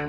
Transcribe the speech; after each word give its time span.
Our 0.00 0.08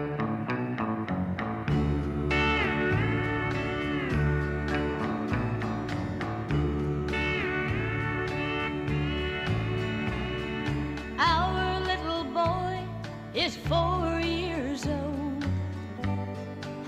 little 11.82 12.24
boy 12.24 12.80
is 13.34 13.58
four 13.58 14.22
years 14.22 14.88
old 14.88 15.46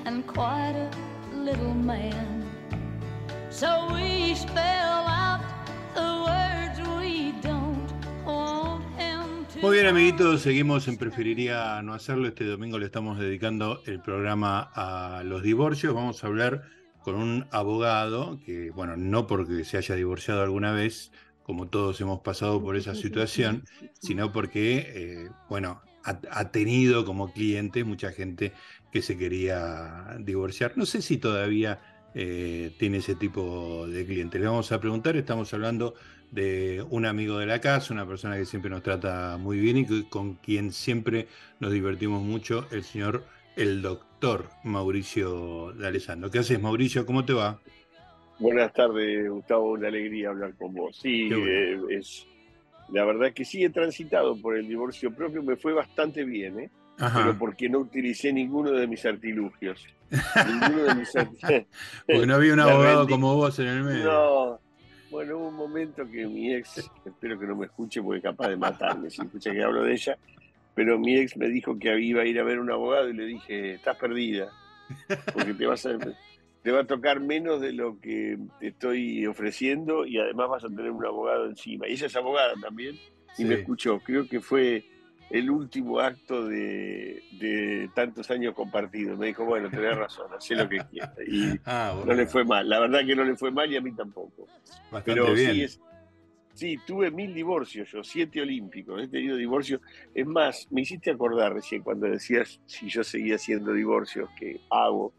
and 0.05 0.25
quite 0.25 0.77
a 0.77 0.89
little 1.35 1.73
man. 1.73 2.32
Muy 9.63 9.77
bien, 9.77 9.87
amiguitos, 9.87 10.41
seguimos 10.41 10.89
en 10.89 10.97
Preferiría 10.97 11.81
no 11.83 11.93
hacerlo. 11.93 12.27
Este 12.27 12.43
domingo 12.43 12.77
le 12.77 12.85
estamos 12.85 13.17
dedicando 13.17 13.81
el 13.85 14.01
programa 14.01 14.69
a 14.75 15.23
los 15.23 15.41
divorcios. 15.41 15.95
Vamos 15.95 16.21
a 16.21 16.27
hablar 16.27 16.63
con 17.01 17.15
un 17.15 17.47
abogado 17.49 18.41
que, 18.45 18.71
bueno, 18.71 18.97
no 18.97 19.25
porque 19.25 19.63
se 19.63 19.77
haya 19.77 19.95
divorciado 19.95 20.41
alguna 20.41 20.73
vez, 20.73 21.13
como 21.43 21.69
todos 21.69 22.01
hemos 22.01 22.19
pasado 22.19 22.61
por 22.61 22.75
esa 22.75 22.93
situación, 22.93 23.63
sino 24.01 24.33
porque, 24.33 24.79
eh, 24.95 25.29
bueno, 25.47 25.81
ha, 26.03 26.51
tenido 26.51 27.05
como 27.05 27.31
cliente 27.31 27.85
mucha 27.85 28.11
gente 28.11 28.51
que 28.91 29.01
se 29.01 29.17
quería 29.17 30.17
divorciar. 30.19 30.73
No 30.75 30.85
sé 30.85 31.01
si 31.01 31.15
todavía 31.15 31.79
eh, 32.15 32.75
tiene 32.79 32.97
ese 32.97 33.15
tipo 33.15 33.87
de 33.87 34.05
cliente. 34.05 34.39
Le 34.39 34.45
vamos 34.47 34.73
a 34.73 34.81
preguntar, 34.81 35.15
estamos 35.15 35.53
hablando 35.53 35.93
de 36.33 36.83
un 36.89 37.05
amigo 37.05 37.37
de 37.37 37.45
la 37.45 37.61
casa, 37.61 37.93
una 37.93 38.07
persona 38.07 38.35
que 38.37 38.45
siempre 38.45 38.71
nos 38.71 38.81
trata 38.81 39.37
muy 39.37 39.59
bien 39.59 39.77
y 39.77 40.03
con 40.05 40.33
quien 40.35 40.71
siempre 40.71 41.27
nos 41.59 41.71
divertimos 41.71 42.23
mucho, 42.23 42.65
el 42.71 42.83
señor, 42.83 43.23
el 43.55 43.81
doctor 43.83 44.49
Mauricio 44.63 45.73
de 45.73 45.87
Alessandro. 45.87 46.31
¿Qué 46.31 46.39
haces, 46.39 46.59
Mauricio? 46.59 47.05
¿Cómo 47.05 47.23
te 47.23 47.33
va? 47.33 47.59
Buenas 48.39 48.73
tardes, 48.73 49.29
Gustavo, 49.29 49.73
una 49.73 49.89
alegría 49.89 50.29
hablar 50.29 50.55
con 50.55 50.73
vos. 50.73 50.97
Sí, 50.99 51.29
bueno. 51.29 51.45
eh, 51.47 51.79
es 51.91 52.25
la 52.91 53.05
verdad 53.05 53.31
que 53.33 53.45
sí 53.45 53.63
he 53.63 53.69
transitado 53.69 54.35
por 54.35 54.57
el 54.57 54.67
divorcio 54.67 55.13
propio, 55.13 55.43
me 55.43 55.55
fue 55.55 55.73
bastante 55.73 56.23
bien, 56.23 56.59
¿eh? 56.59 56.69
Ajá. 56.99 57.21
pero 57.23 57.37
porque 57.39 57.69
no 57.69 57.79
utilicé 57.79 58.31
ninguno 58.31 58.71
de 58.71 58.85
mis 58.87 59.03
artilugios. 59.05 59.85
ninguno 60.11 60.83
de 60.83 60.95
mis 60.95 61.15
artilugios. 61.15 61.65
Porque 62.07 62.25
no 62.27 62.35
había 62.35 62.53
un 62.53 62.59
abogado 62.59 63.07
como 63.07 63.35
vos 63.35 63.57
en 63.59 63.67
el 63.67 63.83
medio. 63.83 64.05
No. 64.05 64.59
Bueno, 65.13 65.37
hubo 65.37 65.49
un 65.49 65.55
momento 65.55 66.09
que 66.09 66.25
mi 66.25 66.55
ex, 66.55 66.89
espero 67.05 67.37
que 67.39 67.45
no 67.45 67.55
me 67.55 67.67
escuche 67.67 68.01
porque 68.01 68.17
es 68.17 68.23
capaz 68.23 68.47
de 68.47 68.57
matarme 68.57 69.11
si 69.11 69.21
escucha 69.21 69.51
que 69.51 69.61
hablo 69.61 69.83
de 69.83 69.93
ella, 69.93 70.17
pero 70.73 70.97
mi 70.97 71.15
ex 71.17 71.37
me 71.37 71.49
dijo 71.49 71.77
que 71.77 71.95
iba 72.01 72.23
a 72.23 72.25
ir 72.25 72.39
a 72.39 72.43
ver 72.43 72.57
un 72.57 72.71
abogado 72.71 73.07
y 73.09 73.13
le 73.13 73.27
dije, 73.27 73.75
estás 73.75 73.95
perdida, 73.97 74.49
porque 75.31 75.53
te 75.53 75.67
vas 75.67 75.85
a, 75.85 75.99
te 76.63 76.71
va 76.71 76.79
a 76.79 76.87
tocar 76.87 77.19
menos 77.19 77.61
de 77.61 77.73
lo 77.73 77.99
que 77.99 78.39
te 78.59 78.69
estoy 78.69 79.27
ofreciendo 79.27 80.03
y 80.07 80.17
además 80.17 80.49
vas 80.49 80.63
a 80.63 80.69
tener 80.69 80.89
un 80.89 81.05
abogado 81.05 81.45
encima. 81.45 81.87
Y 81.87 81.91
ella 81.91 82.07
es 82.07 82.15
abogada 82.15 82.55
también 82.59 82.97
y 83.37 83.45
me 83.45 83.53
escuchó. 83.53 83.99
Creo 83.99 84.27
que 84.27 84.41
fue 84.41 84.83
el 85.29 85.49
último 85.49 85.99
acto 85.99 86.45
de, 86.45 87.23
de 87.39 87.89
tantos 87.95 88.29
años 88.29 88.53
compartidos. 88.53 89.17
Me 89.17 89.27
dijo, 89.27 89.45
bueno, 89.45 89.69
tenés 89.69 89.97
razón, 89.97 90.27
hacé 90.37 90.55
lo 90.55 90.69
que 90.69 90.79
quieras. 90.91 91.13
Y 91.27 91.59
Ah, 91.65 91.99
no 92.05 92.13
le 92.13 92.27
fue 92.27 92.45
mal. 92.45 92.69
La 92.69 92.79
verdad 92.79 93.05
que 93.05 93.15
no 93.15 93.23
le 93.23 93.35
fue 93.35 93.51
mal 93.51 93.71
y 93.71 93.77
a 93.77 93.81
mí 93.81 93.91
tampoco. 93.93 94.47
bastante 94.91 95.03
Pero 95.05 95.33
bien. 95.33 95.53
sí, 95.53 95.63
es, 95.63 95.81
sí, 96.53 96.77
tuve 96.85 97.09
mil 97.09 97.33
divorcios 97.33 97.89
yo, 97.91 98.03
siete 98.03 98.41
olímpicos. 98.41 99.01
He 99.01 99.07
tenido 99.07 99.35
divorcios. 99.35 99.81
Es 100.13 100.27
más, 100.27 100.67
me 100.71 100.81
hiciste 100.81 101.11
acordar 101.11 101.53
recién 101.53 101.81
cuando 101.81 102.07
decías 102.07 102.59
si 102.65 102.89
yo 102.89 103.03
seguía 103.03 103.35
haciendo 103.35 103.73
divorcios, 103.73 104.29
que 104.37 104.59
hago. 104.69 105.13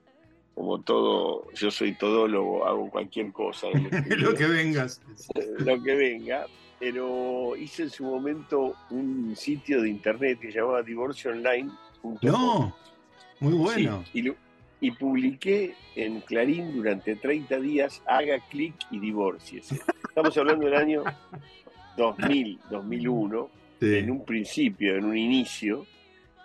Como 0.55 0.81
todo, 0.83 1.51
yo 1.55 1.69
soy 1.73 1.95
todólogo, 1.97 2.65
hago 2.65 2.89
cualquier 2.89 3.33
cosa. 3.33 3.67
estudio 3.75 4.17
lo 4.17 4.35
que 4.35 4.47
vengas. 4.47 5.03
lo 5.59 5.83
que 5.83 5.95
venga, 5.97 6.47
pero 6.85 7.57
hice 7.57 7.85
en 7.85 7.91
su 7.91 8.05
momento 8.05 8.75
un 8.91 9.35
sitio 9.35 9.81
de 9.81 9.89
internet 9.89 10.39
que 10.39 10.53
se 10.53 10.59
llamaba 10.59 10.83
divorcioonline.com. 10.83 12.19
No, 12.21 12.77
muy 13.41 13.53
Sí, 13.75 13.87
bueno. 13.87 14.37
y, 14.81 14.91
publiqué 14.91 15.75
en 15.97 16.21
Clarín 16.21 16.77
durante 16.77 17.17
30 17.17 17.59
días, 17.59 18.03
haga 18.07 18.39
clic 18.51 18.75
y 18.91 18.99
divórciese. 18.99 19.81
Estamos 20.11 20.37
hablando 20.37 20.67
del 20.67 20.75
año 20.75 21.05
2000, 21.97 22.59
2001, 22.71 23.49
Sí. 23.81 23.95
en 23.97 24.11
un 24.11 24.25
principio, 24.27 24.97
en 24.97 25.07
un 25.07 25.17
inicio, 25.17 25.87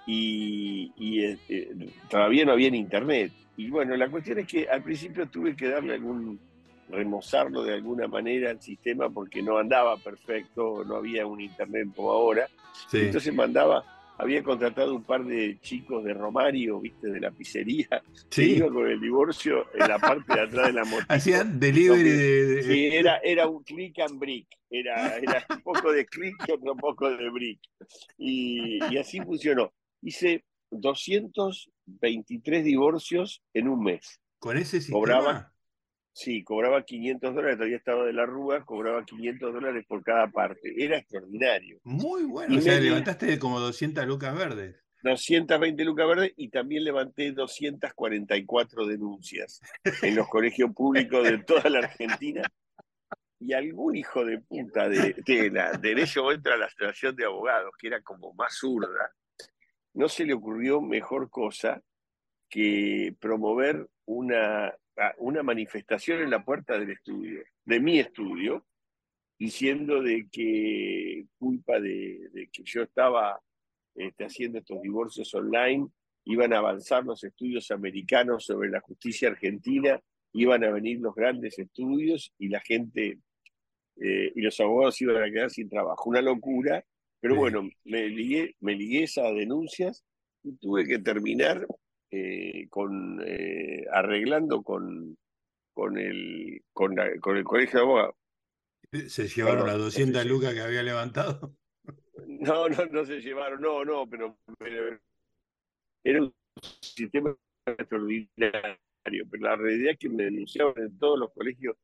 y, 0.07 0.93
y, 0.95 1.19
eh, 1.25 1.37
eh, 1.49 1.69
todavía 2.09 2.45
no 2.45 2.53
había 2.53 2.69
en 2.69 2.75
internet. 2.75 3.33
Y 3.57 3.69
bueno, 3.69 3.93
la 3.97 4.07
cuestión 4.09 4.39
es 4.39 4.47
que 4.47 4.69
al 4.69 4.83
principio 4.83 5.27
tuve 5.27 5.53
que 5.53 5.67
darle 5.67 5.95
algún, 5.95 6.39
remozarlo 6.89 7.63
de 7.63 7.73
alguna 7.75 8.07
manera 8.07 8.49
al 8.51 8.61
sistema 8.61 9.09
porque 9.09 9.41
no 9.41 9.57
andaba 9.57 9.97
perfecto, 9.97 10.83
no 10.85 10.95
había 10.97 11.25
un 11.25 11.39
internet 11.41 11.87
como 11.95 12.11
ahora. 12.11 12.47
sí. 12.89 12.97
Entonces 12.99 13.33
mandaba, 13.33 13.83
había 14.17 14.43
contratado 14.43 14.93
un 14.95 15.03
par 15.03 15.23
de 15.23 15.59
chicos 15.61 16.03
de 16.03 16.13
Romario, 16.13 16.79
viste, 16.79 17.07
de 17.07 17.19
la 17.21 17.31
pizzería, 17.31 17.87
que 18.29 18.43
Sí. 18.43 18.55
iba 18.57 18.67
con 18.69 18.87
el 18.87 18.99
divorcio 18.99 19.67
en 19.73 19.87
la 19.87 19.97
parte 19.99 20.33
de 20.33 20.41
atrás 20.41 20.67
de 20.67 20.73
la 20.73 20.83
moto. 20.85 21.05
Hacían 21.07 21.59
delivery 21.59 22.03
de. 22.09 22.45
de- 22.45 22.63
Sí, 22.63 22.85
era, 22.91 23.17
era 23.23 23.47
un 23.47 23.63
click 23.63 23.99
and 23.99 24.19
brick. 24.19 24.47
Era, 24.71 25.17
era 25.17 25.45
un 25.49 25.61
poco 25.61 25.91
de 25.91 26.05
click 26.05 26.35
y 26.47 26.51
otro 26.51 26.75
poco 26.75 27.09
de 27.09 27.29
brick. 27.29 27.59
Y, 28.17 28.79
y 28.93 28.97
así 28.97 29.19
funcionó. 29.21 29.71
Hice 30.01 30.43
223 30.71 32.63
divorcios 32.63 33.41
en 33.53 33.67
un 33.67 33.83
mes. 33.83 34.19
Con 34.39 34.57
ese 34.57 34.77
sistema. 34.79 34.99
Cobraba. 34.99 35.53
Sí, 36.21 36.43
cobraba 36.43 36.83
500 36.83 37.33
dólares, 37.33 37.55
todavía 37.55 37.77
estaba 37.77 38.03
de 38.03 38.11
la 38.11 38.25
Rúa, 38.25 38.65
cobraba 38.65 39.05
500 39.05 39.53
dólares 39.53 39.85
por 39.87 40.03
cada 40.03 40.27
parte. 40.27 40.73
Era 40.75 40.97
extraordinario. 40.97 41.79
Muy 41.85 42.25
bueno. 42.25 42.53
Y 42.53 42.57
O 42.57 42.61
sea, 42.61 42.77
levantaste 42.77 43.39
como 43.39 43.61
200 43.61 44.05
lucas 44.05 44.37
verdes. 44.37 44.75
220 45.01 45.81
lucas 45.85 46.07
verdes 46.09 46.33
y 46.35 46.49
también 46.49 46.83
levanté 46.83 47.31
244 47.31 48.85
denuncias 48.85 49.61
en 50.01 50.17
los 50.17 50.27
colegios 50.27 50.73
públicos 50.75 51.23
de 51.23 51.37
toda 51.37 51.69
la 51.69 51.79
Argentina. 51.79 52.41
Y 53.39 53.53
algún 53.53 53.95
hijo 53.95 54.25
de 54.25 54.39
puta 54.39 54.89
de, 54.89 55.15
de, 55.25 55.51
la, 55.51 55.71
de 55.71 55.91
en 55.93 55.99
ese 55.99 56.19
momento 56.19 56.51
a 56.51 56.57
la 56.57 56.65
Asociación 56.65 57.15
de 57.15 57.23
Abogados, 57.23 57.71
que 57.79 57.87
era 57.87 58.01
como 58.01 58.33
más 58.33 58.57
zurda, 58.57 59.13
no 59.93 60.09
se 60.09 60.25
le 60.25 60.33
ocurrió 60.33 60.81
mejor 60.81 61.29
cosa 61.29 61.81
que 62.49 63.15
promover 63.21 63.87
una, 64.03 64.73
una 65.17 65.43
manifestación 65.43 66.21
en 66.21 66.29
la 66.29 66.43
puerta 66.43 66.77
del 66.77 66.91
estudio, 66.91 67.43
de 67.65 67.79
mi 67.79 67.99
estudio, 67.99 68.65
diciendo 69.37 70.01
de 70.01 70.27
que 70.29 71.25
culpa 71.37 71.79
de, 71.79 72.29
de 72.33 72.49
que 72.51 72.63
yo 72.63 72.83
estaba 72.83 73.41
este, 73.95 74.25
haciendo 74.25 74.59
estos 74.59 74.81
divorcios 74.81 75.33
online, 75.33 75.87
iban 76.25 76.53
a 76.53 76.59
avanzar 76.59 77.03
los 77.05 77.23
estudios 77.23 77.71
americanos 77.71 78.45
sobre 78.45 78.69
la 78.69 78.81
justicia 78.81 79.29
argentina, 79.29 79.99
iban 80.33 80.63
a 80.63 80.71
venir 80.71 80.99
los 80.99 81.15
grandes 81.15 81.57
estudios 81.57 82.33
y 82.37 82.49
la 82.49 82.59
gente 82.59 83.19
eh, 84.01 84.31
y 84.35 84.41
los 84.41 84.59
abogados 84.59 85.01
iban 85.01 85.23
a 85.23 85.31
quedar 85.31 85.49
sin 85.49 85.69
trabajo. 85.69 86.09
Una 86.09 86.21
locura, 86.21 86.83
pero 87.19 87.35
bueno, 87.35 87.69
me 87.83 88.07
ligué, 88.07 88.55
me 88.59 88.75
ligué 88.75 89.03
esas 89.03 89.33
denuncias 89.33 90.05
y 90.43 90.53
tuve 90.53 90.85
que 90.85 90.99
terminar 90.99 91.65
eh, 92.11 92.67
con 92.69 93.21
eh, 93.25 93.85
arreglando 93.91 94.61
con, 94.63 95.17
con, 95.73 95.97
el, 95.97 96.61
con, 96.73 96.95
la- 96.95 97.17
con 97.19 97.37
el 97.37 97.43
colegio 97.43 97.79
de 97.79 97.85
abogados. 97.85 98.15
Se 99.07 99.27
llevaron 99.27 99.65
Perdón, 99.65 99.67
las 99.67 99.77
no 99.77 99.83
200 99.85 100.21
sé 100.21 100.27
si- 100.27 100.29
lucas 100.33 100.53
que 100.53 100.61
había 100.61 100.83
levantado. 100.83 101.55
No, 102.27 102.69
no, 102.69 102.85
no 102.85 103.05
se 103.05 103.21
llevaron, 103.21 103.59
no, 103.61 103.83
no, 103.83 104.07
pero, 104.07 104.37
pero 104.59 104.99
era 106.03 106.21
un 106.21 106.33
sistema 106.81 107.35
extraordinario. 107.65 108.77
Pero 109.03 109.43
la 109.43 109.55
realidad 109.55 109.91
es 109.93 109.97
que 109.97 110.09
me 110.09 110.25
denunciaban 110.25 110.75
en 110.77 110.97
todos 110.99 111.17
los 111.19 111.33
colegios. 111.33 111.75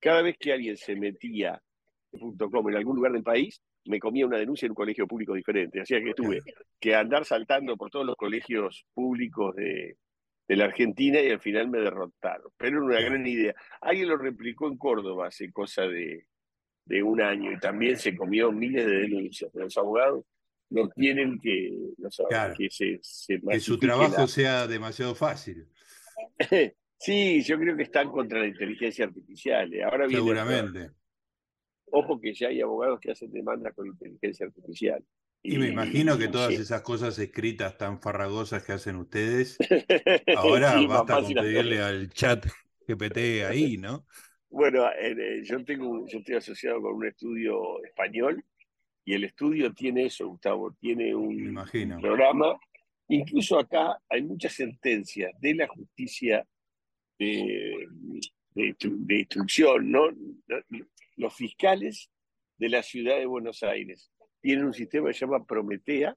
Cada 0.00 0.22
vez 0.22 0.36
que 0.38 0.52
alguien 0.52 0.76
se 0.76 0.96
metía 0.96 1.60
.com 2.18 2.68
en 2.70 2.76
algún 2.76 2.96
lugar 2.96 3.12
del 3.12 3.22
país, 3.22 3.60
me 3.86 3.98
comía 3.98 4.26
una 4.26 4.38
denuncia 4.38 4.66
en 4.66 4.72
un 4.72 4.76
colegio 4.76 5.06
público 5.06 5.34
diferente. 5.34 5.80
Así 5.80 5.94
que 6.02 6.14
tuve 6.14 6.40
que 6.80 6.94
andar 6.94 7.24
saltando 7.24 7.76
por 7.76 7.90
todos 7.90 8.04
los 8.06 8.16
colegios 8.16 8.84
públicos 8.94 9.54
de, 9.56 9.96
de 10.48 10.56
la 10.56 10.64
Argentina 10.66 11.20
y 11.20 11.30
al 11.30 11.40
final 11.40 11.68
me 11.68 11.78
derrotaron. 11.78 12.50
Pero 12.56 12.78
era 12.78 12.86
una 12.86 13.00
gran 13.00 13.26
idea. 13.26 13.54
Alguien 13.80 14.08
lo 14.08 14.16
replicó 14.16 14.68
en 14.68 14.76
Córdoba 14.76 15.28
hace 15.28 15.50
cosa 15.52 15.82
de, 15.82 16.26
de 16.84 17.02
un 17.02 17.20
año 17.20 17.52
y 17.52 17.58
también 17.58 17.96
se 17.96 18.16
comió 18.16 18.50
miles 18.52 18.86
de 18.86 18.96
denuncias. 18.98 19.50
Los 19.54 19.76
abogados 19.76 20.24
no 20.70 20.88
quieren 20.88 21.38
que, 21.40 21.70
Claro. 22.28 22.54
que 22.58 22.68
se, 22.70 22.98
se 23.02 23.40
Que 23.40 23.60
su 23.60 23.78
trabajo 23.78 24.22
la- 24.22 24.26
sea 24.26 24.66
demasiado 24.66 25.14
fácil. 25.14 25.66
Sí, 26.98 27.42
yo 27.42 27.58
creo 27.58 27.76
que 27.76 27.82
están 27.82 28.10
contra 28.10 28.40
la 28.40 28.46
inteligencia 28.46 29.04
artificial. 29.04 29.72
eh. 29.74 29.82
Ahora 29.84 30.06
viene 30.06 30.14
Seguramente. 30.14 30.90
Ojo 31.90 32.20
que 32.20 32.34
ya 32.34 32.48
hay 32.48 32.60
abogados 32.60 33.00
que 33.00 33.12
hacen 33.12 33.32
demandas 33.32 33.74
con 33.74 33.86
inteligencia 33.86 34.46
artificial. 34.46 35.04
Y, 35.42 35.58
me 35.58 35.68
imagino 35.68 36.18
que 36.18 36.28
todas 36.28 36.52
esas 36.54 36.82
cosas 36.82 37.18
escritas 37.18 37.78
tan 37.78 38.00
farragosas 38.00 38.64
que 38.64 38.72
hacen 38.72 38.96
ustedes, 38.96 39.56
ahora 40.36 40.80
basta 40.88 41.20
con 41.20 41.32
pedirle 41.32 41.80
al 41.80 42.10
chat 42.10 42.46
GPT 42.88 43.44
ahí, 43.48 43.76
¿no? 43.76 44.04
Bueno, 44.48 44.88
eh, 44.98 45.42
yo 45.44 45.64
tengo, 45.64 46.06
yo 46.08 46.18
estoy 46.18 46.36
asociado 46.36 46.80
con 46.80 46.94
un 46.94 47.06
estudio 47.06 47.82
español 47.84 48.44
y 49.04 49.14
el 49.14 49.24
estudio 49.24 49.72
tiene 49.72 50.06
eso, 50.06 50.26
Gustavo, 50.26 50.72
tiene 50.80 51.14
un, 51.14 51.54
programa. 52.00 52.58
Incluso 53.08 53.58
acá 53.58 53.98
hay 54.08 54.22
muchas 54.22 54.54
sentencias 54.54 55.30
de 55.40 55.54
la 55.54 55.68
justicia 55.68 56.44
de, 57.18 57.86
de, 58.54 59.18
instrucción, 59.18 59.92
¿no? 59.92 60.08
Los 61.16 61.34
fiscales 61.34 62.10
de 62.58 62.68
la 62.68 62.82
ciudad 62.82 63.18
de 63.18 63.26
Buenos 63.26 63.62
Aires 63.62 64.10
tienen 64.40 64.66
un 64.66 64.74
sistema 64.74 65.08
que 65.08 65.14
se 65.14 65.20
llama 65.20 65.44
Prometea 65.44 66.16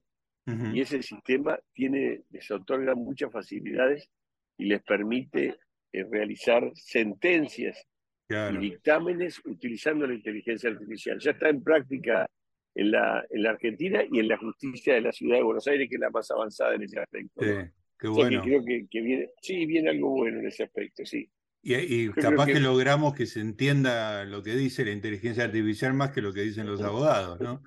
y 0.72 0.80
ese 0.80 1.00
sistema 1.02 1.58
tiene, 1.72 2.22
les 2.30 2.50
otorga 2.50 2.96
muchas 2.96 3.30
facilidades 3.30 4.10
y 4.58 4.64
les 4.64 4.82
permite 4.82 5.58
eh, 5.92 6.04
realizar 6.10 6.72
sentencias 6.74 7.86
y 8.28 8.56
dictámenes 8.56 9.40
utilizando 9.44 10.06
la 10.06 10.14
inteligencia 10.14 10.70
artificial. 10.70 11.18
Ya 11.20 11.32
está 11.32 11.48
en 11.48 11.62
práctica 11.62 12.28
en 12.74 12.90
la, 12.90 13.24
en 13.30 13.42
la 13.42 13.50
Argentina 13.50 14.02
y 14.10 14.20
en 14.20 14.28
la 14.28 14.38
justicia 14.38 14.94
de 14.94 15.00
la 15.00 15.12
ciudad 15.12 15.36
de 15.36 15.42
Buenos 15.42 15.66
Aires, 15.66 15.88
que 15.88 15.96
es 15.96 16.00
la 16.00 16.10
más 16.10 16.30
avanzada 16.30 16.74
en 16.74 16.82
ese 16.82 17.00
aspecto. 17.00 17.44
Sí, 17.44 17.70
qué 17.98 18.08
bueno. 18.08 18.42
creo 18.42 18.64
que, 18.64 19.00
viene, 19.00 19.30
sí, 19.42 19.66
viene 19.66 19.90
algo 19.90 20.10
bueno 20.10 20.40
en 20.40 20.46
ese 20.46 20.64
aspecto, 20.64 21.04
sí. 21.04 21.28
Y, 21.62 22.08
capaz 22.10 22.46
que... 22.46 22.60
logramos 22.60 23.14
que 23.14 23.26
se 23.26 23.40
entienda 23.40 24.24
lo 24.24 24.42
que 24.42 24.52
dice 24.52 24.84
la 24.84 24.92
inteligencia 24.92 25.44
artificial 25.44 25.92
más 25.92 26.10
que 26.10 26.22
lo 26.22 26.32
que 26.32 26.40
dicen 26.40 26.66
los 26.66 26.80
abogados, 26.80 27.38
¿no? 27.40 27.62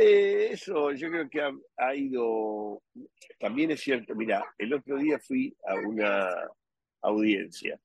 Eh, 0.00 0.50
eso 0.52 0.92
yo 0.92 1.10
creo 1.10 1.28
que 1.28 1.42
ha, 1.76 1.94
ido, 1.96 2.82
también 3.40 3.72
es 3.72 3.80
cierto, 3.80 4.14
mira, 4.14 4.44
el 4.56 4.72
otro 4.72 4.96
día 4.96 5.18
fui 5.18 5.56
a 5.66 5.74
una 5.74 6.28
audiencia. 7.00 7.80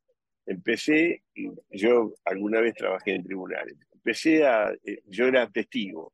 Empecé, 0.46 1.24
yo 1.72 2.14
alguna 2.26 2.62
vez 2.62 2.76
trabajé 2.76 3.16
en 3.16 3.24
tribunales, 3.24 3.78
empecé 3.94 4.46
a, 4.46 4.72
eh, 4.86 5.02
yo 5.06 5.26
era 5.26 5.50
testigo, 5.50 6.14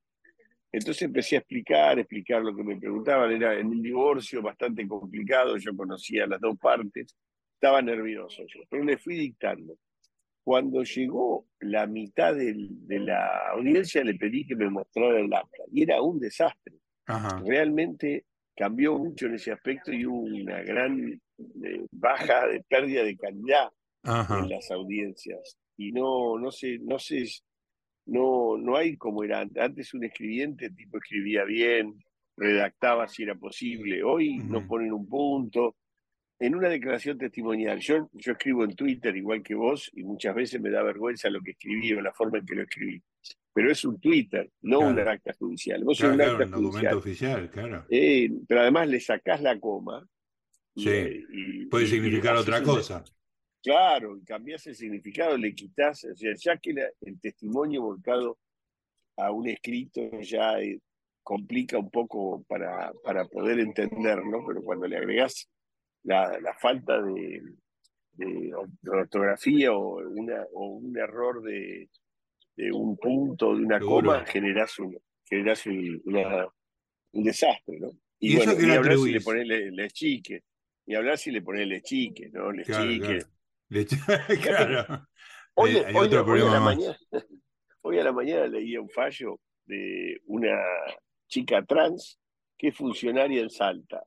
entonces 0.71 1.01
empecé 1.01 1.35
a 1.35 1.39
explicar, 1.39 1.99
explicar 1.99 2.43
lo 2.43 2.55
que 2.55 2.63
me 2.63 2.77
preguntaban, 2.77 3.31
era 3.31 3.59
en 3.59 3.67
un 3.67 3.81
divorcio 3.81 4.41
bastante 4.41 4.87
complicado, 4.87 5.57
yo 5.57 5.75
conocía 5.75 6.27
las 6.27 6.39
dos 6.39 6.57
partes, 6.59 7.13
estaba 7.59 7.81
nervioso 7.81 8.43
yo, 8.47 8.61
pero 8.69 8.85
le 8.85 8.97
fui 8.97 9.15
dictando. 9.15 9.77
Cuando 10.45 10.81
llegó 10.81 11.45
la 11.59 11.85
mitad 11.85 12.33
de 12.33 12.99
la 12.99 13.49
audiencia, 13.51 14.01
le 14.03 14.15
pedí 14.15 14.47
que 14.47 14.55
me 14.55 14.69
mostrara 14.69 15.19
el 15.19 15.31
acta, 15.33 15.63
y 15.71 15.83
era 15.83 16.01
un 16.01 16.19
desastre. 16.19 16.75
Realmente 17.45 18.25
cambió 18.55 18.97
mucho 18.97 19.25
en 19.25 19.35
ese 19.35 19.51
aspecto 19.51 19.91
y 19.91 20.05
hubo 20.05 20.21
una 20.21 20.61
gran 20.61 21.11
eh, 21.11 21.85
baja 21.91 22.47
de 22.47 22.61
pérdida 22.61 23.03
de 23.03 23.17
calidad 23.17 23.69
en 24.03 24.49
las 24.49 24.71
audiencias. 24.71 25.57
Y 25.75 25.91
no, 25.91 26.39
no 26.39 26.51
sé, 26.51 26.79
no 26.79 26.97
sé, 26.97 27.25
no, 28.05 28.57
no 28.57 28.77
hay 28.77 28.95
como 28.95 29.23
era 29.23 29.41
antes. 29.41 29.61
Antes 29.61 29.93
un 29.93 30.05
escribiente 30.05 30.69
tipo 30.69 30.97
escribía 30.97 31.43
bien, 31.43 32.01
redactaba 32.37 33.07
si 33.07 33.23
era 33.23 33.35
posible. 33.35 34.01
Hoy 34.03 34.37
no 34.37 34.65
ponen 34.65 34.93
un 34.93 35.07
punto. 35.07 35.75
En 36.41 36.55
una 36.55 36.69
declaración 36.69 37.17
testimonial, 37.17 37.79
yo, 37.79 38.09
yo 38.13 38.31
escribo 38.31 38.63
en 38.63 38.73
Twitter 38.73 39.15
igual 39.15 39.43
que 39.43 39.55
vos 39.55 39.91
y 39.93 40.03
muchas 40.03 40.33
veces 40.33 40.61
me 40.61 40.69
da 40.69 40.81
vergüenza 40.83 41.29
lo 41.29 41.41
que 41.41 41.51
escribí 41.51 41.91
o 41.93 42.01
la 42.01 42.13
forma 42.13 42.37
en 42.37 42.45
que 42.45 42.55
lo 42.55 42.63
escribí. 42.63 43.01
Pero 43.53 43.71
es 43.71 43.83
un 43.83 43.99
Twitter, 43.99 44.49
no 44.61 44.79
un 44.79 44.97
acta 44.99 45.33
judicial. 45.33 45.83
Vos 45.83 45.99
un 45.99 46.21
acta 46.21 46.45
documento 46.45 46.97
oficial, 46.97 47.49
claro. 47.49 47.85
Eh, 47.89 48.29
pero 48.47 48.61
además 48.61 48.87
le 48.87 49.01
sacás 49.01 49.41
la 49.41 49.59
coma. 49.59 50.07
Sí. 50.77 51.67
Puede 51.69 51.87
significar 51.87 52.37
otra 52.37 52.63
cosa. 52.63 53.03
Claro, 53.61 54.17
y 54.17 54.23
cambias 54.23 54.65
el 54.67 54.75
significado, 54.75 55.37
le 55.37 55.53
quitas, 55.53 56.05
o 56.05 56.15
sea, 56.15 56.33
ya 56.37 56.55
que 56.55 56.73
el 57.01 57.19
testimonio 57.19 57.81
volcado 57.81 58.37
a 59.17 59.31
un 59.31 59.49
escrito 59.49 60.09
ya 60.21 60.61
eh, 60.61 60.79
complica 61.21 61.77
un 61.77 61.89
poco 61.89 62.45
para, 62.47 62.93
para 63.03 63.25
poder 63.25 63.59
entenderlo, 63.59 64.45
pero 64.47 64.63
cuando 64.63 64.87
le 64.87 64.95
agregas 64.95 65.49
la, 66.03 66.39
la 66.39 66.53
falta 66.55 67.01
de, 67.01 67.41
de, 68.13 68.53
ortografía 68.87 69.71
o, 69.73 69.97
una, 69.97 70.45
o 70.53 70.67
un 70.67 70.97
error 70.97 71.41
de, 71.41 71.89
de 72.55 72.71
un 72.71 72.97
punto, 72.97 73.55
de 73.55 73.65
una 73.65 73.79
coma, 73.79 74.25
generas 74.25 74.77
un, 74.79 74.97
generas 75.25 75.65
un, 75.65 76.01
un 77.13 77.23
desastre, 77.23 77.79
¿no? 77.79 77.91
Y, 78.19 78.35
bueno, 78.35 78.53
y 78.59 78.71
hablar 78.71 78.97
si 78.97 79.11
le 79.11 79.21
pones 79.21 79.47
le, 79.47 79.89
chique, 79.91 80.43
y 80.85 80.95
hablar 80.95 81.17
si 81.17 81.31
le 81.31 81.41
pones 81.41 81.67
le 81.67 81.81
chique, 81.81 82.29
¿no? 82.31 82.51
Le 82.51 82.63
chique. 82.65 83.19
claro. 84.41 85.07
Hoy, 85.61 85.75
a 85.75 85.91
la 85.91 86.59
mañana, 86.61 86.97
hoy 87.81 87.99
a 87.99 88.03
la 88.05 88.13
mañana 88.13 88.47
leía 88.47 88.79
un 88.79 88.89
fallo 88.89 89.41
de 89.65 90.21
una 90.27 90.57
chica 91.27 91.61
trans 91.65 92.17
que 92.57 92.69
es 92.69 92.77
funcionaria 92.77 93.41
en 93.41 93.49
Salta. 93.49 94.01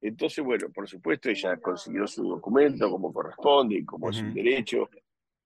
Entonces, 0.00 0.44
bueno, 0.44 0.68
por 0.70 0.88
supuesto, 0.88 1.28
ella 1.28 1.56
consiguió 1.58 2.06
su 2.06 2.26
documento 2.26 2.90
como 2.90 3.12
corresponde 3.12 3.76
y 3.76 3.84
como 3.84 4.10
es 4.10 4.16
su 4.16 4.32
derecho, 4.32 4.88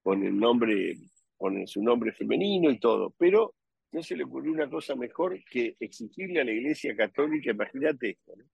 con 0.03 0.25
el 0.25 0.39
nombre, 0.39 0.97
con 1.37 1.67
su 1.67 1.83
nombre 1.83 2.13
femenino 2.13 2.71
y 2.71 2.79
todo, 2.79 3.13
pero 3.19 3.55
no 3.93 4.03
se 4.03 4.17
le 4.17 4.25
ocurrió 4.25 4.53
una 4.53 4.69
cosa 4.69 4.95
mejor 4.95 5.43
que 5.45 5.77
exigirle 5.81 6.41
a 6.41 6.45
la 6.45 6.53
Iglesia 6.53 6.95
Católica, 6.97 7.51
imagínate 7.51 8.11
esto, 8.11 8.35
¿no? 8.37 8.45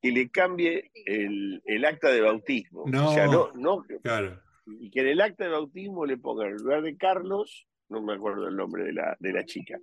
que 0.00 0.12
le 0.12 0.30
cambie 0.30 0.90
el, 1.04 1.62
el 1.64 1.84
acta 1.84 2.10
de 2.10 2.22
bautismo. 2.22 2.84
No, 2.86 3.10
o 3.10 3.14
sea, 3.14 3.26
no, 3.26 3.52
no 3.54 3.84
claro. 4.02 4.40
Y 4.66 4.90
que 4.90 5.00
en 5.00 5.08
el 5.08 5.20
acta 5.20 5.44
de 5.44 5.50
bautismo 5.50 6.06
le 6.06 6.16
ponga 6.16 6.46
en 6.46 6.56
lugar 6.56 6.82
de 6.82 6.96
Carlos, 6.96 7.66
no 7.88 8.02
me 8.02 8.14
acuerdo 8.14 8.48
el 8.48 8.56
nombre 8.56 8.84
de 8.84 8.92
la, 8.92 9.16
de 9.18 9.32
la 9.32 9.44
chica. 9.44 9.78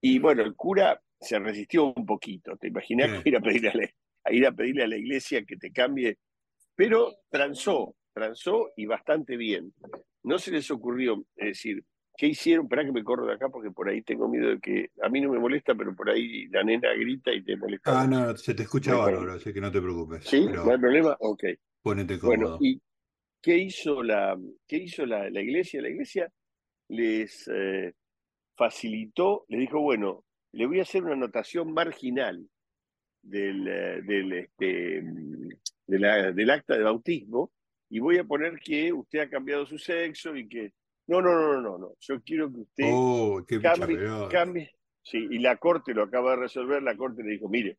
Y 0.00 0.18
bueno, 0.18 0.42
el 0.42 0.54
cura 0.54 1.00
se 1.20 1.38
resistió 1.38 1.92
un 1.92 2.06
poquito. 2.06 2.56
¿Te 2.56 2.68
imaginas 2.68 3.24
ir 3.26 3.36
a, 3.36 3.40
pedirle 3.40 3.68
a, 3.70 3.74
la, 3.74 3.88
a 4.30 4.34
ir 4.34 4.46
a 4.46 4.52
pedirle 4.52 4.84
a 4.84 4.88
la 4.88 4.96
iglesia 4.96 5.44
que 5.44 5.56
te 5.56 5.70
cambie? 5.70 6.18
Pero 6.74 7.16
transó, 7.28 7.94
transó 8.12 8.70
y 8.76 8.86
bastante 8.86 9.36
bien. 9.36 9.74
No 10.22 10.38
se 10.38 10.50
les 10.50 10.70
ocurrió, 10.70 11.24
es 11.36 11.48
decir, 11.48 11.84
¿Qué 12.20 12.26
hicieron? 12.26 12.66
Espera 12.66 12.84
que 12.84 12.92
me 12.92 13.02
corro 13.02 13.24
de 13.24 13.32
acá 13.32 13.48
porque 13.48 13.70
por 13.70 13.88
ahí 13.88 14.02
tengo 14.02 14.28
miedo 14.28 14.50
de 14.50 14.60
que. 14.60 14.90
A 15.02 15.08
mí 15.08 15.22
no 15.22 15.30
me 15.30 15.38
molesta, 15.38 15.74
pero 15.74 15.96
por 15.96 16.10
ahí 16.10 16.48
la 16.48 16.62
nena 16.62 16.92
grita 16.92 17.32
y 17.32 17.42
te 17.42 17.56
molesta. 17.56 17.98
Ah, 17.98 18.06
no, 18.06 18.36
se 18.36 18.52
te 18.52 18.64
escucha 18.64 18.94
bárbaro, 18.94 19.32
así 19.32 19.54
que 19.54 19.60
no 19.62 19.72
te 19.72 19.80
preocupes. 19.80 20.26
¿Sí? 20.26 20.44
¿No 20.44 20.70
hay 20.70 20.78
problema? 20.78 21.16
Ok. 21.18 21.44
Ponete 21.80 22.18
cómodo. 22.18 22.36
Bueno, 22.36 22.58
¿y 22.60 22.78
qué 23.40 23.56
hizo 23.56 24.02
la, 24.02 24.38
qué 24.66 24.76
hizo 24.76 25.06
la, 25.06 25.30
la 25.30 25.40
iglesia? 25.40 25.80
La 25.80 25.88
iglesia 25.88 26.30
les 26.88 27.48
eh, 27.54 27.94
facilitó, 28.54 29.46
le 29.48 29.56
dijo, 29.56 29.80
bueno, 29.80 30.26
le 30.52 30.66
voy 30.66 30.80
a 30.80 30.82
hacer 30.82 31.02
una 31.02 31.14
anotación 31.14 31.72
marginal 31.72 32.46
del, 33.22 33.68
eh, 33.68 34.02
del, 34.02 34.32
este, 34.32 35.02
de 35.86 35.98
la, 35.98 36.32
del 36.32 36.50
acta 36.50 36.76
de 36.76 36.82
bautismo 36.82 37.52
y 37.88 37.98
voy 37.98 38.18
a 38.18 38.24
poner 38.24 38.58
que 38.60 38.92
usted 38.92 39.20
ha 39.20 39.28
cambiado 39.28 39.66
su 39.66 39.78
sexo 39.78 40.36
y 40.36 40.48
que 40.48 40.72
no, 41.08 41.20
no, 41.20 41.34
no, 41.34 41.60
no, 41.60 41.78
no. 41.78 41.94
Yo 41.98 42.22
quiero 42.22 42.52
que 42.52 42.60
usted 42.60 42.84
oh, 42.92 43.44
cambie, 44.30 44.72
Sí, 45.02 45.26
y 45.30 45.38
la 45.38 45.56
Corte 45.56 45.92
lo 45.92 46.04
acaba 46.04 46.32
de 46.32 46.42
resolver. 46.42 46.82
La 46.82 46.96
Corte 46.96 47.24
le 47.24 47.32
dijo, 47.32 47.48
mire, 47.48 47.78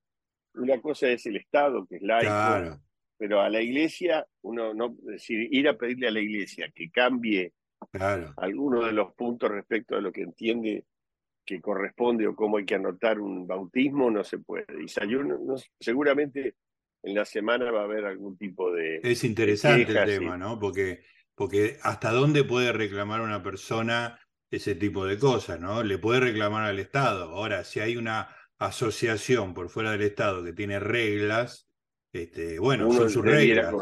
una 0.56 0.82
cosa 0.82 1.08
es 1.08 1.26
el 1.28 1.38
Estado, 1.38 1.86
que 1.86 1.98
es 1.98 2.02
laico, 2.02 2.78
pero 3.18 3.40
a 3.40 3.50
la 3.50 3.62
Iglesia, 3.62 4.26
uno 4.42 4.74
no, 4.74 4.98
decir, 5.04 5.48
ir 5.52 5.70
a 5.70 5.78
pedirle 5.78 6.08
a 6.08 6.12
la 6.12 6.20
Iglesia 6.20 6.72
que 6.76 6.90
cambie 6.90 7.54
claro. 7.92 8.34
algunos 8.38 8.86
de 8.86 8.92
los 8.92 9.14
puntos 9.14 9.50
respecto 9.50 9.96
a 9.96 10.02
lo 10.02 10.12
que 10.12 10.24
entiende 10.24 10.86
que 11.46 11.62
corresponde 11.62 12.28
o 12.28 12.36
cómo 12.36 12.58
hay 12.58 12.66
que 12.66 12.76
anotar 12.76 13.20
un 13.20 13.48
bautismo, 13.48 14.10
no 14.12 14.24
se 14.24 14.40
puede. 14.40 14.84
Y 14.84 14.88
salió, 14.88 15.22
seguramente 15.80 16.56
en 17.04 17.16
la 17.16 17.26
semana 17.26 17.72
va 17.72 17.82
a 17.82 17.86
haber 17.86 18.06
algún 18.06 18.38
tipo 18.38 18.72
de... 18.72 19.00
Es 19.04 19.24
interesante 19.24 19.92
el 19.92 20.06
tema, 20.06 20.38
¿no? 20.38 20.60
Porque 20.60 21.02
porque 21.42 21.80
hasta 21.82 22.12
dónde 22.12 22.44
puede 22.44 22.72
reclamar 22.72 23.22
una 23.22 23.42
persona 23.42 24.20
ese 24.52 24.76
tipo 24.76 25.08
de 25.08 25.18
cosas, 25.18 25.60
¿no? 25.60 25.82
Le 25.82 25.98
puede 25.98 26.20
reclamar 26.20 26.70
al 26.70 26.78
Estado. 26.78 27.32
Ahora, 27.32 27.64
si 27.64 27.80
hay 27.80 27.98
una 27.98 28.36
asociación 28.60 29.56
por 29.56 29.70
fuera 29.70 29.92
del 29.92 30.04
Estado 30.04 30.44
que 30.44 30.54
tiene 30.54 30.80
reglas, 30.80 31.68
este, 32.14 32.60
bueno, 32.60 32.92
son 32.92 33.10
sus 33.10 33.26
reglas. 33.26 33.74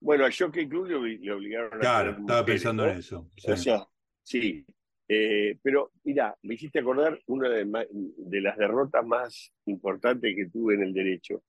Bueno, 0.00 0.26
al 0.26 0.34
Jockey 0.36 0.68
Club 0.68 0.86
le, 0.86 1.32
obligaron 1.32 1.72
a. 1.72 1.78
Claro, 1.78 2.10
estaba 2.18 2.44
pensando 2.44 2.86
en 2.86 2.98
eso. 2.98 3.30
Sí. 3.38 3.50
O 3.50 3.56
sea, 3.56 3.86
sí. 4.22 4.66
Eh, 5.14 5.58
pero 5.62 5.92
mira, 6.04 6.34
me 6.40 6.54
hiciste 6.54 6.78
acordar 6.78 7.20
una 7.26 7.50
de, 7.50 8.40
las 8.40 8.56
derrotas 8.56 9.04
más 9.04 9.52
importantes 9.66 10.34
que 10.34 10.46
tuve 10.46 10.74
en 10.74 10.84
el 10.84 10.94
derecho. 10.94 11.42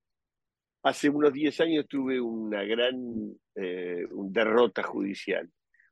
Hace 0.84 1.08
unos 1.08 1.32
10 1.32 1.62
años 1.62 1.88
tuve 1.88 2.20
una 2.20 2.64
gran 2.64 3.34
eh, 3.56 4.06
derrota 4.12 4.84
judicial. 4.84 5.50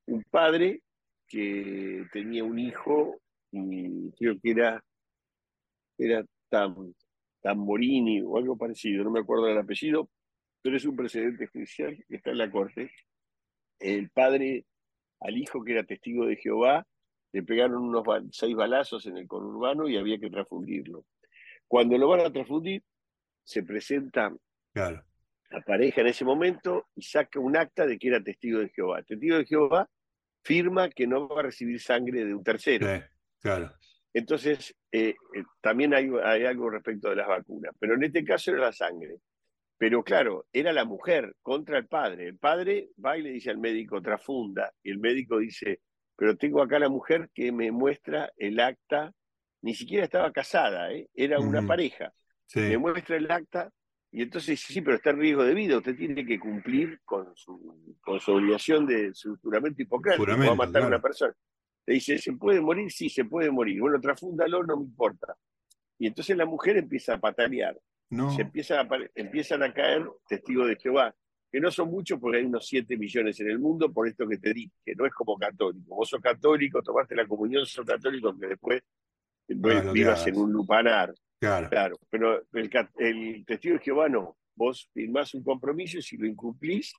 Un 0.08 0.22
padre 0.30 0.82
que 1.26 2.06
tenía 2.12 2.44
un 2.44 2.60
hijo 2.60 3.22
y 3.54 4.12
creo 4.20 4.36
que 4.44 4.52
era, 4.52 4.84
era 5.98 6.26
Tamborini 7.42 8.22
o 8.22 8.38
algo 8.38 8.58
parecido, 8.58 9.06
no 9.06 9.12
me 9.12 9.22
acuerdo 9.22 9.46
del 9.46 9.60
apellido, 9.60 10.10
pero 10.62 10.76
es 10.76 10.84
un 10.84 10.98
precedente 10.98 11.48
judicial 11.48 11.98
que 12.06 12.18
está 12.18 12.32
en 12.32 12.38
la 12.38 12.52
corte. 12.52 12.92
El 13.80 14.10
padre 14.10 14.66
al 15.22 15.38
hijo 15.38 15.64
que 15.64 15.72
era 15.72 15.86
testigo 15.86 16.26
de 16.26 16.36
Jehová 16.36 16.86
le 17.34 17.44
pegaron 17.44 17.84
unos 17.84 18.04
seis 18.32 18.56
balazos 18.56 19.06
en 19.06 19.18
el 19.18 19.28
conurbano 19.28 19.88
y 19.88 19.98
había 19.98 20.20
que 20.20 20.30
transfundirlo. 20.30 21.06
Cuando 21.68 21.98
lo 21.98 22.08
van 22.08 22.22
a 22.22 22.32
transfundir, 22.32 22.84
se 23.44 23.64
presenta 23.64 24.34
claro. 24.74 25.04
la 25.50 25.62
pareja 25.62 26.02
en 26.02 26.08
ese 26.08 26.26
momento 26.26 26.88
y 26.96 27.02
saca 27.02 27.40
un 27.40 27.56
acta 27.56 27.86
de 27.86 27.98
que 27.98 28.10
era 28.10 28.22
testigo 28.22 28.60
de 28.60 28.70
Jehová. 28.70 29.04
Testigo 29.04 29.38
de 29.38 29.46
Jehová 29.46 29.90
firma 30.44 30.90
que 30.90 31.08
no 31.08 31.28
va 31.28 31.40
a 31.40 31.44
recibir 31.44 31.80
sangre 31.80 32.26
de 32.26 32.34
un 32.34 32.44
tercero. 32.44 32.88
claro. 33.40 33.72
Entonces, 34.14 34.76
eh, 34.92 35.16
eh, 35.34 35.44
también 35.62 35.94
hay, 35.94 36.10
hay, 36.26 36.46
algo 36.46 36.70
respecto 36.70 37.10
de 37.10 37.16
las 37.16 37.30
vacunas, 37.30 37.74
pero 37.80 37.96
en 37.96 38.04
este 38.04 38.26
caso 38.26 38.52
era 38.52 38.66
la 38.66 38.74
sangre. 38.74 39.20
Pero 39.78 40.04
claro, 40.04 40.46
era 40.52 40.74
la 40.74 40.84
mujer 40.84 41.34
contra 41.42 41.78
el 41.78 41.88
padre. 41.88 42.28
El 42.28 42.38
padre 42.38 42.90
va 43.04 43.18
y 43.18 43.22
le 43.22 43.32
dice 43.32 43.50
al 43.50 43.58
médico, 43.58 44.02
trafunda, 44.02 44.72
y 44.84 44.92
el 44.92 45.00
médico 45.00 45.40
dice, 45.40 45.80
pero 46.22 46.38
tengo 46.38 46.62
acá 46.62 46.78
la 46.78 46.88
mujer 46.88 47.32
que 47.34 47.52
me 47.52 47.72
muestra 47.72 48.32
el 48.38 48.60
acta, 48.60 49.12
ni 49.64 49.74
siquiera 49.74 50.04
estaba 50.04 50.32
casada, 50.32 50.94
¿eh? 50.94 51.10
era 51.16 51.40
una 51.40 51.66
pareja. 51.66 52.14
Me 52.54 52.78
muestra 52.78 53.18
el 53.18 53.32
acta 53.32 53.72
y 54.12 54.22
entonces 54.22 54.60
sí, 54.60 54.82
pero 54.82 54.98
está 54.98 55.10
en 55.10 55.18
riesgo 55.18 55.44
de 55.44 55.56
vida, 55.56 55.78
usted 55.78 55.96
tiene 55.96 56.24
que 56.24 56.40
cumplir 56.40 57.00
con 57.06 57.36
su, 57.36 57.98
con 58.02 58.20
su 58.20 58.34
obligación 58.34 58.86
de 58.86 59.16
su 59.16 59.36
juramento 59.38 59.82
hipocrático, 59.82 60.28
va 60.28 60.52
a 60.52 60.54
matar 60.54 60.84
a 60.84 60.88
una 60.90 61.02
persona. 61.02 61.34
Le 61.88 61.96
dice, 61.96 62.20
¿se 62.20 62.34
puede 62.34 62.62
morir? 62.62 62.92
Sí, 62.92 63.10
se 63.10 63.26
puede 63.26 63.50
morir. 63.50 63.82
Bueno, 63.82 64.00
trafúndalo, 64.00 64.64
no 64.64 64.78
me 64.78 64.84
importa. 64.84 65.36
Y 65.98 66.06
entonces 66.06 66.38
la 66.38 66.46
mujer 66.46 66.78
empieza 66.78 67.16
a 67.16 67.20
patalear. 67.20 67.80
Se 68.36 68.44
empiezan 68.44 68.86
a, 68.86 68.98
empiezan 69.16 69.64
a 69.64 69.74
caer 69.74 70.08
testigos 70.28 70.68
de 70.68 70.76
Jehová, 70.76 71.16
que 71.52 71.60
no 71.60 71.70
son 71.70 71.90
muchos 71.90 72.20
porque 72.20 72.38
hay 72.38 72.46
unos 72.46 72.66
7 72.66 72.98
millones 72.98 73.40
en 73.42 73.50
el 73.50 73.60
mundo, 73.60 73.92
por 73.92 74.08
esto 74.08 74.28
que 74.28 74.38
te 74.38 74.54
dije, 74.54 74.72
que 74.86 74.96
no 74.96 75.06
es 75.06 75.14
como 75.14 75.38
católico. 75.38 75.96
Vos 75.96 76.10
sos 76.10 76.22
católico, 76.22 76.82
tomaste 76.82 77.16
la 77.16 77.28
comunión, 77.28 77.66
sos 77.66 77.86
católico, 77.86 78.38
que 78.40 78.48
después 78.48 78.82
vivas 79.48 80.26
en 80.28 80.38
un 80.38 80.54
lupanar. 80.54 81.14
Claro. 81.40 81.70
claro. 81.70 81.98
Pero 82.10 82.44
el, 82.54 82.70
el, 83.00 83.46
testigo 83.46 83.76
de 83.76 83.84
Jehová 83.84 84.08
no. 84.08 84.38
Vos 84.56 84.90
firmás 84.94 85.34
un 85.34 85.44
compromiso 85.44 85.98
y 85.98 86.02
si 86.02 86.16
lo 86.16 86.26
incumplís, 86.26 86.94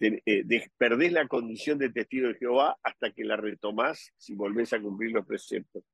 eh, 0.00 0.68
perdés 0.76 1.12
la 1.12 1.26
condición 1.28 1.78
de 1.78 1.90
testigo 1.90 2.28
de 2.28 2.34
Jehová 2.34 2.76
hasta 2.82 3.10
que 3.12 3.24
la 3.24 3.36
retomás 3.36 4.12
si 4.18 4.34
volvés 4.34 4.72
a 4.72 4.80
cumplir 4.80 5.12
los 5.12 5.24
preceptos. 5.24 5.84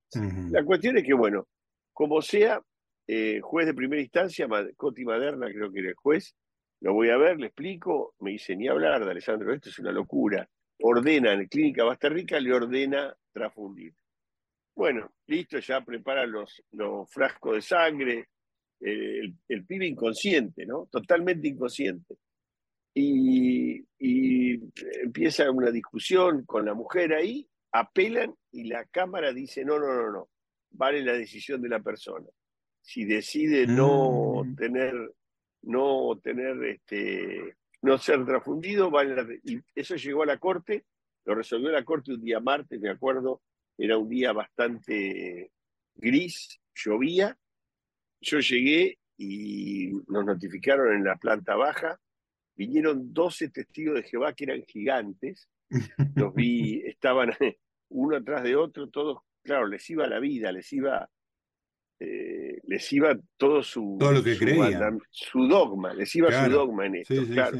La 0.50 0.64
cuestión 0.64 0.96
es 0.96 1.04
que, 1.04 1.14
bueno, 1.14 1.46
como 1.92 2.22
sea, 2.22 2.60
eh, 3.06 3.40
juez 3.40 3.66
de 3.66 3.74
primera 3.74 4.02
instancia, 4.02 4.48
Coti 4.76 5.04
Maderna 5.04 5.46
creo 5.52 5.70
que 5.70 5.80
era 5.80 5.90
el 5.90 5.94
juez, 5.94 6.34
lo 6.80 6.94
voy 6.94 7.10
a 7.10 7.16
ver, 7.16 7.38
le 7.38 7.46
explico, 7.46 8.14
me 8.20 8.32
dice, 8.32 8.54
ni 8.56 8.68
hablar 8.68 9.04
de 9.04 9.10
Alessandro, 9.10 9.52
esto 9.52 9.68
es 9.68 9.78
una 9.78 9.92
locura. 9.92 10.48
Ordena 10.80 11.32
en 11.32 11.46
Clínica 11.48 11.84
Rica, 12.02 12.38
le 12.38 12.52
ordena 12.52 13.14
trafundir. 13.32 13.94
Bueno, 14.76 15.10
listo, 15.26 15.58
ya 15.58 15.80
prepara 15.80 16.24
los, 16.24 16.62
los 16.72 17.10
frascos 17.10 17.56
de 17.56 17.62
sangre, 17.62 18.28
el, 18.80 19.34
el, 19.48 19.64
pibe 19.66 19.86
inconsciente, 19.86 20.64
¿no? 20.64 20.86
Totalmente 20.86 21.48
inconsciente. 21.48 22.16
Y, 22.94 23.84
empieza 25.02 25.50
una 25.50 25.70
discusión 25.70 26.44
con 26.44 26.64
la 26.64 26.74
mujer 26.74 27.12
ahí, 27.12 27.48
apelan 27.72 28.34
y 28.52 28.64
la 28.64 28.84
Cámara 28.86 29.32
dice, 29.32 29.64
no, 29.64 29.78
no, 29.78 29.94
no, 29.94 30.10
no, 30.10 30.28
vale 30.70 31.02
la 31.02 31.12
decisión 31.12 31.60
de 31.60 31.68
la 31.68 31.80
persona. 31.80 32.26
Si 32.80 33.04
decide 33.04 33.66
no 33.66 34.42
mm. 34.44 34.56
tener, 34.56 34.94
no 35.62 36.18
tener, 36.22 36.62
este, 36.64 37.56
no 37.82 37.98
ser 37.98 38.24
transfundido, 38.24 38.90
y 39.44 39.60
eso 39.74 39.96
llegó 39.96 40.22
a 40.22 40.26
la 40.26 40.38
Corte, 40.38 40.84
lo 41.24 41.34
resolvió 41.34 41.70
la 41.70 41.84
Corte 41.84 42.12
un 42.12 42.22
día 42.22 42.40
martes, 42.40 42.80
me 42.80 42.90
acuerdo, 42.90 43.42
era 43.76 43.96
un 43.96 44.08
día 44.08 44.32
bastante 44.32 45.52
gris, 45.94 46.60
llovía. 46.74 47.36
Yo 48.20 48.40
llegué 48.40 48.98
y 49.16 49.90
nos 50.08 50.24
notificaron 50.24 50.94
en 50.94 51.04
la 51.04 51.16
planta 51.16 51.54
baja. 51.54 52.00
Vinieron 52.56 53.12
12 53.12 53.50
testigos 53.50 53.94
de 53.96 54.02
Jehová 54.02 54.32
que 54.32 54.44
eran 54.44 54.64
gigantes. 54.64 55.48
Los 56.16 56.34
vi, 56.34 56.82
estaban 56.84 57.30
uno 57.90 58.16
atrás 58.16 58.42
de 58.42 58.56
otro, 58.56 58.88
todos, 58.88 59.22
claro, 59.42 59.68
les 59.68 59.88
iba 59.90 60.06
la 60.06 60.18
vida, 60.18 60.50
les 60.50 60.72
iba, 60.72 61.08
eh, 62.00 62.60
les 62.64 62.92
iba 62.92 63.18
todo 63.36 63.62
su, 63.62 63.96
todo 63.98 64.12
lo 64.12 64.22
que 64.22 64.36
su, 64.36 65.00
su 65.10 65.48
dogma, 65.48 65.92
les 65.94 66.14
iba 66.14 66.30
su 66.30 66.50
dogma 66.50 66.86
en 66.86 66.96
esto, 66.96 67.14
claro. 67.32 67.58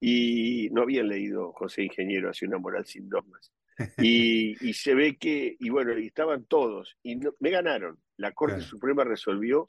Y 0.00 0.68
no 0.72 0.82
habían 0.82 1.08
leído 1.08 1.52
José 1.52 1.84
Ingeniero 1.84 2.30
hacia 2.30 2.46
una 2.48 2.58
moral 2.58 2.86
sin 2.86 3.08
dogmas. 3.08 3.52
Y, 3.98 4.72
se 4.72 4.94
ve 4.94 5.16
que, 5.16 5.56
y 5.58 5.68
bueno, 5.68 5.98
y 5.98 6.06
estaban 6.06 6.44
todos, 6.44 6.96
y 7.02 7.16
me 7.40 7.50
ganaron. 7.50 7.98
La 8.16 8.32
Corte 8.32 8.62
Suprema 8.62 9.04
resolvió 9.04 9.66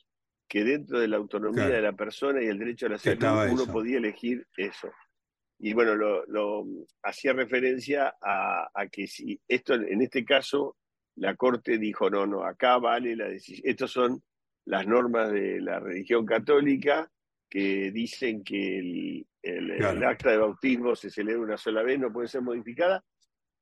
que 0.48 0.64
dentro 0.64 1.00
de 1.00 1.10
la 1.10 1.18
autonomía 1.18 1.68
de 1.68 1.82
la 1.82 1.92
persona 1.92 2.42
y 2.42 2.48
el 2.48 2.58
derecho 2.58 2.86
a 2.86 2.90
la 2.90 2.98
salud 2.98 3.52
uno 3.52 3.66
podía 3.66 3.98
elegir 3.98 4.48
eso. 4.56 4.90
Y 5.60 5.74
bueno, 5.74 5.96
lo, 5.96 6.66
hacía 7.04 7.34
referencia 7.34 8.16
a, 8.22 8.70
que 8.92 9.08
si 9.08 9.42
esto 9.48 9.74
en 9.74 10.02
este 10.02 10.24
caso 10.24 10.78
la 11.18 11.36
Corte 11.36 11.78
dijo, 11.78 12.10
no, 12.10 12.26
no, 12.26 12.44
acá 12.44 12.78
vale 12.78 13.16
la 13.16 13.28
decisión. 13.28 13.70
Estas 13.70 13.92
son 13.92 14.24
las 14.66 14.86
normas 14.88 15.32
de 15.32 15.62
la 15.62 15.80
religión 15.80 16.26
católica 16.26 17.10
que 17.50 17.92
dicen 17.92 18.44
que 18.44 18.80
el, 18.80 19.28
el 19.42 20.04
acta 20.04 20.32
de 20.32 20.38
bautismo 20.38 20.96
se 20.96 21.10
celebra 21.10 21.42
una 21.42 21.58
sola 21.58 21.82
vez, 21.82 22.00
no 22.00 22.12
puede 22.12 22.28
ser 22.28 22.42
modificada, 22.42 23.04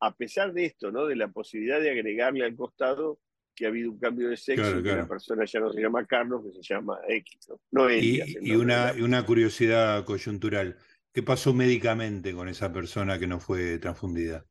a 0.01 0.15
pesar 0.15 0.51
de 0.53 0.65
esto, 0.65 0.91
¿no? 0.91 1.05
De 1.05 1.15
la 1.15 1.27
posibilidad 1.29 1.79
de 1.79 1.91
agregarle 1.91 2.45
al 2.45 2.55
costado 2.55 3.19
que 3.55 3.65
ha 3.65 3.69
habido 3.69 3.91
un 3.91 3.99
cambio 3.99 4.29
de 4.29 4.35
sexo, 4.35 4.83
que 4.83 4.95
la 4.95 5.07
persona 5.07 5.45
ya 5.45 5.61
no 5.61 5.71
se 5.71 5.79
llama 5.79 6.05
Carlos, 6.05 6.43
que 6.43 6.61
se 6.61 6.73
llama 6.73 6.99
X, 7.07 7.47
¿no? 7.71 7.89
y, 7.89 8.53
una, 8.53 8.93
una 9.01 9.25
curiosidad 9.25 10.03
coyuntural, 10.03 10.77
¿qué 11.13 11.23
pasó 11.23 11.53
médicamente 11.53 12.33
con 12.33 12.49
esa 12.49 12.73
persona 12.73 13.17
que 13.17 13.27
no 13.27 13.39
fue 13.39 13.77
transfundida? 13.77 14.45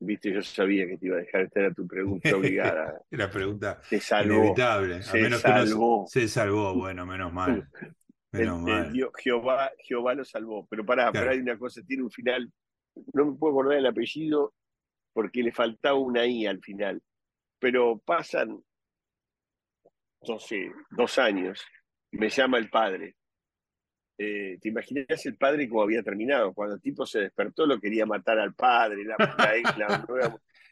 Viste, 0.00 0.32
yo 0.32 0.42
sabía 0.42 0.86
que 0.86 0.96
te 0.96 1.06
iba 1.06 1.16
a 1.16 1.20
dejar, 1.20 1.42
esta 1.42 1.60
era 1.60 1.74
tu 1.74 1.86
pregunta 1.86 2.36
obligada. 2.36 3.00
la 3.10 3.30
pregunta 3.30 3.80
inevitable. 4.24 5.02
Se 5.02 5.20
menos 5.20 5.40
salvó. 5.40 6.06
se 6.06 6.28
salvó, 6.28 6.74
bueno, 6.74 7.04
menos 7.06 7.32
mal. 7.32 7.68
Menos 8.30 8.60
mal. 8.60 8.92
Jehová, 9.22 9.72
Jehová 9.78 10.14
lo 10.14 10.22
salvó. 10.22 10.66
Pero 10.68 10.84
pará, 10.84 11.10
pero 11.10 11.30
hay 11.30 11.38
una 11.38 11.58
cosa, 11.58 11.80
tiene 11.82 12.02
un 12.02 12.10
final, 12.10 12.52
no 13.14 13.24
me 13.24 13.38
puedo 13.38 13.54
acordar 13.54 13.78
el 13.78 13.86
apellido, 13.86 14.52
porque 15.14 15.42
le 15.42 15.50
faltaba 15.50 15.98
una 15.98 16.26
I 16.26 16.46
al 16.46 16.60
final. 16.60 17.02
Pero 17.58 17.98
pasan, 17.98 18.62
no 20.28 20.38
sé, 20.38 20.70
dos 20.90 21.18
años, 21.18 21.64
y 22.12 22.18
me 22.18 22.28
llama 22.28 22.58
el 22.58 22.68
padre. 22.68 23.16
Eh, 24.18 24.58
¿Te 24.60 24.68
imaginas 24.68 25.24
el 25.26 25.36
padre 25.36 25.68
cómo 25.68 25.82
había 25.82 26.02
terminado? 26.02 26.52
Cuando 26.52 26.74
el 26.74 26.80
tipo 26.80 27.06
se 27.06 27.20
despertó 27.20 27.66
lo 27.66 27.78
quería 27.78 28.04
matar 28.04 28.38
al 28.40 28.54
padre, 28.54 29.04
la, 29.04 29.16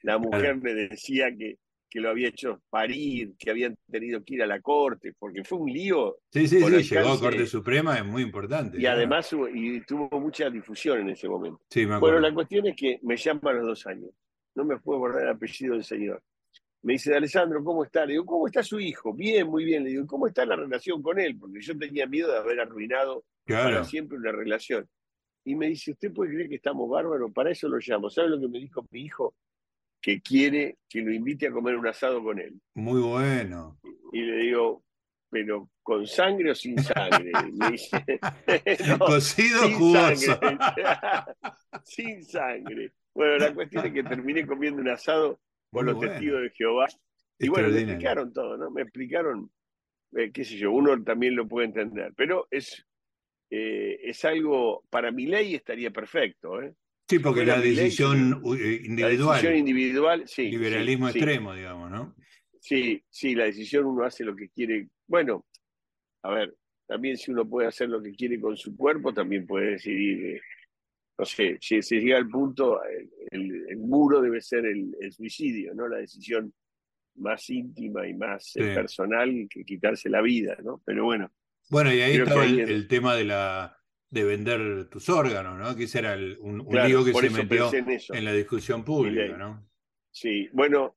la, 0.02 0.18
mujer 0.18 0.56
me 0.56 0.74
decía 0.74 1.28
que, 1.36 1.58
que 1.88 2.00
lo 2.00 2.10
había 2.10 2.28
hecho 2.28 2.60
parir, 2.68 3.34
que 3.38 3.50
habían 3.50 3.76
tenido 3.88 4.24
que 4.24 4.34
ir 4.34 4.42
a 4.42 4.46
la 4.46 4.60
corte, 4.60 5.14
porque 5.16 5.44
fue 5.44 5.58
un 5.58 5.72
lío. 5.72 6.18
Sí, 6.32 6.48
sí, 6.48 6.60
sí, 6.60 6.94
llegó 6.94 7.12
a 7.12 7.20
Corte 7.20 7.46
Suprema, 7.46 7.96
es 7.96 8.04
muy 8.04 8.22
importante. 8.22 8.80
Y 8.80 8.86
además 8.86 9.32
y 9.54 9.80
tuvo 9.82 10.08
mucha 10.20 10.50
difusión 10.50 11.00
en 11.00 11.10
ese 11.10 11.28
momento. 11.28 11.62
Sí, 11.70 11.86
me 11.86 11.98
bueno, 11.98 12.18
la 12.18 12.34
cuestión 12.34 12.66
es 12.66 12.74
que 12.74 12.98
me 13.02 13.16
llama 13.16 13.50
a 13.50 13.54
los 13.54 13.66
dos 13.66 13.86
años 13.86 14.10
no 14.56 14.64
me 14.64 14.78
puedo 14.78 14.98
acordar 14.98 15.22
el 15.22 15.28
apellido 15.30 15.74
del 15.74 15.84
señor. 15.84 16.22
Me 16.82 16.94
dice, 16.94 17.14
Alessandro, 17.14 17.62
¿cómo 17.62 17.84
está? 17.84 18.04
Le 18.06 18.12
digo, 18.12 18.24
¿cómo 18.24 18.46
está 18.46 18.62
su 18.62 18.80
hijo? 18.80 19.12
Bien, 19.12 19.46
muy 19.46 19.64
bien. 19.64 19.84
Le 19.84 19.90
digo, 19.90 20.06
¿cómo 20.06 20.26
está 20.26 20.44
la 20.44 20.56
relación 20.56 21.02
con 21.02 21.18
él? 21.18 21.36
Porque 21.38 21.60
yo 21.60 21.76
tenía 21.76 22.06
miedo 22.06 22.32
de 22.32 22.38
haber 22.38 22.60
arruinado 22.60 23.24
para 23.46 23.84
siempre 23.84 24.18
una 24.18 24.32
relación. 24.32 24.88
Y 25.44 25.54
me 25.54 25.68
dice, 25.68 25.92
¿usted 25.92 26.12
puede 26.12 26.32
creer 26.32 26.48
que 26.48 26.56
estamos 26.56 26.88
bárbaros? 26.90 27.32
Para 27.32 27.52
eso 27.52 27.68
lo 27.68 27.78
llamo. 27.78 28.10
¿Sabe 28.10 28.30
lo 28.30 28.40
que 28.40 28.48
me 28.48 28.58
dijo 28.58 28.84
mi 28.90 29.02
hijo? 29.02 29.34
Que 30.00 30.20
quiere 30.20 30.78
que 30.88 31.00
lo 31.00 31.12
invite 31.12 31.46
a 31.46 31.52
comer 31.52 31.76
un 31.76 31.86
asado 31.86 32.22
con 32.22 32.40
él. 32.40 32.60
Muy 32.74 33.00
bueno. 33.00 33.78
Y, 34.12 34.22
le 34.22 34.36
digo, 34.38 34.82
pero 35.30 35.70
con 35.82 36.06
sangre 36.06 36.50
o 36.50 36.54
sin 36.54 36.82
sangre. 36.82 37.30
Me 37.52 37.70
dice, 37.70 38.04
Cocido 38.98 39.70
jugoso. 39.70 40.38
sin 41.84 42.24
sangre. 42.24 42.92
Bueno, 43.14 43.38
la 43.38 43.54
cuestión 43.54 43.86
es 43.86 43.92
que 43.92 44.02
terminé 44.02 44.46
comiendo 44.46 44.82
un 44.82 44.88
asado 44.88 45.40
con 45.70 45.86
los 45.86 46.00
testigos 46.00 46.42
de 46.42 46.50
Jehová. 46.50 46.86
Y 47.38 47.48
bueno, 47.48 47.68
me 47.68 47.78
explicaron 47.78 48.32
todo, 48.32 48.56
¿no? 48.56 48.70
Me 48.70 48.82
explicaron, 48.82 49.50
eh, 50.16 50.30
qué 50.32 50.44
sé 50.44 50.56
yo, 50.56 50.72
uno 50.72 51.02
también 51.02 51.36
lo 51.36 51.46
puede 51.46 51.66
entender. 51.66 52.12
Pero 52.16 52.48
es, 52.50 52.84
eh, 53.50 54.00
es 54.02 54.24
algo, 54.24 54.84
para 54.90 55.10
mi 55.10 55.26
ley 55.26 55.54
estaría 55.54 55.90
perfecto, 55.90 56.62
¿eh? 56.62 56.74
Sí, 57.08 57.20
porque 57.20 57.44
la 57.44 57.60
decisión 57.60 58.42
individual. 58.44 59.28
La 59.28 59.34
decisión 59.34 59.56
individual, 59.56 60.22
sí. 60.26 60.50
Liberalismo 60.50 61.08
extremo, 61.08 61.54
digamos, 61.54 61.90
¿no? 61.90 62.16
Sí, 62.60 63.00
sí, 63.08 63.36
la 63.36 63.44
decisión 63.44 63.84
uno 63.86 64.04
hace 64.04 64.24
lo 64.24 64.34
que 64.34 64.48
quiere. 64.48 64.88
Bueno, 65.06 65.46
a 66.22 66.34
ver, 66.34 66.56
también 66.84 67.16
si 67.16 67.30
uno 67.30 67.48
puede 67.48 67.68
hacer 67.68 67.88
lo 67.88 68.02
que 68.02 68.12
quiere 68.12 68.40
con 68.40 68.56
su 68.56 68.76
cuerpo, 68.76 69.14
también 69.14 69.46
puede 69.46 69.72
decidir, 69.72 70.26
eh, 70.26 70.40
no 71.16 71.24
sé, 71.24 71.58
si 71.60 71.80
se 71.80 72.00
llega 72.00 72.16
al 72.16 72.28
punto, 72.28 72.80
el, 73.30 73.76
muro 73.76 74.20
debe 74.20 74.40
ser 74.40 74.66
el, 74.66 74.96
suicidio, 75.12 75.74
¿no? 75.74 75.86
La 75.86 75.98
decisión 75.98 76.52
más 77.18 77.48
íntima 77.50 78.06
y 78.08 78.14
más 78.14 78.56
eh, 78.56 78.74
personal 78.74 79.46
que 79.48 79.64
quitarse 79.64 80.10
la 80.10 80.22
vida, 80.22 80.56
¿no? 80.64 80.82
Pero 80.84 81.04
bueno. 81.04 81.30
Bueno, 81.70 81.92
y 81.92 82.00
ahí 82.00 82.16
estaba 82.16 82.44
el, 82.44 82.86
tema 82.88 83.14
de 83.14 83.24
la 83.24 83.76
de 84.10 84.24
vender 84.24 84.88
tus 84.88 85.08
órganos, 85.08 85.58
¿no? 85.58 85.74
Que 85.76 85.84
ese 85.84 85.98
era 85.98 86.14
un, 86.14 86.60
un 86.60 86.86
lío 86.86 87.04
que 87.04 87.12
se 87.12 87.30
metió 87.30 87.70
en, 87.72 88.24
la 88.24 88.32
discusión 88.32 88.84
pública, 88.84 89.36
¿no? 89.36 89.68
Sí, 90.10 90.48
bueno, 90.52 90.96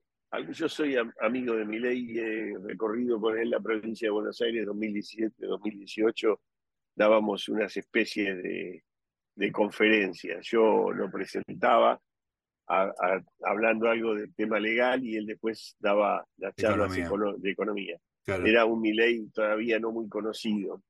yo 0.52 0.70
soy 0.70 0.96
amigo 1.22 1.56
de 1.56 1.66
Milei, 1.66 2.18
he 2.18 2.58
recorrido 2.60 3.20
con 3.20 3.38
él 3.38 3.50
la 3.50 3.60
provincia 3.60 4.08
de 4.08 4.12
Buenos 4.12 4.40
Aires 4.42 4.66
2017-2018, 4.68 6.40
dábamos 6.96 7.50
unas 7.50 7.76
especies 7.76 8.42
de, 8.44 8.84
conferencias. 9.52 10.46
Yo 10.46 10.92
lo 10.92 11.10
presentaba 11.10 12.00
hablando 13.42 13.90
algo 13.90 14.14
del 14.14 14.34
tema 14.36 14.60
legal 14.60 15.04
y 15.04 15.16
él 15.16 15.26
después 15.26 15.76
daba 15.80 16.28
las 16.38 16.54
charlas 16.56 16.94
de 16.94 17.50
economía. 17.50 17.98
Era 18.26 18.66
un 18.66 18.82
Milei 18.82 19.28
todavía 19.34 19.80
no 19.80 19.92
muy 19.92 20.08
conocido. 20.08 20.84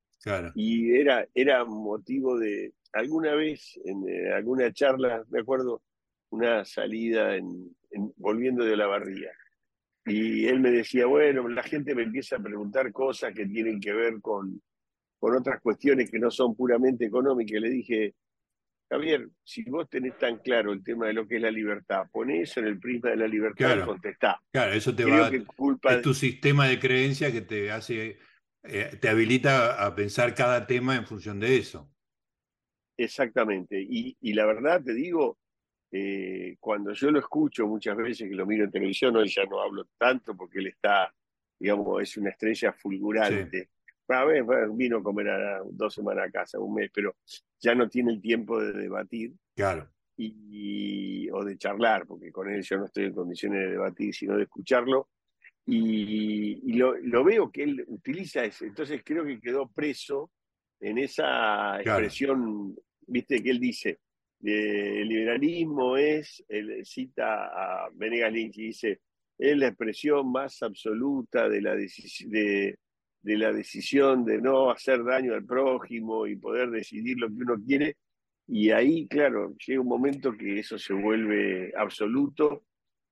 Y 0.54 0.94
era, 0.94 1.26
era 1.34 1.64
motivo 1.64 2.38
de, 2.38 2.74
alguna 2.92 3.34
vez 3.34 3.80
en 3.84 4.06
eh, 4.08 4.32
alguna 4.32 4.72
charla, 4.72 5.24
me 5.30 5.40
acuerdo, 5.40 5.82
una 6.30 6.64
salida 6.64 7.36
en, 7.36 7.74
volviendo 8.16 8.64
de 8.64 8.76
la 8.76 8.86
barría. 8.86 9.30
Y 10.04 10.46
él 10.46 10.60
me 10.60 10.70
decía, 10.70 11.06
bueno, 11.06 11.48
la 11.48 11.62
gente 11.62 11.94
me 11.94 12.02
empieza 12.02 12.36
a 12.36 12.42
preguntar 12.42 12.92
cosas 12.92 13.32
que 13.34 13.46
tienen 13.46 13.80
que 13.80 13.92
ver 13.92 14.20
con, 14.20 14.60
con 15.18 15.36
otras 15.36 15.60
cuestiones 15.60 16.10
que 16.10 16.18
no 16.18 16.30
son 16.30 16.54
puramente 16.54 17.06
económicas. 17.06 17.60
Le 17.60 17.70
dije, 17.70 18.14
Javier, 18.90 19.28
si 19.44 19.62
vos 19.64 19.88
tenés 19.88 20.18
tan 20.18 20.38
claro 20.38 20.72
el 20.72 20.82
tema 20.82 21.06
de 21.06 21.12
lo 21.12 21.26
que 21.26 21.36
es 21.36 21.42
la 21.42 21.50
libertad, 21.50 22.08
poné 22.10 22.42
eso 22.42 22.58
en 22.58 22.66
el 22.66 22.80
prisma 22.80 23.10
de 23.10 23.16
la 23.16 23.28
libertad 23.28 23.78
y 23.78 23.86
contestá. 23.86 24.42
Claro, 24.52 24.72
eso 24.72 24.94
te 24.94 25.04
va 25.04 25.30
que 25.30 25.44
culpa 25.44 25.94
es 25.94 26.02
tu 26.02 26.12
sistema 26.12 26.66
de 26.66 26.80
creencia 26.80 27.30
que 27.30 27.42
te 27.42 27.70
hace, 27.70 28.18
eh, 28.64 28.96
te 29.00 29.08
habilita 29.08 29.84
a 29.84 29.94
pensar 29.94 30.34
cada 30.34 30.66
tema 30.66 30.96
en 30.96 31.06
función 31.06 31.38
de 31.38 31.56
eso. 31.56 31.88
Exactamente. 32.96 33.80
Y, 33.80 34.16
y 34.20 34.32
la 34.32 34.44
verdad 34.46 34.82
te 34.82 34.92
digo, 34.92 35.38
eh, 35.92 36.56
cuando 36.60 36.92
yo 36.92 37.10
lo 37.10 37.18
escucho 37.18 37.66
muchas 37.66 37.96
veces 37.96 38.28
que 38.28 38.34
lo 38.34 38.46
miro 38.46 38.64
en 38.64 38.70
televisión, 38.70 39.16
hoy 39.16 39.28
ya 39.28 39.44
no 39.44 39.60
hablo 39.60 39.88
tanto 39.98 40.36
porque 40.36 40.58
él 40.58 40.66
está, 40.68 41.14
digamos, 41.58 42.02
es 42.02 42.16
una 42.16 42.30
estrella 42.30 42.72
fulgurante. 42.72 43.70
A 44.10 44.24
ver, 44.24 44.44
vino 44.72 44.98
a 44.98 45.02
comer 45.02 45.28
a 45.28 45.62
dos 45.70 45.94
semanas 45.94 46.28
a 46.28 46.30
casa, 46.30 46.58
un 46.58 46.74
mes, 46.74 46.90
pero 46.92 47.16
ya 47.60 47.74
no 47.74 47.88
tiene 47.88 48.12
el 48.12 48.20
tiempo 48.20 48.60
de 48.60 48.72
debatir. 48.72 49.32
Claro. 49.54 49.88
Y, 50.16 51.30
o 51.30 51.44
de 51.44 51.56
charlar, 51.56 52.06
porque 52.06 52.30
con 52.30 52.50
él 52.50 52.62
yo 52.62 52.76
no 52.76 52.86
estoy 52.86 53.04
en 53.04 53.14
condiciones 53.14 53.60
de 53.60 53.70
debatir, 53.70 54.14
sino 54.14 54.36
de 54.36 54.42
escucharlo. 54.42 55.08
Y, 55.66 56.72
lo, 56.74 57.24
veo 57.24 57.50
que 57.50 57.62
él 57.62 57.84
utiliza 57.86 58.44
eso. 58.44 58.64
Entonces 58.64 59.02
creo 59.04 59.24
que 59.24 59.40
quedó 59.40 59.68
preso 59.68 60.30
en 60.80 60.98
esa 60.98 61.80
expresión, 61.80 62.76
viste, 63.06 63.42
que 63.42 63.50
él 63.50 63.60
dice, 63.60 64.00
el 64.42 65.08
liberalismo 65.08 65.96
es, 65.96 66.42
él 66.48 66.84
cita 66.84 67.84
a 67.84 67.90
Venegas 67.94 68.32
Lynch 68.32 68.58
y 68.58 68.66
dice, 68.68 69.00
es 69.38 69.56
la 69.56 69.68
expresión 69.68 70.30
más 70.30 70.62
absoluta 70.62 71.48
de 71.48 71.62
la, 71.62 71.74
de, 71.74 72.78
de 73.22 73.36
la 73.36 73.52
decisión 73.52 74.24
de 74.24 74.40
no 74.40 74.70
hacer 74.70 75.04
daño 75.04 75.34
al 75.34 75.44
prójimo 75.44 76.26
y 76.26 76.36
poder 76.36 76.70
decidir 76.70 77.18
lo 77.18 77.28
que 77.28 77.34
uno 77.34 77.56
quiere. 77.64 77.96
Y 78.46 78.70
ahí, 78.70 79.06
claro, 79.06 79.54
llega 79.64 79.80
un 79.80 79.88
momento 79.88 80.36
que 80.36 80.58
eso 80.58 80.78
se 80.78 80.92
vuelve 80.94 81.72
absoluto 81.76 82.64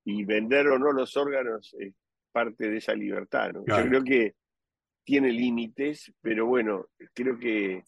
y 0.05 0.25
vender 0.25 0.69
o 0.69 0.79
no 0.79 0.93
los 0.93 1.17
órganos 1.17 1.75
es 1.79 1.95
parte 2.33 2.71
de 2.71 2.79
esa 2.79 2.95
libertad. 2.95 3.53
Yo 3.55 3.89
creo 3.89 4.03
que 4.03 4.35
tiene 5.05 5.31
límites, 5.31 6.13
pero 6.21 6.47
bueno, 6.47 6.87
creo 7.15 7.39
que 7.39 7.85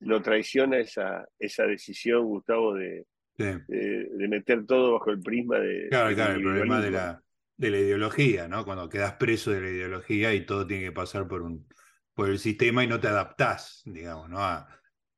lo 0.00 0.20
traiciona 0.22 0.78
esa, 0.78 1.26
esa 1.38 1.64
decisión, 1.64 2.24
Gustavo, 2.24 2.74
de, 2.74 3.06
de, 3.36 4.28
meter 4.28 4.66
todo 4.66 4.94
bajo 4.94 5.10
el 5.10 5.20
prisma 5.20 5.58
de... 5.58 5.88
Claro, 5.88 6.14
claro, 6.14 6.34
el 6.34 6.42
problema 6.42 6.80
de 6.80 6.90
la, 6.90 7.22
de 7.60 7.70
la 7.70 7.78
ideología, 7.78 8.48
¿no? 8.48 8.64
Cuando 8.64 8.88
quedas 8.88 9.12
preso 9.16 9.50
de 9.50 9.60
la 9.60 9.68
ideología 9.68 10.32
y 10.32 10.46
todo 10.46 10.66
tiene 10.66 10.84
que 10.84 10.92
pasar 10.92 11.28
por, 11.28 11.42
un, 11.42 11.68
por 12.14 12.30
el 12.30 12.38
sistema 12.38 12.82
y 12.82 12.86
no 12.86 12.98
te 12.98 13.08
adaptás, 13.08 13.82
digamos, 13.84 14.30
¿no? 14.30 14.38
A, 14.38 14.66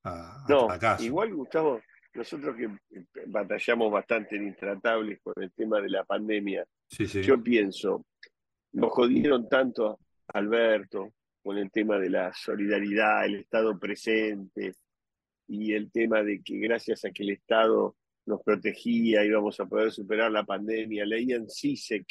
a, 0.03 0.45
no, 0.49 0.69
igual, 0.99 1.33
Gustavo, 1.33 1.81
nosotros 2.13 2.57
que 2.57 2.69
batallamos 3.27 3.93
bastante 3.93 4.35
en 4.35 4.49
Intratables 4.49 5.21
con 5.23 5.35
el 5.41 5.53
tema 5.53 5.81
de 5.81 5.89
la 5.89 6.03
pandemia, 6.03 6.67
yo 6.89 7.41
pienso, 7.41 8.07
nos 8.73 8.91
jodieron 8.91 9.49
tanto 9.49 10.01
Alberto, 10.27 11.15
con 11.45 11.59
el 11.59 11.71
tema 11.71 12.01
de 12.01 12.11
la 12.11 12.33
solidaridad, 12.35 13.25
el 13.25 13.37
Estado 13.37 13.79
presente 13.79 14.73
y 15.47 15.75
el 15.75 15.93
tema 15.93 16.25
de 16.25 16.43
que 16.43 16.59
gracias 16.59 17.05
a 17.05 17.13
que 17.13 17.23
el 17.23 17.31
Estado 17.31 17.95
nos 18.27 18.43
protegía 18.43 19.25
íbamos 19.25 19.61
a 19.61 19.67
poder 19.67 19.93
superar 19.93 20.33
la 20.33 20.43
pandemia, 20.43 21.07
leían 21.07 21.49
CISEC 21.49 22.05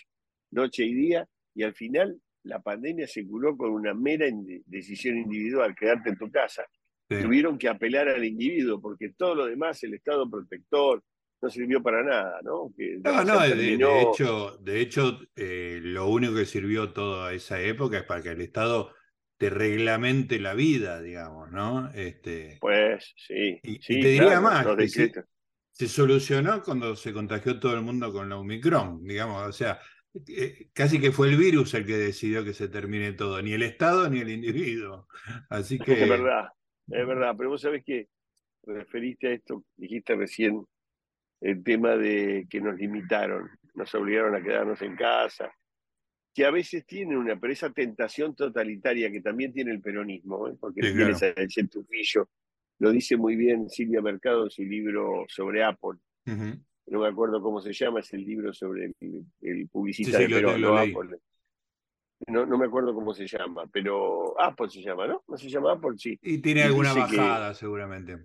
noche 0.51 0.83
y 0.85 0.93
día 0.93 1.27
y 1.53 1.63
al 1.63 1.73
final 1.73 2.19
la 2.43 2.61
pandemia 2.61 3.07
se 3.07 3.25
curó 3.25 3.55
con 3.55 3.71
una 3.71 3.93
mera 3.93 4.25
decisión 4.65 5.17
individual, 5.17 5.75
quedarte 5.75 6.09
en 6.09 6.17
tu 6.17 6.29
casa. 6.31 6.65
Tuvieron 7.07 7.57
que 7.57 7.67
apelar 7.67 8.07
al 8.07 8.23
individuo 8.23 8.79
porque 8.79 9.09
todo 9.17 9.35
lo 9.35 9.45
demás, 9.45 9.83
el 9.83 9.95
Estado 9.95 10.29
protector, 10.29 11.03
no 11.41 11.49
sirvió 11.49 11.81
para 11.81 12.03
nada, 12.03 12.39
¿no? 12.43 12.71
no, 13.03 13.23
no, 13.23 13.39
de, 13.41 14.01
hecho, 14.01 14.57
de 14.61 14.79
hecho 14.79 15.19
eh, 15.35 15.79
lo 15.81 16.07
único 16.07 16.35
que 16.35 16.45
sirvió 16.45 16.93
toda 16.93 17.33
esa 17.33 17.59
época 17.59 17.97
es 17.97 18.03
para 18.03 18.21
que 18.21 18.29
el 18.29 18.41
Estado 18.41 18.93
te 19.37 19.49
reglamente 19.49 20.39
la 20.39 20.53
vida, 20.53 21.01
digamos, 21.01 21.51
¿no? 21.51 21.89
Este, 21.95 22.59
pues 22.61 23.11
sí. 23.17 23.59
Y, 23.63 23.79
te 23.79 24.07
diría 24.07 24.39
más, 24.39 24.67
se, 25.71 25.87
solucionó 25.87 26.61
cuando 26.61 26.95
se 26.95 27.11
contagió 27.11 27.59
todo 27.59 27.73
el 27.73 27.81
mundo 27.81 28.13
con 28.13 28.29
la 28.29 28.37
Omicron, 28.37 29.03
digamos, 29.03 29.47
o 29.47 29.51
sea, 29.51 29.79
casi 30.73 30.99
que 30.99 31.11
fue 31.11 31.29
el 31.29 31.37
virus 31.37 31.73
el 31.73 31.85
que 31.85 31.97
decidió 31.97 32.43
que 32.43 32.53
se 32.53 32.67
termine 32.67 33.13
todo, 33.13 33.41
ni 33.41 33.53
el 33.53 33.63
Estado 33.63 34.09
ni 34.09 34.19
el 34.19 34.29
individuo. 34.29 35.07
Así 35.49 35.79
que... 35.79 36.03
Es 36.03 36.09
verdad, 36.09 36.49
es 36.87 37.07
verdad, 37.07 37.35
pero 37.37 37.49
vos 37.49 37.61
sabés 37.61 37.83
que 37.83 38.07
referiste 38.63 39.27
a 39.27 39.33
esto, 39.33 39.63
dijiste 39.75 40.15
recién 40.15 40.65
el 41.41 41.63
tema 41.63 41.95
de 41.95 42.45
que 42.49 42.61
nos 42.61 42.77
limitaron, 42.77 43.49
nos 43.73 43.93
obligaron 43.95 44.35
a 44.35 44.43
quedarnos 44.43 44.81
en 44.81 44.95
casa, 44.95 45.51
que 46.33 46.45
a 46.45 46.51
veces 46.51 46.85
tiene 46.85 47.17
una, 47.17 47.39
pero 47.39 47.51
esa 47.51 47.71
tentación 47.71 48.35
totalitaria 48.35 49.11
que 49.11 49.21
también 49.21 49.51
tiene 49.51 49.71
el 49.71 49.81
peronismo, 49.81 50.47
¿eh? 50.47 50.55
porque 50.59 50.81
el 50.81 50.95
lo 52.79 52.91
dice 52.91 53.15
muy 53.15 53.35
bien 53.35 53.69
Silvia 53.69 54.01
Mercado 54.01 54.45
en 54.45 54.49
su 54.49 54.63
libro 54.63 55.25
sobre 55.27 55.63
Apple. 55.63 55.99
No 56.91 56.99
me 56.99 57.07
acuerdo 57.07 57.41
cómo 57.41 57.61
se 57.61 57.71
llama, 57.71 58.01
es 58.01 58.13
el 58.13 58.25
libro 58.25 58.51
sobre 58.51 58.93
el, 59.39 59.69
publicista 59.69 60.19
de 60.19 60.27
Perón. 60.27 60.61
No, 62.27 62.45
no, 62.45 62.57
me 62.57 62.65
acuerdo 62.65 62.93
cómo 62.93 63.13
se 63.13 63.25
llama, 63.25 63.65
pero 63.71 64.39
Apple 64.39 64.69
se 64.69 64.81
llama, 64.81 65.07
¿no? 65.07 65.23
¿No 65.25 65.37
se 65.37 65.47
llama 65.47 65.71
Apple? 65.71 65.97
Sí. 65.97 66.19
Y 66.21 66.39
tiene 66.39 66.63
alguna 66.63 66.93
bajada, 66.93 67.53
seguramente. 67.53 68.17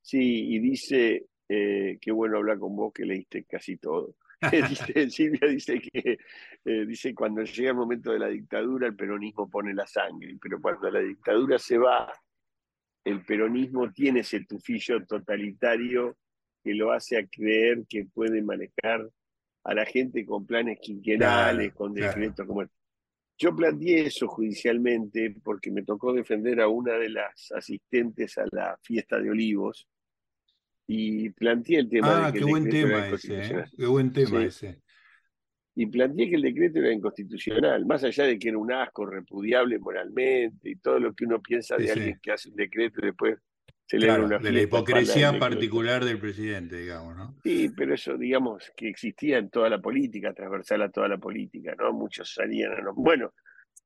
Sí, 0.00 0.54
y 0.54 0.58
dice, 0.60 1.26
eh, 1.46 1.98
qué 2.00 2.10
bueno 2.10 2.38
hablar 2.38 2.58
con 2.58 2.74
vos 2.74 2.90
que 2.90 3.04
leíste 3.04 3.44
casi 3.44 3.76
todo. 3.76 4.14
Silvia 5.10 5.46
dice 5.46 5.78
que 5.78 6.18
eh, 6.64 6.86
dice 6.86 7.14
cuando 7.14 7.42
llega 7.42 7.70
el 7.70 7.76
momento 7.76 8.12
de 8.12 8.18
la 8.18 8.28
dictadura 8.28 8.86
el 8.86 8.96
peronismo 8.96 9.50
pone 9.50 9.74
la 9.74 9.86
sangre, 9.86 10.38
pero 10.40 10.58
cuando 10.58 10.90
la 10.90 11.00
dictadura 11.00 11.58
se 11.58 11.76
va, 11.76 12.10
el 13.04 13.22
peronismo 13.26 13.92
tiene 13.92 14.20
ese 14.20 14.46
tufillo 14.46 15.04
totalitario 15.04 16.16
que 16.68 16.74
lo 16.74 16.92
hace 16.92 17.16
a 17.16 17.26
creer 17.26 17.86
que 17.88 18.04
puede 18.04 18.42
manejar 18.42 19.08
a 19.64 19.74
la 19.74 19.86
gente 19.86 20.26
con 20.26 20.44
planes 20.44 20.78
quinquenales, 20.78 21.72
con 21.72 21.94
decretos 21.94 22.46
como 22.46 22.62
Yo 23.38 23.56
planteé 23.56 24.02
eso 24.02 24.28
judicialmente 24.28 25.34
porque 25.42 25.70
me 25.70 25.82
tocó 25.82 26.12
defender 26.12 26.60
a 26.60 26.68
una 26.68 26.98
de 26.98 27.08
las 27.08 27.50
asistentes 27.52 28.36
a 28.36 28.44
la 28.52 28.78
fiesta 28.82 29.18
de 29.18 29.30
Olivos, 29.30 29.88
y 30.86 31.30
planteé 31.30 31.78
el 31.78 31.88
tema 31.88 32.26
ah, 32.26 32.26
de 32.26 32.32
que 32.32 32.38
qué 32.40 32.44
el 32.44 32.50
buen 32.50 32.68
tema 32.68 33.08
ese, 33.08 33.40
¿eh? 33.40 33.64
qué 33.74 33.86
buen 33.86 34.12
tema 34.12 34.44
ese. 34.44 34.82
Y 35.74 35.86
planteé 35.86 36.28
que 36.28 36.36
el 36.36 36.42
decreto 36.42 36.80
era 36.80 36.92
inconstitucional, 36.92 37.86
más 37.86 38.04
allá 38.04 38.24
de 38.24 38.38
que 38.38 38.50
era 38.50 38.58
un 38.58 38.72
asco 38.72 39.06
repudiable 39.06 39.78
moralmente 39.78 40.68
y 40.68 40.76
todo 40.76 41.00
lo 41.00 41.14
que 41.14 41.24
uno 41.24 41.40
piensa 41.40 41.78
de 41.78 41.92
alguien 41.92 42.18
que 42.20 42.32
hace 42.32 42.50
un 42.50 42.56
decreto 42.56 43.00
y 43.00 43.06
después 43.06 43.38
se 43.88 43.96
De 43.96 44.52
la 44.52 44.60
hipocresía 44.60 45.38
particular 45.38 46.04
del 46.04 46.18
presidente, 46.18 46.76
digamos, 46.76 47.16
¿no? 47.16 47.34
Sí, 47.42 47.70
pero 47.74 47.94
eso, 47.94 48.18
digamos, 48.18 48.70
que 48.76 48.90
existía 48.90 49.38
en 49.38 49.48
toda 49.48 49.70
la 49.70 49.80
política, 49.80 50.34
transversal 50.34 50.82
a 50.82 50.90
toda 50.90 51.08
la 51.08 51.16
política, 51.16 51.74
¿no? 51.78 51.94
Muchos 51.94 52.34
salían 52.34 52.72
a 52.72 52.92
Bueno, 52.94 53.32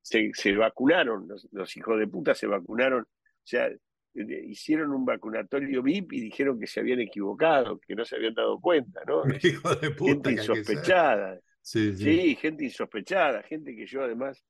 se, 0.03 0.33
vacunaron, 0.57 1.29
los, 1.53 1.77
hijos 1.77 2.01
de 2.01 2.09
puta 2.09 2.35
se 2.35 2.49
vacunaron, 2.49 3.03
o 3.03 3.47
sea, 3.47 3.71
hicieron 4.13 4.91
un 4.91 5.05
vacunatorio 5.05 5.83
VIP 5.85 6.15
y 6.15 6.21
dijeron 6.23 6.59
que 6.59 6.67
se 6.67 6.81
habían 6.81 6.99
equivocado, 6.99 7.79
que 7.79 7.95
no 7.95 8.05
se 8.05 8.17
habían 8.17 8.35
dado 8.35 8.61
cuenta, 8.61 9.03
¿no? 9.07 9.23
Hijo 9.43 9.73
de 9.77 9.91
puta. 9.93 10.13
Gente 10.13 10.33
insospechada. 10.33 11.39
Sí, 11.61 12.37
gente 12.41 12.65
insospechada, 12.65 13.45
gente 13.45 13.77
que 13.77 13.87
yo 13.87 14.03
además 14.03 14.43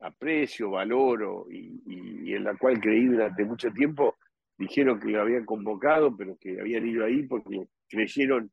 aprecio, 0.00 0.70
valoro 0.70 1.46
y, 1.48 2.34
en 2.34 2.42
la 2.42 2.56
cual 2.56 2.80
creí 2.80 3.06
durante 3.06 3.44
mucho 3.44 3.70
tiempo, 3.70 4.15
dijeron 4.58 5.00
que 5.00 5.08
lo 5.08 5.20
habían 5.20 5.44
convocado, 5.44 6.16
pero 6.16 6.36
que 6.38 6.60
habían 6.60 6.86
ido 6.86 7.04
ahí 7.04 7.24
porque 7.24 7.68
creyeron 7.88 8.50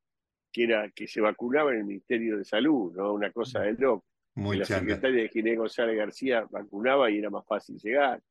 que 0.52 0.64
era 0.66 0.90
que 0.92 1.08
se 1.08 1.22
vacunaba 1.22 1.72
en 1.72 1.80
el 1.80 1.86
Ministerio 1.86 2.38
de 2.38 2.46
Salud, 2.46 2.94
¿no? 2.96 3.14
Una 3.14 3.32
cosa 3.32 3.62
de 3.62 3.74
loco. 3.74 4.06
Muy 4.36 4.58
la 4.58 4.66
secretaria 4.66 5.24
de 5.24 5.30
Ginés 5.30 5.58
González 5.58 5.96
García 5.96 6.48
vacunaba 6.50 7.10
y 7.12 7.20
era 7.20 7.30
más 7.30 7.46
fácil 7.46 7.78
llegar. 7.78 8.22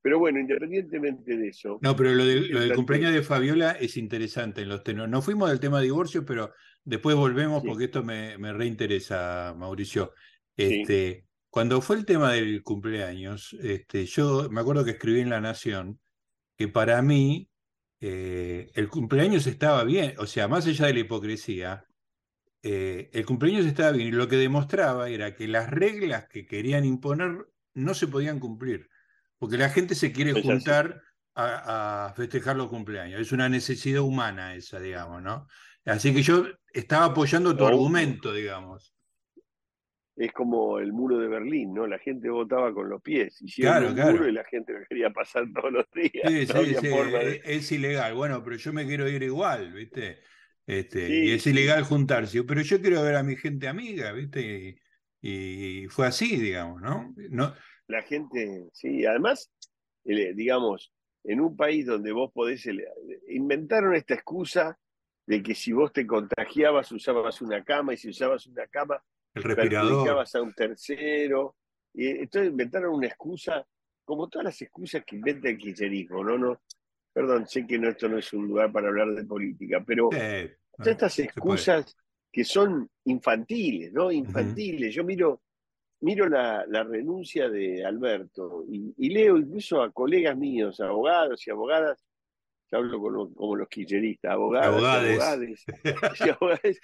Pero 0.00 0.18
bueno, 0.18 0.40
independientemente 0.40 1.36
de 1.36 1.48
eso. 1.48 1.78
No, 1.80 1.94
pero 1.94 2.12
lo, 2.12 2.24
del 2.24 2.74
cumpleaños 2.74 3.12
de 3.12 3.22
Fabiola 3.22 3.72
es 3.72 3.96
interesante 3.96 4.62
en 4.62 4.68
los 4.68 4.82
tenos. 4.82 5.08
No 5.08 5.22
fuimos 5.22 5.48
del 5.48 5.60
tema 5.60 5.78
de 5.78 5.84
divorcio, 5.84 6.24
pero 6.24 6.52
después 6.84 7.14
volvemos 7.14 7.62
porque 7.62 7.84
esto 7.84 8.02
me, 8.02 8.36
me 8.38 8.52
reinteresa, 8.52 9.54
Mauricio. 9.56 10.12
Este, 10.56 11.26
Cuando 11.48 11.80
fue 11.80 11.96
el 11.96 12.04
tema 12.04 12.32
del 12.32 12.62
cumpleaños, 12.62 13.56
este, 13.62 14.06
yo 14.06 14.48
me 14.50 14.60
acuerdo 14.60 14.84
que 14.84 14.92
escribí 14.92 15.20
en 15.20 15.30
La 15.30 15.40
Nación 15.40 16.00
que 16.56 16.68
para 16.68 17.02
mí 17.02 17.50
eh, 18.00 18.70
el 18.74 18.88
cumpleaños 18.88 19.46
estaba 19.46 19.84
bien, 19.84 20.14
o 20.18 20.26
sea, 20.26 20.48
más 20.48 20.66
allá 20.66 20.86
de 20.86 20.94
la 20.94 21.00
hipocresía, 21.00 21.86
eh, 22.62 23.10
el 23.12 23.24
cumpleaños 23.24 23.66
estaba 23.66 23.92
bien 23.92 24.08
y 24.08 24.12
lo 24.12 24.28
que 24.28 24.36
demostraba 24.36 25.08
era 25.08 25.34
que 25.34 25.48
las 25.48 25.68
reglas 25.70 26.26
que 26.28 26.46
querían 26.46 26.84
imponer 26.84 27.46
no 27.74 27.94
se 27.94 28.06
podían 28.06 28.38
cumplir. 28.38 28.88
Porque 29.38 29.58
la 29.58 29.70
gente 29.70 29.94
se 29.94 30.12
quiere 30.12 30.40
juntar 30.40 31.02
a, 31.34 32.12
festejar 32.16 32.56
los 32.56 32.68
cumpleaños. 32.68 33.20
Es 33.20 33.32
una 33.32 33.48
necesidad 33.48 34.02
humana 34.02 34.54
esa, 34.54 34.78
digamos, 34.78 35.22
¿no? 35.22 35.48
Así 35.84 36.14
que 36.14 36.22
yo 36.22 36.46
estaba 36.72 37.06
apoyando 37.06 37.56
tu 37.56 37.66
argumento, 37.66 38.32
digamos. 38.32 38.91
Es 40.22 40.32
como 40.32 40.78
el 40.78 40.92
muro 40.92 41.18
de 41.18 41.28
Berlín, 41.28 41.74
¿no? 41.74 41.86
La 41.86 41.98
gente 41.98 42.28
votaba 42.28 42.72
con 42.72 42.88
los 42.88 43.02
pies. 43.02 43.40
Hicieron 43.42 43.94
claro, 43.94 44.10
un 44.10 44.16
muro 44.16 44.28
y 44.28 44.32
la 44.32 44.44
gente 44.44 44.72
lo 44.72 44.84
quería 44.86 45.10
pasar 45.10 45.46
todos 45.52 45.72
los 45.72 45.90
días. 45.90 46.28
Sí, 46.28 46.46
sí, 46.46 46.74
sí. 46.80 46.88
Es, 47.44 47.72
ilegal. 47.72 48.14
Bueno, 48.14 48.42
pero 48.44 48.56
yo 48.56 48.72
me 48.72 48.86
quiero 48.86 49.08
ir 49.08 49.22
igual, 49.22 49.72
¿viste? 49.72 50.20
Este, 50.66 51.08
y 51.08 51.30
es 51.32 51.46
ilegal 51.46 51.82
juntarse. 51.82 52.44
Pero 52.44 52.60
yo 52.60 52.80
quiero 52.80 53.02
ver 53.02 53.16
a 53.16 53.22
mi 53.22 53.36
gente 53.36 53.66
amiga, 53.66 54.12
¿viste? 54.12 54.78
Y, 55.20 55.84
y 55.84 55.88
fue 55.88 56.06
así, 56.06 56.36
digamos, 56.36 56.80
¿no? 56.80 57.14
no 57.30 57.54
la 57.92 58.02
gente, 58.02 58.68
sí, 58.72 59.04
además, 59.06 59.52
digamos, 60.04 60.92
en 61.24 61.40
un 61.40 61.56
país 61.56 61.86
donde 61.86 62.10
vos 62.10 62.32
podés, 62.32 62.66
inventaron 63.28 63.94
esta 63.94 64.14
excusa 64.14 64.78
de 65.26 65.42
que 65.42 65.54
si 65.54 65.72
vos 65.72 65.92
te 65.92 66.06
contagiabas 66.06 66.90
usabas 66.90 67.40
una 67.42 67.62
cama 67.62 67.94
y 67.94 67.96
si 67.96 68.08
usabas 68.08 68.46
una 68.46 68.66
cama 68.66 69.00
el 69.34 69.42
respirador. 69.42 70.26
a 70.32 70.42
un 70.42 70.52
tercero. 70.52 71.56
Y 71.94 72.08
entonces 72.08 72.50
inventaron 72.50 72.94
una 72.94 73.06
excusa 73.06 73.66
como 74.04 74.28
todas 74.28 74.46
las 74.46 74.62
excusas 74.62 75.04
que 75.04 75.16
inventa 75.16 75.48
el 75.48 75.58
kirchnerismo 75.58 76.24
no 76.24 76.36
no 76.36 76.60
perdón 77.12 77.46
sé 77.46 77.64
que 77.66 77.78
no, 77.78 77.88
esto 77.88 78.08
no 78.08 78.18
es 78.18 78.32
un 78.32 78.48
lugar 78.48 78.72
para 78.72 78.88
hablar 78.88 79.12
de 79.14 79.24
política 79.24 79.82
pero 79.86 80.10
estas 80.84 81.18
excusas 81.20 81.96
que 82.32 82.44
son 82.44 82.90
infantiles 83.04 83.92
no 83.92 84.10
infantiles. 84.10 84.94
Yo 84.94 85.04
miro 85.04 85.42
miro 86.02 86.28
la, 86.28 86.64
renuncia 86.84 87.48
de 87.48 87.84
Alberto 87.84 88.64
y, 88.68 89.08
leo 89.08 89.36
incluso 89.36 89.82
a 89.82 89.90
colegas 89.92 90.36
míos, 90.36 90.80
abogados 90.80 91.46
y 91.46 91.50
abogadas, 91.50 92.04
que 92.68 92.76
hablo 92.76 93.00
como, 93.00 93.56
los 93.56 93.68
kirchneristas, 93.68 94.32
abogados. 94.32 94.80
Y 96.20 96.28
abogadas, 96.28 96.76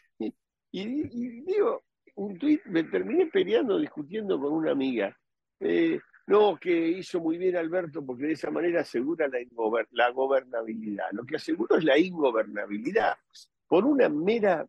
y, 0.71 1.41
digo, 1.43 1.85
un 2.19 2.39
tuit, 2.39 2.65
me 2.67 2.85
terminé 2.85 3.27
peleando, 3.27 3.79
discutiendo 3.79 4.41
con 4.41 4.53
una 4.53 4.73
amiga. 4.73 5.17
Eh, 5.61 6.01
no, 6.27 6.57
que 6.57 6.89
hizo 6.89 7.21
muy 7.21 7.39
bien 7.39 7.57
Alberto 7.57 8.05
porque 8.05 8.27
de 8.27 8.33
esa 8.33 8.51
manera 8.51 8.83
asegura 8.83 9.29
la, 9.29 9.39
la 9.93 10.11
gobernabilidad. 10.11 11.07
Lo 11.13 11.25
que 11.25 11.37
aseguró 11.37 11.77
es 11.77 11.85
la 11.85 11.99
ingobernabilidad. 11.99 13.15
Por 13.67 13.85
una 13.85 14.09
mera 14.09 14.67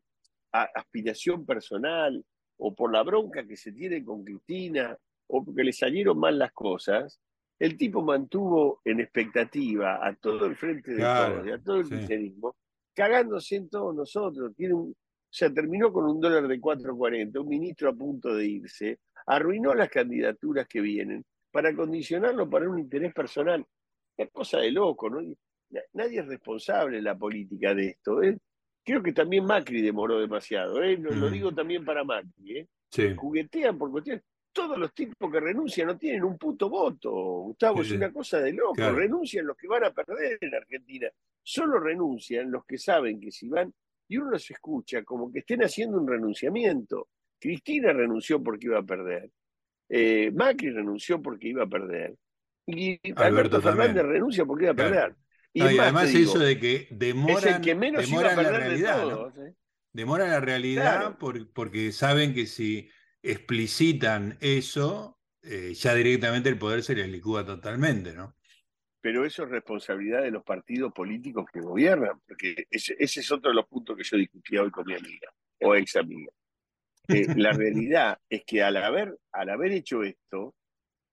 aspiración 0.51 1.45
personal, 1.45 2.23
o 2.57 2.73
por 2.73 2.91
la 2.91 3.03
bronca 3.03 3.45
que 3.45 3.55
se 3.55 3.71
tiene 3.71 4.03
con 4.03 4.23
Cristina, 4.23 4.97
o 5.27 5.43
porque 5.43 5.63
le 5.63 5.73
salieron 5.73 6.19
mal 6.19 6.37
las 6.37 6.51
cosas, 6.51 7.19
el 7.57 7.77
tipo 7.77 8.01
mantuvo 8.01 8.81
en 8.83 8.99
expectativa 8.99 10.05
a 10.05 10.13
todo 10.15 10.45
el 10.45 10.55
frente 10.55 10.91
de 10.91 11.01
todos 11.01 11.47
y 11.47 11.51
a 11.51 11.57
todo 11.57 11.77
el 11.77 11.89
cristianismo, 11.89 12.55
cagándose 12.93 13.55
en 13.57 13.69
todos 13.69 13.95
nosotros. 13.95 14.53
Tiene 14.55 14.73
un, 14.73 14.95
o 15.29 15.31
sea, 15.31 15.53
terminó 15.53 15.93
con 15.93 16.05
un 16.05 16.19
dólar 16.19 16.47
de 16.47 16.59
4.40, 16.59 17.39
un 17.39 17.47
ministro 17.47 17.89
a 17.89 17.93
punto 17.93 18.33
de 18.33 18.47
irse, 18.47 18.99
arruinó 19.27 19.75
las 19.75 19.89
candidaturas 19.89 20.67
que 20.67 20.81
vienen 20.81 21.23
para 21.51 21.75
condicionarlo 21.75 22.49
para 22.49 22.67
un 22.67 22.79
interés 22.79 23.13
personal. 23.13 23.63
Es 24.17 24.29
cosa 24.31 24.57
de 24.57 24.71
loco, 24.71 25.09
¿no? 25.09 25.21
Nadie 25.93 26.21
es 26.21 26.27
responsable 26.27 26.97
en 26.97 27.03
la 27.03 27.15
política 27.15 27.75
de 27.75 27.89
esto. 27.89 28.23
¿eh? 28.23 28.37
creo 28.83 29.03
que 29.03 29.13
también 29.13 29.45
Macri 29.45 29.81
demoró 29.81 30.19
demasiado, 30.19 30.81
¿eh? 30.81 30.97
lo, 30.97 31.29
digo 31.29 31.51
también 31.53 31.85
para 31.85 32.03
Macri. 32.03 32.57
¿eh? 32.57 33.15
Juguetean 33.15 33.77
por 33.77 33.91
cuestiones. 33.91 34.23
Todos 34.51 34.79
los 34.79 34.95
tipos 34.95 35.31
que 35.31 35.39
renuncian 35.39 35.87
no 35.87 35.97
tienen 35.97 36.23
un 36.23 36.35
puto 36.35 36.69
voto, 36.69 37.11
Gustavo, 37.11 37.83
es 37.83 37.91
una 37.91 38.11
cosa 38.11 38.39
de 38.39 38.51
loco. 38.51 38.91
Renuncian 38.91 39.45
los 39.45 39.55
que 39.55 39.67
van 39.67 39.83
a 39.83 39.91
perder 39.91 40.39
en 40.41 40.55
Argentina. 40.55 41.07
Solo 41.43 41.79
renuncian 41.79 42.49
los 42.49 42.65
que 42.65 42.79
saben 42.79 43.19
que 43.19 43.31
si 43.31 43.47
van, 43.47 43.71
y 44.09 44.17
uno 44.17 44.31
los 44.31 44.51
escucha 44.51 45.03
como 45.03 45.31
que 45.31 45.39
estén 45.39 45.63
haciendo 45.63 45.97
un 45.99 46.07
renunciamiento. 46.07 47.07
Cristina 47.39 47.93
renunció 47.93 48.43
porque 48.43 48.65
iba 48.65 48.79
a 48.79 48.83
perder. 48.83 49.29
Eh, 49.87 50.31
Macri 50.33 50.71
renunció 50.71 51.21
porque 51.21 51.49
iba 51.49 51.63
a 51.63 51.67
perder. 51.67 52.15
Y 52.65 52.99
Alberto, 53.15 53.61
Fernández 53.61 54.03
renuncia 54.03 54.45
porque 54.45 54.65
iba 54.65 54.73
a 54.73 54.75
perder. 54.75 55.15
Y, 55.53 55.61
además 55.61 56.13
eso 56.13 56.39
de 56.39 56.59
que 56.59 56.87
demoran, 56.91 57.61
la 57.61 58.51
realidad. 58.51 59.31
¿eh? 59.37 59.53
Demora 59.93 60.27
la 60.27 60.39
realidad 60.39 61.17
porque 61.53 61.91
saben 61.91 62.33
que 62.33 62.45
si 62.45 62.89
explicitan 63.21 64.37
eso, 64.41 65.19
eh, 65.43 65.73
ya 65.75 65.93
directamente 65.93 66.49
el 66.49 66.57
poder 66.57 66.83
se 66.83 66.95
les 66.95 67.09
licúa 67.09 67.45
totalmente, 67.45 68.13
¿no? 68.13 68.35
Pero 69.01 69.25
eso 69.25 69.43
es 69.43 69.49
responsabilidad 69.49 70.23
de 70.23 70.31
los 70.31 70.43
partidos 70.43 70.91
políticos 70.93 71.45
que 71.51 71.61
gobiernan, 71.61 72.19
porque 72.27 72.67
ese, 72.69 72.95
es 72.99 73.31
otro 73.31 73.51
de 73.51 73.55
los 73.55 73.67
puntos 73.67 73.95
que 73.95 74.03
yo 74.03 74.17
discutía 74.17 74.61
hoy 74.61 74.71
con 74.71 74.85
mi 74.85 74.93
amiga 74.93 75.31
o 75.61 75.75
ex 75.75 75.95
amiga. 75.95 76.31
la 77.37 77.53
realidad 77.53 78.19
es 78.29 78.43
que 78.45 78.61
al 78.61 78.77
haber, 78.77 79.17
al 79.31 79.49
haber 79.49 79.71
hecho 79.71 80.03
esto, 80.03 80.53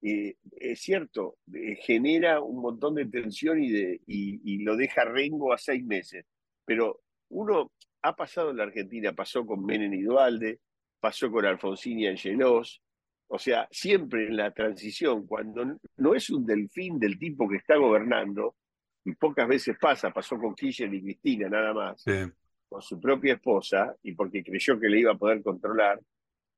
eh, 0.03 0.37
es 0.53 0.81
cierto, 0.81 1.38
eh, 1.53 1.77
genera 1.77 2.40
un 2.40 2.61
montón 2.61 2.94
de 2.94 3.07
tensión 3.07 3.62
y, 3.62 3.70
de, 3.70 4.01
y, 4.07 4.62
lo 4.62 4.77
deja 4.77 5.05
rengo 5.05 5.53
a 5.53 5.59
seis 5.59 5.85
meses. 5.85 6.25
Pero 6.64 7.01
uno 7.31 7.72
ha 8.03 8.14
pasado 8.14 8.51
en 8.51 8.59
la 8.59 8.64
Argentina, 8.64 9.12
pasó 9.12 9.46
con 9.46 9.64
Menem 9.64 9.94
y 9.94 10.03
Dualde, 10.03 10.61
pasó 11.01 11.31
con 11.31 11.44
Alfonsín 11.44 11.99
y 12.01 12.07
Angelos, 12.07 12.83
o 13.29 13.39
sea, 13.39 13.67
siempre 13.71 14.27
en 14.27 14.37
la 14.37 14.53
transición, 14.53 15.27
cuando 15.27 15.79
no 15.97 16.15
es 16.15 16.31
un 16.31 16.47
delfín 16.47 16.99
del 16.99 17.19
tipo 17.19 17.49
que 17.49 17.57
está 17.57 17.77
gobernando, 17.77 18.57
y 19.05 19.15
pocas 19.15 19.47
veces 19.47 19.77
pasa, 19.81 20.11
pasó 20.12 20.39
con 20.39 20.55
Kirchner 20.55 20.93
y 20.93 21.03
Cristina 21.03 21.49
nada 21.49 21.73
más, 21.73 22.05
con 22.69 22.83
su 22.83 23.01
propia 23.01 23.35
esposa, 23.35 23.95
y 24.03 24.12
porque 24.12 24.43
creyó 24.43 24.79
que 24.79 24.89
le 24.89 25.01
iba 25.01 25.12
a 25.12 25.19
poder 25.19 25.43
controlar, 25.43 26.01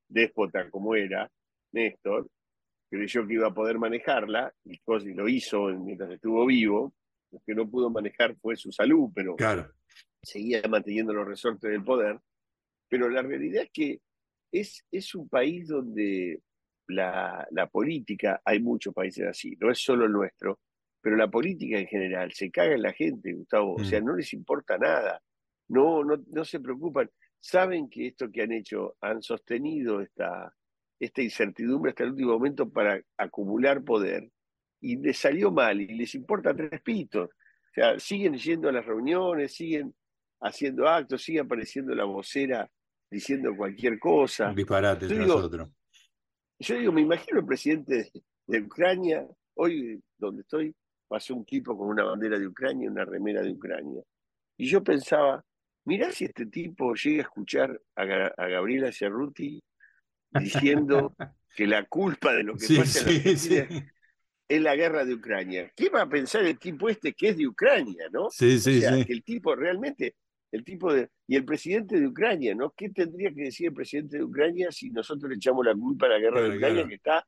déspota 0.09 0.70
como 0.70 0.94
era, 0.94 1.31
Néstor, 1.72 2.28
creyó 2.90 3.26
que 3.26 3.35
iba 3.35 3.48
a 3.48 3.54
poder 3.54 3.78
manejarla, 3.78 4.52
y 4.64 4.81
lo 5.14 5.28
hizo 5.28 5.66
mientras 5.66 6.11
estuvo 6.11 6.46
vivo. 6.46 6.94
Lo 7.31 7.40
que 7.44 7.54
no 7.54 7.68
pudo 7.68 7.90
manejar 7.90 8.35
fue 8.37 8.57
su 8.57 8.72
salud, 8.72 9.11
pero 9.14 9.37
seguía 10.22 10.62
manteniendo 10.66 11.12
los 11.12 11.26
resortes 11.28 11.70
del 11.70 11.85
poder. 11.85 12.18
Pero 12.88 13.11
la 13.11 13.20
realidad 13.20 13.64
es 13.64 13.70
que 13.70 14.00
es, 14.50 14.83
es 14.90 15.14
un 15.14 15.28
país 15.28 15.68
donde 15.68 16.40
la, 16.88 17.46
la, 17.51 17.66
política, 17.68 18.40
hay 18.44 18.61
muchos 18.61 18.94
países 18.94 19.27
así, 19.27 19.57
no 19.61 19.70
es 19.70 19.79
solo 19.79 20.07
el 20.07 20.12
nuestro, 20.12 20.61
pero 21.01 21.16
la 21.16 21.29
política 21.29 21.79
en 21.79 21.87
general 21.87 22.33
se 22.33 22.51
caga 22.51 22.74
en 22.74 22.83
la 22.83 22.92
gente, 22.92 23.33
Gustavo, 23.33 23.74
o 23.74 23.85
sea, 23.85 24.01
mm. 24.01 24.05
no 24.05 24.16
les 24.16 24.33
importa 24.33 24.79
nada, 24.79 25.20
no, 25.68 26.03
no, 26.05 26.16
no 26.29 26.44
se 26.44 26.61
preocupan, 26.61 27.11
saben 27.40 27.88
que 27.88 28.09
esto 28.09 28.31
que 28.31 28.42
han 28.42 28.53
hecho, 28.53 28.96
han 29.01 29.22
sostenido 29.22 30.01
esta, 30.01 30.53
esta 30.98 31.22
incertidumbre 31.22 31.90
hasta 31.90 32.05
el 32.05 32.11
último 32.11 32.33
momento 32.33 32.68
para 32.68 33.01
acumular 33.16 33.85
poder 33.85 34.29
y 34.81 34.96
les 34.96 35.18
salió 35.18 35.51
mal 35.51 35.81
y 35.81 35.87
les 35.87 36.14
importa 36.14 36.55
tres 36.55 36.81
pitos. 36.83 37.29
O 37.29 37.74
sea, 37.74 37.98
siguen 37.98 38.35
yendo 38.37 38.68
a 38.68 38.72
las 38.72 38.85
reuniones, 38.85 39.55
siguen 39.55 39.94
haciendo 40.40 40.88
actos, 40.88 41.22
sigue 41.22 41.40
apareciendo 41.40 41.94
la 41.94 42.05
vocera 42.05 42.68
diciendo 43.11 43.55
cualquier 43.57 43.98
cosa. 43.98 44.53
disparate 44.53 45.07
digo, 45.07 45.48
Yo 46.59 46.77
digo, 46.77 46.92
me 46.92 47.03
imagino 47.03 47.40
el 47.40 47.47
presidente 47.47 48.11
de 48.47 48.61
Ucrania. 48.61 49.27
Hoy, 49.55 50.01
donde 50.16 50.42
estoy, 50.42 50.75
pasó 51.07 51.35
un 51.35 51.44
tipo 51.44 51.77
con 51.77 51.88
una 51.88 52.05
bandera 52.05 52.38
de 52.38 52.47
Ucrania, 52.47 52.90
una 52.90 53.05
remera 53.05 53.42
de 53.42 53.53
Ucrania. 53.53 54.03
Y 54.57 54.66
yo 54.66 54.83
pensaba, 54.83 55.44
mirá 55.85 56.11
si 56.12 56.25
este 56.25 56.47
tipo 56.47 56.94
llega 56.94 57.23
a 57.23 57.27
escuchar 57.27 57.81
a, 57.97 58.05
Gabriela 58.05 58.92
Cerruti 58.92 59.62
diciendo 60.31 61.14
que 61.57 61.66
la 61.66 61.85
culpa 61.87 62.35
de 62.35 62.42
lo 62.42 62.57
que 62.57 62.77
pasa 62.77 63.09
en 63.09 63.25
la 63.25 63.85
es 64.49 64.62
la 64.62 64.75
guerra 64.77 65.05
de 65.05 65.14
Ucrania. 65.14 65.71
¿Qué 65.77 65.90
va 65.90 66.03
a 66.03 66.09
pensar 66.09 66.44
el 66.44 66.59
tipo 66.59 66.88
este 66.88 67.12
que 67.12 67.31
es 67.31 67.37
de 67.37 67.47
Ucrania, 67.47 68.09
no? 68.11 68.31
Sí, 68.31 68.59
sí, 68.59 68.79
o 68.79 68.81
sea, 68.81 69.05
que 69.05 69.12
el 69.12 69.23
tipo 69.23 69.55
realmente, 69.55 70.16
el 70.50 70.64
tipo 70.64 70.92
de. 70.92 71.11
Y 71.26 71.37
el 71.37 71.44
presidente 71.44 72.00
de 72.00 72.06
Ucrania, 72.06 72.54
¿no? 72.54 72.72
¿Qué 72.76 72.90
tendría 72.90 73.32
que 73.32 73.44
decir 73.44 73.68
el 73.68 73.74
presidente 73.74 74.18
de 74.18 74.24
Ucrania 74.24 74.70
si 74.70 74.90
nosotros 74.90 75.28
le 75.28 75.37
echamos 75.37 75.64
la 75.64 75.74
culpa 75.74 76.06
a 76.06 76.11
la 76.11 76.18
guerra 76.18 76.42
de 76.42 76.56
Ucrania 76.56 76.88
que 76.88 76.94
está 76.94 77.26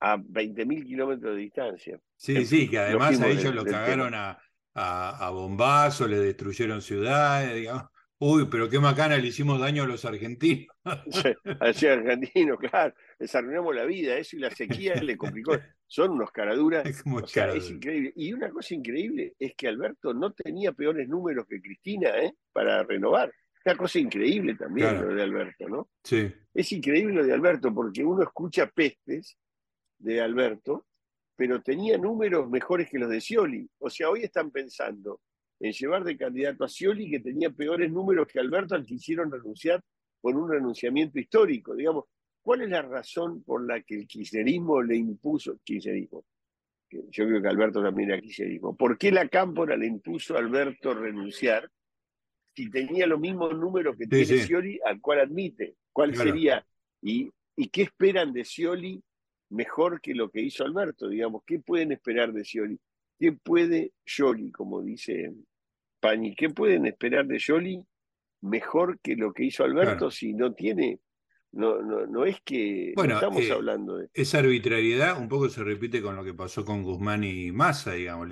a 0.00 0.16
20.000 0.16 0.86
kilómetros 0.86 1.34
de 1.34 1.40
distancia? 1.40 2.00
Sí, 2.16 2.46
sí, 2.46 2.68
que 2.68 2.78
además 2.78 3.20
a 3.20 3.28
ellos 3.28 3.54
lo 3.54 3.64
cagaron 3.64 4.14
a, 4.14 4.38
a, 4.74 5.26
a 5.26 5.30
bombazo, 5.30 6.06
le 6.06 6.18
destruyeron 6.18 6.82
ciudades, 6.82 7.54
digamos. 7.54 7.90
Uy, 8.22 8.48
pero 8.50 8.68
qué 8.68 8.78
macana 8.78 9.16
le 9.16 9.28
hicimos 9.28 9.58
daño 9.58 9.84
a 9.84 9.86
los 9.86 10.04
argentinos. 10.04 10.66
a 10.84 11.02
los 11.66 11.82
argentinos, 11.82 12.58
claro. 12.58 12.94
Les 13.20 13.34
arruinamos 13.34 13.76
la 13.76 13.84
vida, 13.84 14.16
eso 14.16 14.36
y 14.36 14.40
la 14.40 14.50
sequía 14.50 14.94
le 14.94 15.16
complicó. 15.16 15.52
Son 15.86 16.10
unos 16.12 16.30
caraduras. 16.30 16.86
Es, 16.86 17.02
o 17.06 17.26
sea, 17.26 17.52
es 17.52 17.70
increíble. 17.70 18.12
Y 18.16 18.32
una 18.32 18.50
cosa 18.50 18.74
increíble 18.74 19.34
es 19.38 19.54
que 19.54 19.68
Alberto 19.68 20.14
no 20.14 20.32
tenía 20.32 20.72
peores 20.72 21.06
números 21.06 21.46
que 21.46 21.60
Cristina 21.60 22.08
¿eh? 22.18 22.34
para 22.52 22.82
renovar. 22.82 23.30
Una 23.66 23.76
cosa 23.76 23.98
increíble 23.98 24.54
también 24.54 25.06
lo 25.06 25.14
de 25.14 25.22
Alberto, 25.22 25.68
¿no? 25.68 25.90
Sí. 26.02 26.32
Es 26.54 26.72
increíble 26.72 27.12
lo 27.12 27.24
de 27.26 27.34
Alberto 27.34 27.74
porque 27.74 28.02
uno 28.02 28.22
escucha 28.22 28.66
pestes 28.66 29.36
de 29.98 30.20
Alberto, 30.22 30.86
pero 31.36 31.60
tenía 31.60 31.98
números 31.98 32.48
mejores 32.48 32.88
que 32.88 32.98
los 32.98 33.10
de 33.10 33.20
Scioli. 33.20 33.68
O 33.80 33.90
sea, 33.90 34.08
hoy 34.08 34.22
están 34.22 34.50
pensando 34.50 35.20
en 35.60 35.72
llevar 35.72 36.04
de 36.04 36.16
candidato 36.16 36.64
a 36.64 36.68
Scioli, 36.68 37.10
que 37.10 37.20
tenía 37.20 37.50
peores 37.50 37.92
números 37.92 38.26
que 38.26 38.40
Alberto, 38.40 38.74
al 38.74 38.86
que 38.86 38.94
hicieron 38.94 39.30
renunciar 39.30 39.82
por 40.22 40.34
un 40.34 40.50
renunciamiento 40.50 41.18
histórico. 41.18 41.74
Digamos, 41.74 42.04
¿cuál 42.42 42.62
es 42.62 42.70
la 42.70 42.82
razón 42.82 43.42
por 43.42 43.66
la 43.66 43.80
que 43.82 43.96
el 43.96 44.06
kirchnerismo 44.06 44.82
le 44.82 44.96
impuso, 44.96 45.58
kirchnerismo, 45.64 46.24
yo 46.90 47.26
creo 47.26 47.40
que 47.40 47.48
Alberto 47.48 47.82
también 47.82 48.10
era 48.10 48.20
kirchnerismo, 48.20 48.76
¿por 48.76 48.98
qué 48.98 49.12
la 49.12 49.28
Cámpora 49.28 49.76
le 49.76 49.86
impuso 49.86 50.36
a 50.36 50.40
Alberto 50.40 50.94
renunciar 50.94 51.70
si 52.54 52.68
tenía 52.68 53.06
los 53.06 53.20
mismos 53.20 53.56
números 53.56 53.96
que 53.96 54.06
tiene 54.06 54.24
Scioli, 54.24 54.80
al 54.84 55.00
cual 55.00 55.20
admite? 55.20 55.76
¿Cuál 55.92 56.14
sería? 56.16 56.66
Y, 57.00 57.30
¿Y 57.56 57.68
qué 57.68 57.82
esperan 57.82 58.32
de 58.32 58.44
Scioli 58.44 59.02
mejor 59.50 60.00
que 60.00 60.14
lo 60.14 60.30
que 60.30 60.40
hizo 60.40 60.64
Alberto? 60.64 61.08
Digamos, 61.08 61.42
¿qué 61.46 61.60
pueden 61.60 61.92
esperar 61.92 62.32
de 62.32 62.44
Scioli? 62.44 62.78
¿Qué 63.18 63.32
puede 63.32 63.92
Scioli, 64.04 64.50
como 64.50 64.82
dice 64.82 65.32
Pañi, 66.00 66.34
¿qué 66.34 66.48
pueden 66.48 66.86
esperar 66.86 67.26
de 67.26 67.38
Jolie 67.38 67.86
mejor 68.40 68.98
que 69.00 69.16
lo 69.16 69.32
que 69.32 69.44
hizo 69.44 69.64
Alberto 69.64 70.10
si 70.10 70.32
no 70.32 70.54
tiene 70.54 70.98
no, 71.52 71.82
no, 71.82 72.06
no 72.06 72.24
es 72.24 72.40
que 72.42 72.92
bueno, 72.94 73.14
estamos 73.14 73.42
eh, 73.42 73.52
hablando 73.52 73.96
de. 73.96 74.08
Esa 74.14 74.38
arbitrariedad 74.38 75.20
un 75.20 75.28
poco 75.28 75.48
se 75.48 75.64
repite 75.64 76.00
con 76.00 76.16
lo 76.16 76.24
que 76.24 76.34
pasó 76.34 76.64
con 76.64 76.82
Guzmán 76.82 77.24
y 77.24 77.52
Massa, 77.52 77.92
digamos. 77.92 78.28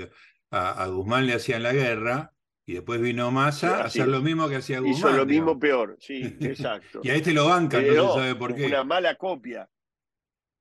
A, 0.51 0.87
Guzmán 0.87 1.27
le 1.27 1.35
hacían 1.35 1.63
la 1.63 1.73
guerra 1.73 2.33
y 2.65 2.75
después 2.75 3.01
vino 3.01 3.31
Massa 3.31 3.79
a 3.79 3.85
hacer 3.85 4.09
lo 4.09 4.23
mismo 4.23 4.49
que 4.49 4.57
hacía 4.57 4.79
Guzmán. 4.79 4.97
Hizo 4.97 5.13
lo 5.13 5.27
mismo 5.27 5.59
peor, 5.59 5.97
sí, 6.01 6.23
exacto. 6.41 7.01
y 7.03 7.11
a 7.11 7.15
este 7.15 7.33
lo 7.33 7.47
bancan, 7.47 7.87
no 7.87 8.15
se 8.15 8.21
sabe 8.21 8.35
por 8.35 8.55
qué. 8.55 8.67
Una 8.67 8.85
mala 8.85 9.15
copia. 9.17 9.69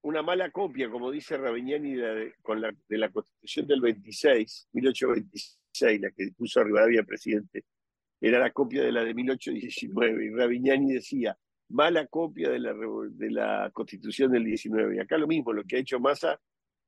Una 0.01 0.21
mala 0.21 0.51
copia, 0.51 0.89
como 0.89 1.11
dice 1.11 1.37
Ravignani 1.37 1.95
de, 1.95 2.33
con 2.41 2.61
la, 2.61 2.73
de 2.87 2.97
la 2.97 3.09
Constitución 3.09 3.67
del 3.67 3.81
26, 3.81 4.69
1826 4.71 5.57
la 5.99 6.11
que 6.11 6.31
puso 6.35 6.63
Rivadavia 6.63 7.03
presidente, 7.03 7.65
era 8.19 8.39
la 8.39 8.51
copia 8.51 8.83
de 8.83 8.91
la 8.91 9.03
de 9.03 9.13
1819. 9.13 10.25
Y 10.25 10.29
Ravignani 10.29 10.93
decía, 10.93 11.37
mala 11.69 12.07
copia 12.07 12.49
de 12.49 12.59
la, 12.59 12.73
de 12.73 13.31
la 13.31 13.69
constitución 13.73 14.31
del 14.31 14.45
19. 14.45 14.95
Y 14.95 14.99
acá 14.99 15.17
lo 15.17 15.27
mismo, 15.27 15.53
lo 15.53 15.63
que 15.63 15.77
ha 15.77 15.79
hecho 15.79 15.99
Massa, 15.99 16.39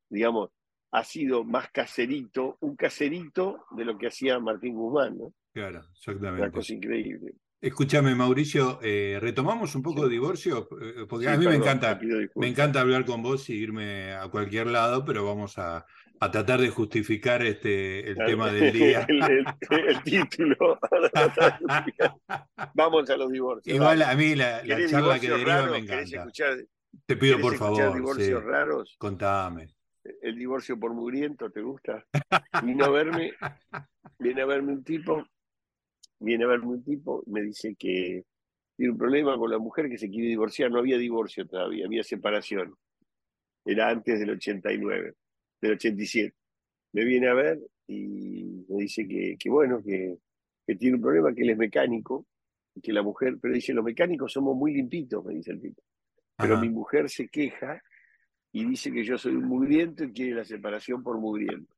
digamos, 0.10 0.50
ha 0.92 1.04
sido 1.04 1.44
más 1.44 1.70
caserito, 1.72 2.58
un 2.62 2.76
caserito 2.76 3.66
de 3.72 3.86
lo 3.86 3.98
que 3.98 4.08
hacía 4.08 4.40
Martín 4.40 4.74
Guzmán, 4.76 5.18
¿no? 5.18 5.34
Claro, 5.54 5.82
exactamente. 5.94 6.42
Una 6.42 6.52
cosa 6.52 6.74
increíble. 6.74 7.34
Escúchame, 7.62 8.16
Mauricio, 8.16 8.80
eh, 8.82 9.18
retomamos 9.20 9.76
un 9.76 9.84
poco 9.84 10.04
de 10.04 10.10
divorcio, 10.10 10.70
eh, 10.82 11.06
porque 11.10 11.28
a 11.28 11.38
mí 11.38 11.46
me 11.46 11.56
encanta, 11.56 12.00
me 12.36 12.48
encanta 12.48 12.80
hablar 12.80 13.06
con 13.06 13.22
vos 13.22 13.50
y 13.50 13.56
irme 13.56 14.14
a 14.14 14.30
cualquier 14.30 14.68
lado, 14.68 15.04
pero 15.04 15.26
vamos 15.26 15.58
a, 15.58 15.86
a 16.22 16.32
tratar 16.32 16.60
de 16.60 16.70
justificar 16.70 17.42
este, 17.44 18.10
el 18.10 18.18
tema 18.18 18.52
del 18.52 18.74
día. 18.74 19.08
el, 19.08 20.04
título. 20.04 20.80
Vamos 22.74 23.10
a 23.10 23.18
los 23.18 23.32
divorcios. 23.32 23.76
Igual 23.76 24.02
a 24.02 24.16
mí 24.16 24.36
la, 24.36 24.64
charla 24.90 25.20
que 25.20 25.30
deriva 25.30 25.68
me 25.68 25.78
encanta. 25.78 26.32
Te 27.06 27.16
pido 27.16 27.40
por 27.40 27.56
favor. 27.56 27.96
divorcios 27.96 28.44
raros? 28.44 28.96
Contame. 28.98 29.76
El 30.22 30.38
divorcio 30.38 30.80
por 30.80 30.94
mugriento, 30.94 31.52
¿te 31.52 31.62
gusta? 31.62 32.04
Vino 32.64 32.86
a 32.86 32.90
verme, 32.90 33.34
viene 34.18 34.42
a 34.42 34.46
verme 34.46 34.74
un 34.74 34.84
tipo, 34.84 35.24
viene 36.20 36.46
a 36.46 36.48
verme 36.48 36.68
un 36.68 36.84
tipo, 36.84 37.22
me 37.28 37.42
dice 37.42 37.76
que 37.76 38.24
tiene 38.76 38.94
un 38.94 38.98
problema 38.98 39.38
con 39.38 39.52
la 39.52 39.60
mujer 39.60 39.88
que 39.88 40.00
se 40.00 40.10
quiere 40.10 40.30
divorciar. 40.30 40.72
No 40.72 40.80
había 40.80 40.98
divorcio 40.98 41.46
todavía, 41.46 41.86
había 41.86 42.04
separación. 42.04 42.76
Era 43.66 43.90
antes 43.90 44.20
del 44.20 44.32
89 44.32 45.14
del 45.62 45.74
87. 45.74 46.36
Me 46.94 47.06
viene 47.06 47.28
a 47.28 47.34
ver 47.34 47.60
y 47.88 48.66
me 48.68 48.82
dice 48.82 49.08
que, 49.08 49.36
que 49.38 49.50
bueno, 49.50 49.82
que, 49.84 50.18
que, 50.66 50.76
tiene 50.76 50.96
un 50.96 51.02
problema, 51.02 51.34
que 51.34 51.44
él 51.44 51.52
es 51.52 51.58
mecánico, 51.58 52.26
que 52.82 52.94
la 52.94 53.02
mujer, 53.02 53.38
pero 53.42 53.54
dice, 53.54 53.74
los 53.74 53.84
mecánicos 53.84 54.32
somos 54.32 54.56
muy 54.56 54.74
limpitos, 54.74 55.24
me 55.26 55.34
dice 55.34 55.52
el 55.52 55.62
tipo. 55.62 55.82
Pero 56.38 56.58
mi 56.58 56.70
mujer 56.70 57.10
se 57.10 57.28
queja 57.28 57.84
y 58.52 58.66
dice 58.66 58.92
que 58.92 59.04
yo 59.04 59.18
soy 59.18 59.36
un 59.36 59.46
mugriento 59.46 60.06
y 60.06 60.14
quiere 60.14 60.36
la 60.36 60.46
separación 60.46 61.04
por 61.04 61.18
mugriento. 61.18 61.76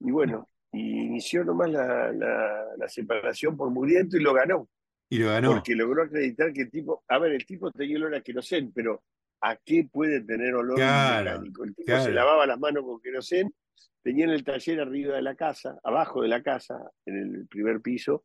Y 0.00 0.10
bueno, 0.10 0.48
y 0.72 1.02
inició 1.04 1.44
nomás 1.44 1.70
la, 1.70 2.12
la, 2.12 2.88
separación 2.88 3.56
por 3.56 3.70
mugriento 3.70 4.16
y 4.16 4.20
lo 4.20 4.32
ganó. 4.32 4.68
Y 5.08 5.18
lo 5.18 5.28
ganó. 5.28 5.52
Porque 5.52 5.74
logró 5.74 6.02
acreditar 6.02 6.52
que 6.52 6.62
el 6.62 6.70
tipo, 6.70 7.04
a 7.06 7.18
ver, 7.18 7.32
el 7.32 7.46
tipo 7.46 7.70
tenía 7.70 7.96
olor 7.96 8.14
a 8.14 8.20
querosén, 8.20 8.72
pero 8.72 9.02
a 9.40 9.56
qué 9.56 9.88
puede 9.90 10.22
tener 10.22 10.54
olor 10.54 10.78
mecánico. 10.78 11.64
El 11.64 11.74
tipo 11.74 11.98
se 12.00 12.12
lavaba 12.12 12.46
las 12.46 12.58
manos 12.58 12.84
con 12.84 13.00
querosén, 13.00 13.54
tenía 14.02 14.24
en 14.24 14.30
el 14.30 14.44
taller 14.44 14.80
arriba 14.80 15.16
de 15.16 15.22
la 15.22 15.34
casa, 15.34 15.78
abajo 15.82 16.22
de 16.22 16.28
la 16.28 16.42
casa, 16.42 16.78
en 17.06 17.16
el 17.16 17.46
primer 17.48 17.80
piso, 17.80 18.24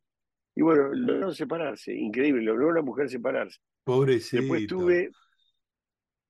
y 0.54 0.62
bueno, 0.62 0.92
logró 0.92 1.32
separarse, 1.32 1.94
increíble, 1.94 2.42
logró 2.42 2.68
una 2.68 2.82
mujer 2.82 3.08
separarse. 3.08 3.60
Pobrecito. 3.84 4.42
Después 4.42 4.66
tuve, 4.66 5.10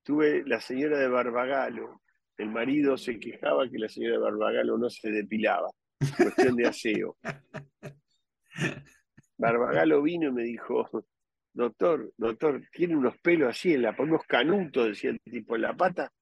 tuve 0.02 0.44
la 0.46 0.60
señora 0.60 0.98
de 0.98 1.08
Barbagalo, 1.08 2.00
el 2.36 2.50
marido 2.50 2.96
se 2.96 3.18
quejaba 3.18 3.68
que 3.68 3.78
la 3.78 3.88
señora 3.88 4.14
de 4.14 4.22
Barbagalo 4.22 4.78
no 4.78 4.88
se 4.88 5.10
depilaba, 5.10 5.68
cuestión 6.16 6.56
de 6.56 6.66
aseo. 6.66 7.16
Barbagalo 9.38 10.02
vino 10.02 10.28
y 10.28 10.32
me 10.32 10.42
dijo, 10.42 10.88
doctor, 11.52 12.12
doctor, 12.16 12.62
tiene 12.72 12.96
unos 12.96 13.18
pelos 13.18 13.50
así, 13.50 13.74
en 13.74 13.82
la, 13.82 13.94
unos 13.98 14.24
canutos, 14.26 14.88
decía 14.88 15.10
el 15.10 15.20
tipo, 15.20 15.56
en 15.56 15.62
la 15.62 15.76
pata. 15.76 16.12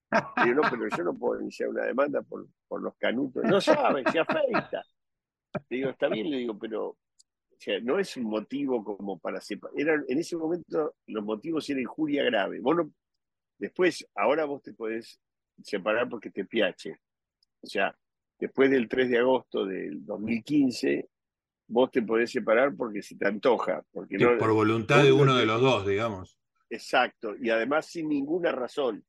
Digo, 0.43 0.61
no, 0.61 0.69
pero 0.69 0.87
yo 0.89 1.03
no 1.03 1.17
puedo 1.17 1.41
iniciar 1.41 1.69
una 1.69 1.85
demanda 1.85 2.21
por, 2.21 2.47
por 2.67 2.81
los 2.81 2.95
canutos. 2.97 3.43
No 3.43 3.61
sabe, 3.61 4.03
se 4.11 4.19
afeita. 4.19 4.83
digo, 5.69 5.89
está 5.89 6.07
bien, 6.07 6.29
le 6.29 6.37
digo, 6.37 6.57
pero 6.57 6.97
no 7.83 7.99
es 7.99 8.15
un 8.17 8.23
motivo 8.23 8.83
como 8.83 9.19
para 9.19 9.41
separar. 9.41 10.03
en 10.07 10.17
ese 10.17 10.35
momento 10.35 10.95
los 11.07 11.23
motivos 11.23 11.69
eran 11.69 11.81
injuria 11.81 12.23
grave. 12.23 12.59
Vos 12.59 12.87
después, 13.57 14.07
ahora 14.15 14.45
vos 14.45 14.61
te 14.63 14.73
podés 14.73 15.19
separar 15.61 16.07
porque 16.09 16.31
te 16.31 16.45
piache. 16.45 16.97
O 17.61 17.67
sea, 17.67 17.95
después 18.39 18.71
del 18.71 18.87
3 18.87 19.09
de 19.09 19.17
agosto 19.19 19.65
del 19.65 20.05
2015, 20.05 21.09
vos 21.69 21.91
te 21.91 22.01
podés 22.01 22.31
separar 22.31 22.75
porque 22.75 23.01
si 23.01 23.15
te 23.15 23.27
antoja. 23.27 23.83
Porque 23.91 24.17
por 24.37 24.51
voluntad 24.51 25.03
de 25.03 25.11
uno 25.11 25.35
de 25.35 25.45
los 25.45 25.61
dos, 25.61 25.87
digamos. 25.87 26.37
Exacto, 26.69 27.35
y 27.39 27.49
además 27.49 27.87
sin 27.87 28.09
ninguna 28.09 28.51
razón, 28.51 29.03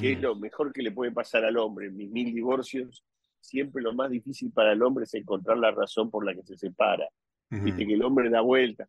que 0.00 0.12
es 0.12 0.20
lo 0.20 0.34
mejor 0.34 0.72
que 0.72 0.82
le 0.82 0.90
puede 0.90 1.12
pasar 1.12 1.44
al 1.44 1.56
hombre. 1.58 1.86
En 1.86 1.96
mis 1.96 2.10
mil 2.10 2.34
divorcios, 2.34 3.04
siempre 3.40 3.82
lo 3.82 3.94
más 3.94 4.10
difícil 4.10 4.50
para 4.50 4.72
el 4.72 4.82
hombre 4.82 5.04
es 5.04 5.14
encontrar 5.14 5.58
la 5.58 5.70
razón 5.70 6.10
por 6.10 6.24
la 6.24 6.34
que 6.34 6.42
se 6.42 6.56
separa. 6.56 7.06
Viste 7.50 7.86
que 7.86 7.94
el 7.94 8.02
hombre 8.02 8.30
da 8.30 8.40
vuelta. 8.40 8.88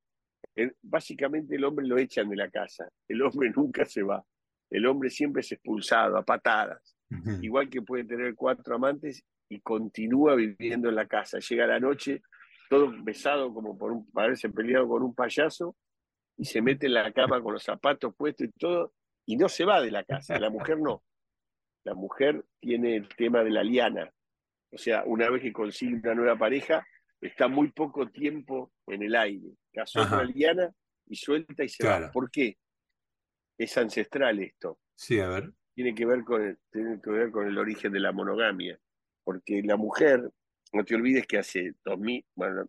básicamente 0.81 1.55
el 1.55 1.65
hombre 1.65 1.85
lo 1.85 1.97
echan 1.97 2.29
de 2.29 2.35
la 2.35 2.49
casa, 2.49 2.89
el 3.07 3.21
hombre 3.21 3.51
nunca 3.55 3.85
se 3.85 4.01
va. 4.01 4.23
El 4.69 4.87
hombre 4.87 5.09
siempre 5.09 5.41
es 5.41 5.51
expulsado 5.51 6.17
a 6.17 6.23
patadas. 6.23 6.95
Igual 7.41 7.69
que 7.69 7.83
puede 7.83 8.03
tener 8.03 8.33
cuatro 8.33 8.75
amantes 8.75 9.23
y 9.47 9.59
continúa 9.59 10.33
viviendo 10.35 10.89
en 10.89 10.95
la 10.95 11.05
casa. 11.05 11.37
Llega 11.39 11.67
la 11.67 11.79
noche 11.79 12.23
todo 12.69 12.91
besado 13.03 13.53
como 13.53 13.77
por 13.77 13.91
un, 13.91 14.07
haberse 14.15 14.49
peleado 14.49 14.87
con 14.87 15.03
un 15.03 15.13
payaso, 15.13 15.75
y 16.37 16.45
se 16.45 16.61
mete 16.61 16.87
en 16.87 16.95
la 16.95 17.11
cama 17.13 17.41
con 17.41 17.53
los 17.53 17.63
zapatos 17.63 18.13
puestos 18.15 18.47
y 18.47 18.51
todo, 18.51 18.93
y 19.25 19.37
no 19.37 19.49
se 19.49 19.65
va 19.65 19.81
de 19.81 19.91
la 19.91 20.03
casa, 20.03 20.39
la 20.39 20.49
mujer 20.49 20.79
no. 20.79 21.03
la 21.83 21.93
mujer 21.93 22.43
tiene 22.59 22.95
el 22.95 23.07
tema 23.09 23.43
de 23.43 23.51
la 23.51 23.63
liana. 23.63 24.11
O 24.71 24.77
sea, 24.77 25.03
una 25.05 25.29
vez 25.29 25.41
que 25.41 25.53
consigue 25.53 25.95
una 25.95 26.15
nueva 26.15 26.37
pareja, 26.37 26.85
está 27.21 27.47
muy 27.47 27.71
poco 27.71 28.09
tiempo 28.09 28.71
en 28.87 29.03
el 29.03 29.15
aire. 29.15 29.55
Casó 29.73 30.07
con 30.07 30.17
la 30.17 30.23
liana 30.25 30.73
y 31.07 31.15
suelta 31.15 31.63
y 31.63 31.69
se 31.69 31.85
va. 31.85 32.11
¿Por 32.11 32.29
qué? 32.29 32.57
Es 33.57 33.77
ancestral 33.77 34.39
esto. 34.39 34.79
Sí, 34.95 35.19
a 35.19 35.29
ver. 35.29 35.53
Tiene 35.73 35.93
que 35.93 36.05
ver 36.05 36.23
con 36.23 36.41
el, 36.41 36.57
tiene 36.71 36.99
que 37.01 37.09
ver 37.09 37.31
con 37.31 37.47
el 37.47 37.57
origen 37.57 37.91
de 37.91 37.99
la 37.99 38.11
monogamia. 38.11 38.79
Porque 39.23 39.61
la 39.63 39.77
mujer, 39.77 40.29
no 40.73 40.83
te 40.83 40.95
olvides 40.95 41.25
que 41.27 41.37
hace 41.37 41.73
2000, 41.83 42.25
bueno, 42.35 42.67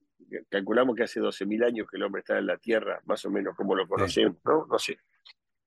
calculamos 0.48 0.96
que 0.96 1.04
hace 1.04 1.20
12.000 1.20 1.66
años 1.66 1.88
que 1.90 1.96
el 1.96 2.02
hombre 2.02 2.20
está 2.20 2.38
en 2.38 2.46
la 2.46 2.59
Tierra, 2.59 3.00
más 3.04 3.24
o 3.24 3.30
menos 3.30 3.56
como 3.56 3.74
lo 3.74 3.87
conocemos, 3.87 4.38
¿no? 4.44 4.66
No 4.66 4.78
sé. 4.78 4.98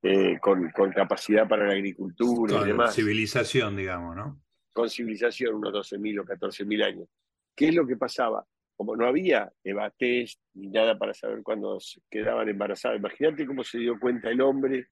Eh, 0.01 0.39
con, 0.39 0.69
con, 0.71 0.91
capacidad 0.93 1.47
para 1.47 1.67
la 1.67 1.73
agricultura 1.73 2.61
y 2.61 2.67
demás. 2.67 2.95
Civilización, 2.95 3.75
digamos, 3.75 4.15
¿no? 4.15 4.41
Con 4.73 4.89
civilización, 4.89 5.55
unos 5.55 5.73
12.000 5.73 6.21
o 6.21 6.25
14.000 6.25 6.85
años. 6.85 7.09
¿Qué 7.53 7.67
es 7.67 7.75
lo 7.75 7.85
que 7.85 7.97
pasaba? 7.97 8.45
Como 8.77 8.95
no 8.95 9.05
había 9.05 9.51
Eva 9.61 9.89
test 9.89 10.39
ni 10.53 10.69
nada 10.69 10.97
para 10.97 11.13
saber 11.13 11.43
cuándo 11.43 11.77
quedaban 12.09 12.47
embarazadas, 12.47 12.97
imagínate 12.97 13.45
cómo 13.45 13.61
se 13.65 13.79
dio 13.79 13.99
cuenta 13.99 14.29
el 14.29 14.39
hombre 14.39 14.87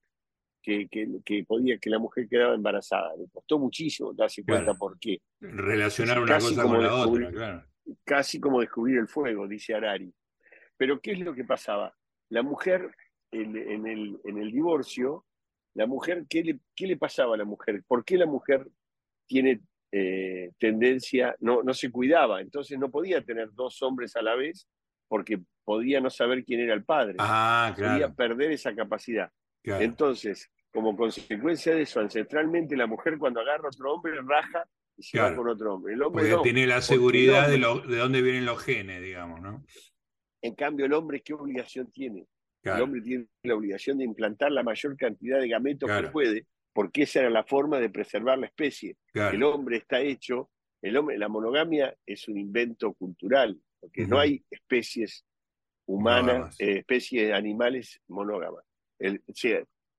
que, 0.68 1.22
que, 1.24 1.46
podía 1.46 1.78
que 1.78 1.90
la 1.90 1.98
mujer 1.98 2.28
quedaba 2.28 2.54
embarazada. 2.54 3.16
Le 3.16 3.30
costó 3.30 3.58
muchísimo 3.58 4.14
darse 4.14 4.44
cuenta 4.44 4.74
por 4.74 5.00
qué. 5.00 5.22
Relacionar 5.40 6.20
una 6.20 6.40
cosa 6.40 6.64
con 6.64 6.84
la 6.84 6.94
otra, 6.94 7.32
claro. 7.32 7.66
Casi 8.04 8.40
como 8.40 8.60
descubrir 8.60 8.98
el 8.98 9.08
fuego, 9.08 9.48
dice 9.48 9.74
Arari. 9.74 10.14
Pero 10.76 11.00
¿qué 11.00 11.14
es 11.14 11.20
lo 11.20 11.34
que 11.34 11.46
pasaba? 11.46 11.96
La 12.30 12.44
mujer 12.44 12.92
en, 13.32 13.56
el, 13.88 14.20
en 14.26 14.38
el 14.38 14.52
divorcio, 14.52 15.26
la 15.74 15.88
mujer, 15.88 16.26
¿qué 16.30 16.44
le, 16.44 16.60
¿qué 16.76 16.86
le 16.86 16.98
pasaba 16.98 17.36
a 17.36 17.38
la 17.38 17.46
mujer? 17.46 17.84
¿Por 17.88 18.04
qué 18.04 18.18
la 18.18 18.26
mujer 18.26 18.68
tiene 19.26 19.62
eh, 19.94 20.52
tendencia, 20.60 21.34
no, 21.40 21.64
no 21.64 21.74
se 21.74 21.90
cuidaba? 21.90 22.42
Entonces 22.42 22.78
no 22.78 22.92
podía 22.92 23.24
tener 23.24 23.54
dos 23.54 23.82
hombres 23.82 24.18
a 24.18 24.22
la 24.22 24.36
vez 24.36 24.68
porque 25.08 25.40
podía 25.64 26.02
no 26.02 26.10
saber 26.10 26.44
quién 26.44 26.60
era 26.60 26.74
el 26.74 26.84
padre. 26.84 27.16
Ah, 27.20 27.74
Podía 27.74 28.14
perder 28.14 28.52
esa 28.52 28.76
capacidad. 28.76 29.32
Entonces, 29.64 30.50
como 30.78 30.96
consecuencia 30.96 31.74
de 31.74 31.82
eso, 31.82 32.00
ancestralmente 32.02 32.78
la 32.78 32.86
mujer 32.86 33.18
cuando 33.18 33.40
agarra 33.40 33.64
a 33.64 33.70
otro 33.70 33.94
hombre 33.94 34.14
raja 34.22 34.64
y 34.96 35.02
se 35.02 35.20
va 35.20 35.36
con 35.36 35.50
otro 35.50 35.74
hombre. 35.74 35.96
El 35.96 36.04
hombre 36.04 36.30
porque 36.30 36.44
tiene 36.44 36.68
la 36.68 36.82
seguridad 36.82 37.50
de, 37.50 37.58
lo, 37.58 37.80
de 37.80 37.98
dónde 37.98 38.22
vienen 38.22 38.46
los 38.46 38.62
genes, 38.62 39.02
digamos, 39.02 39.42
¿no? 39.42 39.66
En 40.40 40.54
cambio, 40.54 40.86
el 40.86 40.94
hombre, 40.94 41.22
¿qué 41.22 41.34
obligación 41.34 41.90
tiene? 41.92 42.28
El 42.62 42.80
hombre 42.80 43.02
tiene 43.02 43.26
la 43.42 43.56
obligación 43.56 43.98
de 43.98 44.04
implantar 44.04 44.52
la 44.52 44.62
mayor 44.62 44.96
cantidad 44.96 45.40
de 45.40 45.48
gametos 45.48 45.90
que 45.90 46.10
puede, 46.10 46.46
porque 46.74 47.04
esa 47.04 47.22
era 47.22 47.32
la 47.32 47.44
forma 47.44 47.80
de 47.80 47.90
preservar 47.90 48.38
la 48.38 48.46
especie. 48.46 48.98
El 49.16 49.42
hombre 49.42 49.78
está 49.78 50.00
hecho, 50.00 50.52
el 50.84 50.96
hombre, 50.96 51.18
la 51.18 51.28
monogamia 51.28 51.98
es 52.06 52.28
un 52.28 52.38
invento 52.38 52.94
cultural, 52.94 53.60
porque 53.80 54.06
no 54.06 54.20
hay 54.20 54.46
especies 54.52 55.26
humanas, 55.88 56.56
eh, 56.60 56.78
especies 56.78 57.34
animales 57.34 58.00
monógamas. 58.08 58.64
El, 59.00 59.24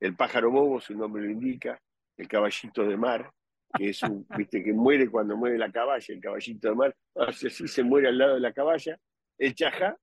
el 0.00 0.14
pájaro 0.16 0.50
bobo, 0.50 0.80
su 0.80 0.94
nombre 0.94 1.22
lo 1.22 1.30
indica, 1.30 1.80
el 2.16 2.28
caballito 2.28 2.84
de 2.84 2.96
mar, 2.96 3.30
que 3.76 3.90
es 3.90 4.02
un, 4.02 4.26
viste, 4.36 4.62
que 4.62 4.72
muere 4.72 5.08
cuando 5.08 5.36
muere 5.36 5.58
la 5.58 5.70
caballa, 5.70 6.06
el 6.08 6.20
caballito 6.20 6.68
de 6.68 6.74
mar, 6.74 6.96
así 7.14 7.50
se 7.50 7.82
muere 7.82 8.08
al 8.08 8.18
lado 8.18 8.34
de 8.34 8.40
la 8.40 8.52
caballa, 8.52 8.98
el 9.38 9.54
chajá, 9.54 9.96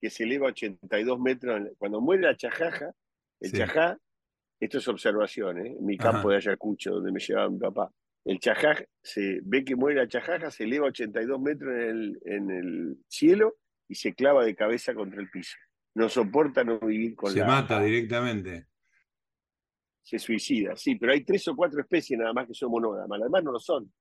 que 0.00 0.10
se 0.10 0.24
eleva 0.24 0.46
a 0.46 0.50
82 0.50 1.20
metros. 1.20 1.60
Cuando 1.76 2.00
muere 2.00 2.22
la 2.22 2.36
chajaja, 2.36 2.92
el 3.40 3.52
chajá, 3.52 3.98
esto 4.60 4.78
es 4.78 4.88
observación, 4.88 5.58
¿eh? 5.58 5.76
en 5.78 5.84
mi 5.84 5.96
campo 5.96 6.30
de 6.30 6.36
Ayacucho, 6.36 6.94
donde 6.94 7.12
me 7.12 7.20
llevaba 7.20 7.50
mi 7.50 7.58
papá. 7.58 7.90
El 8.24 8.38
chajá, 8.40 8.76
se 9.02 9.40
ve 9.42 9.64
que 9.64 9.74
muere 9.74 10.00
la 10.00 10.08
chajaja, 10.08 10.50
se 10.50 10.64
eleva 10.64 10.86
a 10.86 10.90
82 10.90 11.40
metros 11.40 11.74
en 11.74 11.80
el, 11.80 12.18
en 12.24 12.50
el 12.50 12.96
cielo 13.08 13.56
y 13.88 13.94
se 13.94 14.14
clava 14.14 14.44
de 14.44 14.54
cabeza 14.54 14.94
contra 14.94 15.20
el 15.20 15.30
piso. 15.30 15.56
No 15.94 16.08
soporta 16.08 16.62
no 16.62 16.78
vivir 16.78 17.16
con 17.16 17.32
se 17.32 17.40
la... 17.40 17.46
Se 17.46 17.50
mata 17.50 17.80
directamente. 17.80 18.67
Se 20.08 20.18
suicida, 20.18 20.74
sí, 20.74 20.94
pero 20.94 21.12
hay 21.12 21.22
tres 21.22 21.46
o 21.48 21.54
cuatro 21.54 21.82
especies 21.82 22.18
nada 22.18 22.32
más 22.32 22.46
que 22.46 22.54
son 22.54 22.70
monógamas, 22.70 23.20
además 23.20 23.44
no 23.44 23.52
lo 23.52 23.60
son. 23.60 23.92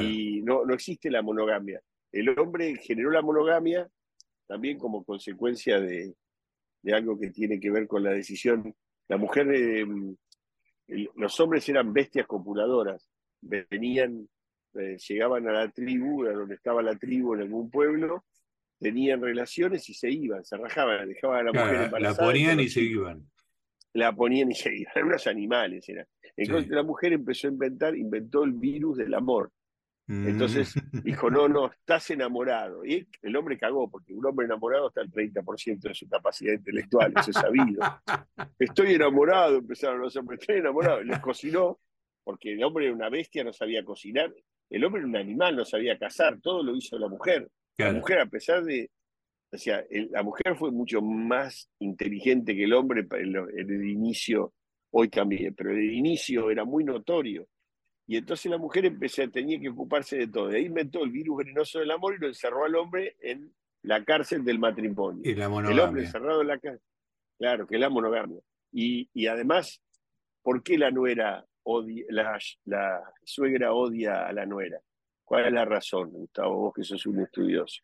Y 0.00 0.42
no, 0.42 0.64
no 0.64 0.74
existe 0.74 1.08
la 1.08 1.22
monogamia. 1.22 1.80
El 2.10 2.36
hombre 2.36 2.74
generó 2.78 3.12
la 3.12 3.22
monogamia 3.22 3.88
también 4.48 4.76
como 4.76 5.04
consecuencia 5.04 5.78
de, 5.78 6.16
algo 6.92 7.16
que 7.16 7.30
tiene 7.30 7.60
que 7.60 7.70
ver 7.70 7.86
con 7.86 8.02
la 8.02 8.10
decisión. 8.10 8.74
La 9.06 9.16
mujer, 9.18 9.52
eh, 9.52 9.86
los 11.14 11.38
hombres 11.38 11.68
eran 11.68 11.92
bestias 11.92 12.26
copuladoras, 12.26 13.08
venían, 13.40 14.28
eh, 14.74 14.96
llegaban 15.08 15.48
a 15.48 15.52
la 15.52 15.70
tribu, 15.70 16.26
a 16.26 16.32
donde 16.32 16.56
estaba 16.56 16.82
la 16.82 16.96
tribu 16.96 17.34
en 17.34 17.42
algún 17.42 17.70
pueblo, 17.70 18.24
tenían 18.80 19.22
relaciones 19.22 19.88
y 19.88 19.94
se 19.94 20.10
iban, 20.10 20.44
se 20.44 20.56
rajaban, 20.56 21.08
dejaban 21.08 21.38
a 21.38 21.52
la 21.52 21.52
mujer 21.52 21.82
embarazada. 21.84 22.26
La 22.26 22.32
ponían 22.32 22.58
y 22.58 22.68
se 22.68 22.80
iban. 22.80 23.31
La 23.94 24.14
ponían 24.14 24.50
y 24.50 24.54
se 24.56 24.74
iban, 24.74 25.04
unos 25.04 25.26
animales. 25.26 25.88
Eran. 25.88 26.06
Entonces 26.36 26.70
la 26.70 26.82
mujer 26.82 27.12
empezó 27.12 27.48
a 27.48 27.50
inventar, 27.50 27.96
inventó 27.96 28.44
el 28.44 28.52
virus 28.52 28.98
del 28.98 29.14
amor. 29.14 29.50
Entonces 30.08 30.74
mm. 30.76 30.98
dijo, 31.04 31.30
no, 31.30 31.48
no, 31.48 31.70
estás 31.70 32.10
enamorado. 32.10 32.84
Y 32.84 33.06
el 33.22 33.36
hombre 33.36 33.56
cagó, 33.56 33.88
porque 33.88 34.12
un 34.12 34.24
hombre 34.26 34.46
enamorado 34.46 34.88
está 34.88 35.00
al 35.00 35.10
30% 35.10 35.80
de 35.80 35.94
su 35.94 36.08
capacidad 36.08 36.52
intelectual, 36.52 37.12
eso 37.16 37.30
es 37.30 37.36
sabido. 37.36 37.80
Estoy 38.58 38.94
enamorado, 38.94 39.58
empezaron 39.58 40.00
los 40.00 40.14
hombres, 40.16 40.40
estoy 40.40 40.56
enamorado. 40.56 41.02
Les 41.02 41.18
cocinó, 41.20 41.78
porque 42.24 42.52
el 42.52 42.62
hombre 42.64 42.86
era 42.86 42.94
una 42.94 43.08
bestia, 43.08 43.44
no 43.44 43.52
sabía 43.52 43.84
cocinar. 43.84 44.32
El 44.68 44.84
hombre 44.84 45.00
era 45.00 45.08
un 45.08 45.16
animal, 45.16 45.56
no 45.56 45.64
sabía 45.64 45.98
cazar, 45.98 46.40
todo 46.40 46.62
lo 46.62 46.74
hizo 46.74 46.98
la 46.98 47.08
mujer. 47.08 47.48
La 47.78 47.92
mujer, 47.92 48.20
a 48.20 48.26
pesar 48.26 48.64
de. 48.64 48.90
O 49.52 49.58
sea, 49.58 49.84
la 49.90 50.22
mujer 50.22 50.56
fue 50.56 50.70
mucho 50.70 51.02
más 51.02 51.70
inteligente 51.78 52.54
que 52.54 52.64
el 52.64 52.72
hombre 52.72 53.06
en 53.10 53.70
el 53.70 53.88
inicio, 53.88 54.54
hoy 54.90 55.08
también, 55.08 55.54
pero 55.54 55.70
en 55.70 55.78
el 55.78 55.92
inicio 55.92 56.50
era 56.50 56.64
muy 56.64 56.84
notorio 56.84 57.46
y 58.06 58.16
entonces 58.16 58.50
la 58.50 58.58
mujer 58.58 58.84
empezó, 58.84 59.28
tenía 59.30 59.60
que 59.60 59.68
ocuparse 59.68 60.16
de 60.16 60.28
todo. 60.28 60.48
De 60.48 60.58
ahí 60.58 60.66
inventó 60.66 61.02
el 61.04 61.10
virus 61.10 61.38
venenoso 61.38 61.78
del 61.78 61.90
amor 61.90 62.14
y 62.14 62.18
lo 62.18 62.26
encerró 62.26 62.64
al 62.64 62.74
hombre 62.74 63.16
en 63.20 63.54
la 63.82 64.04
cárcel 64.04 64.44
del 64.44 64.58
matrimonio. 64.58 65.22
Y 65.24 65.34
la 65.34 65.46
El 65.46 65.80
hombre 65.80 66.04
encerrado 66.04 66.42
en 66.42 66.48
la 66.48 66.58
cárcel. 66.58 66.86
Claro, 67.38 67.66
que 67.66 67.78
la 67.78 67.88
monogamia. 67.88 68.40
Y, 68.72 69.08
y 69.12 69.26
además, 69.26 69.80
¿por 70.42 70.62
qué 70.62 70.78
la 70.78 70.90
nuera 70.90 71.46
odia, 71.62 72.04
la, 72.08 72.38
la 72.64 73.02
suegra 73.24 73.72
odia 73.72 74.26
a 74.26 74.32
la 74.32 74.46
nuera? 74.46 74.80
¿Cuál 75.24 75.46
es 75.46 75.52
la 75.52 75.64
razón, 75.64 76.10
Gustavo, 76.10 76.56
vos 76.56 76.74
que 76.74 76.84
sos 76.84 77.06
un 77.06 77.20
estudioso? 77.20 77.82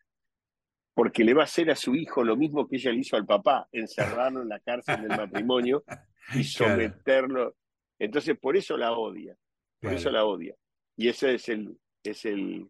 Porque 0.99 1.23
le 1.23 1.33
va 1.33 1.43
a 1.43 1.45
hacer 1.45 1.71
a 1.71 1.77
su 1.77 1.95
hijo 1.95 2.25
lo 2.25 2.37
mismo 2.37 2.67
que 2.67 2.75
ella 2.75 2.91
le 2.91 2.99
hizo 2.99 3.15
al 3.15 3.25
papá, 3.25 3.69
encerrarlo 3.71 4.43
en 4.43 4.49
la 4.49 4.59
cárcel 4.59 5.03
del 5.03 5.17
matrimonio 5.17 5.85
y 6.35 6.43
someterlo. 6.43 7.55
Entonces, 8.01 8.37
por 8.37 8.57
eso 8.57 8.77
la 8.77 8.91
odia. 8.91 9.37
Por 9.81 9.93
eso 9.93 10.11
la 10.11 10.25
odia. 10.25 10.57
Y 10.97 11.07
ese 11.07 11.35
es 11.35 11.49
el, 11.51 11.79
es 12.03 12.25
el, 12.25 12.69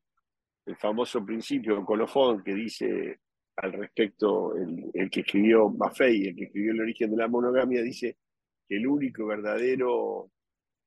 el 0.66 0.76
famoso 0.76 1.24
principio 1.24 1.82
colofón 1.86 2.44
que 2.44 2.52
dice 2.52 3.18
al 3.56 3.72
respecto 3.72 4.54
el, 4.54 5.08
que 5.08 5.20
escribió 5.20 5.70
Maffei, 5.70 6.26
el 6.26 6.36
que 6.36 6.44
escribió 6.44 6.72
el 6.72 6.82
origen 6.82 7.10
de 7.10 7.16
la 7.16 7.28
monogamia, 7.28 7.80
dice 7.80 8.18
que 8.68 8.76
el 8.76 8.86
único 8.86 9.24
verdadero 9.24 10.30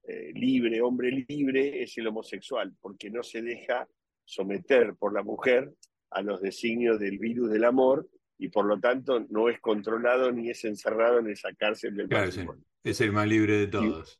eh, 0.03 0.31
libre, 0.35 0.79
hombre 0.79 1.25
libre, 1.27 1.81
es 1.81 1.97
el 1.97 2.05
homosexual, 2.05 2.71
porque 2.79 3.09
no 3.09 3.23
se 3.23 3.41
deja 3.41 3.87
someter 4.25 4.93
por 4.93 5.11
la 5.11 5.23
mujer 5.23 5.73
a 6.11 6.21
los 6.21 6.41
designios 6.41 6.99
del 6.99 7.17
virus 7.17 7.49
del 7.49 7.63
amor 7.63 8.07
y 8.37 8.49
por 8.49 8.65
lo 8.65 8.79
tanto 8.79 9.25
no 9.29 9.49
es 9.49 9.59
controlado 9.59 10.31
ni 10.31 10.49
es 10.49 10.63
encerrado 10.65 11.19
en 11.19 11.29
esa 11.29 11.53
cárcel 11.53 11.95
del 11.95 12.07
claro, 12.07 12.29
Es 12.83 13.01
el 13.01 13.11
más 13.11 13.27
libre 13.27 13.57
de 13.57 13.67
todos. 13.67 14.19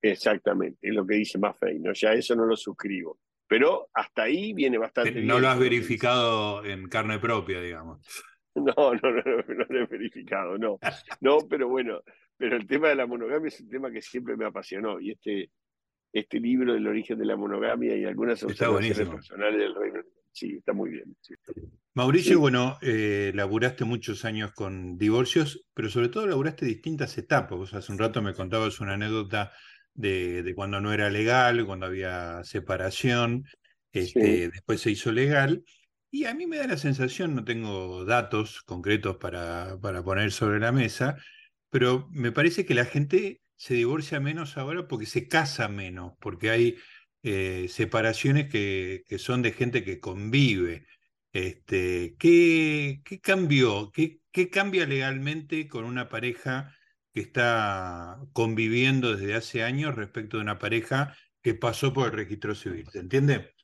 Exactamente, 0.00 0.78
es 0.82 0.94
lo 0.94 1.06
que 1.06 1.16
dice 1.16 1.38
Maffei, 1.38 1.78
¿no? 1.78 1.92
Ya 1.92 2.12
eso 2.12 2.34
no 2.34 2.44
lo 2.44 2.56
suscribo. 2.56 3.18
Pero 3.46 3.90
hasta 3.92 4.22
ahí 4.22 4.54
viene 4.54 4.78
bastante 4.78 5.10
bien. 5.10 5.26
No 5.26 5.38
lo 5.38 5.48
has 5.48 5.58
verificado 5.58 6.64
en 6.64 6.88
carne 6.88 7.18
propia, 7.18 7.60
digamos. 7.60 8.00
No, 8.54 8.74
no, 8.76 9.10
no, 9.10 9.22
no, 9.48 9.64
lo 9.66 9.80
he 9.80 9.86
verificado, 9.86 10.58
no. 10.58 10.78
No, 11.22 11.38
pero 11.48 11.68
bueno, 11.68 12.02
pero 12.36 12.56
el 12.56 12.66
tema 12.66 12.90
de 12.90 12.96
la 12.96 13.06
monogamia 13.06 13.48
es 13.48 13.58
un 13.62 13.70
tema 13.70 13.90
que 13.90 14.02
siempre 14.02 14.36
me 14.36 14.44
apasionó. 14.44 15.00
Y 15.00 15.12
este, 15.12 15.50
este 16.12 16.38
libro 16.38 16.74
del 16.74 16.86
origen 16.86 17.18
de 17.18 17.24
la 17.24 17.34
monogamia 17.34 17.96
y 17.96 18.04
algunas 18.04 18.42
observaciones 18.42 19.08
personales 19.08 19.58
del 19.58 19.74
reino. 19.74 20.02
Sí, 20.32 20.56
está 20.56 20.72
muy 20.72 20.90
bien. 20.90 21.16
Mauricio, 21.94 22.40
bueno, 22.40 22.78
eh, 22.80 23.32
laburaste 23.34 23.84
muchos 23.84 24.24
años 24.24 24.52
con 24.52 24.96
divorcios, 24.96 25.66
pero 25.74 25.90
sobre 25.90 26.08
todo 26.08 26.26
laburaste 26.26 26.64
distintas 26.64 27.16
etapas. 27.18 27.74
hace 27.74 27.92
un 27.92 27.98
rato 27.98 28.22
me 28.22 28.34
contabas 28.34 28.80
una 28.80 28.94
anécdota 28.94 29.52
de, 29.94 30.52
cuando 30.56 30.80
no 30.80 30.92
era 30.92 31.10
legal, 31.10 31.66
cuando 31.66 31.86
había 31.86 32.42
separación, 32.44 33.44
este, 33.92 34.48
después 34.48 34.80
se 34.80 34.90
hizo 34.90 35.12
legal. 35.12 35.64
Y 36.10 36.24
a 36.24 36.34
mí 36.34 36.46
me 36.46 36.58
da 36.58 36.66
la 36.66 36.76
sensación, 36.78 37.34
no 37.34 37.44
tengo 37.44 38.04
datos 38.04 38.62
concretos 38.62 39.16
para, 39.16 39.78
para 39.80 40.02
poner 40.02 40.32
sobre 40.32 40.60
la 40.60 40.72
mesa, 40.72 41.16
pero 41.70 42.08
me 42.10 42.32
parece 42.32 42.64
que 42.64 42.74
la 42.74 42.84
gente 42.84 43.42
se 43.56 43.74
divorcia 43.74 44.18
menos 44.18 44.56
ahora 44.56 44.88
porque 44.88 45.06
se 45.06 45.28
casa 45.28 45.68
menos, 45.68 46.14
porque 46.20 46.50
hay 46.50 46.76
eh, 47.22 47.66
separaciones 47.68 48.48
que, 48.48 49.04
son 49.18 49.42
de 49.42 49.52
gente 49.52 49.84
que 49.84 50.00
convive. 50.00 50.86
Este, 51.32 52.16
¿qué, 52.18 53.00
cambió? 53.22 53.90
¿Qué, 53.92 54.20
¿Qué 54.32 54.50
cambia 54.50 54.86
legalmente 54.86 55.68
con 55.68 55.84
una 55.84 56.08
pareja 56.08 56.74
que 57.12 57.20
está 57.20 58.18
conviviendo 58.32 59.16
desde 59.16 59.34
hace 59.34 59.62
años 59.62 59.94
respecto 59.94 60.36
de 60.36 60.42
una 60.42 60.58
pareja 60.58 61.14
que 61.42 61.54
pasó 61.54 61.92
por 61.92 62.06
el 62.06 62.12
registro 62.12 62.54
civil? 62.54 62.86
¿Se 62.90 62.98
entiende? 62.98 63.54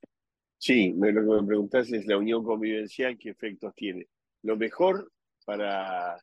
Sí, 0.58 0.92
lo 0.96 1.06
que 1.06 1.42
me 1.42 1.46
preguntás 1.46 1.92
es 1.92 2.06
la 2.06 2.16
unión 2.16 2.42
convivencial, 2.42 3.16
¿qué 3.16 3.30
efectos 3.30 3.74
tiene? 3.74 4.08
Lo 4.42 4.56
mejor 4.56 5.10
para, 5.44 6.16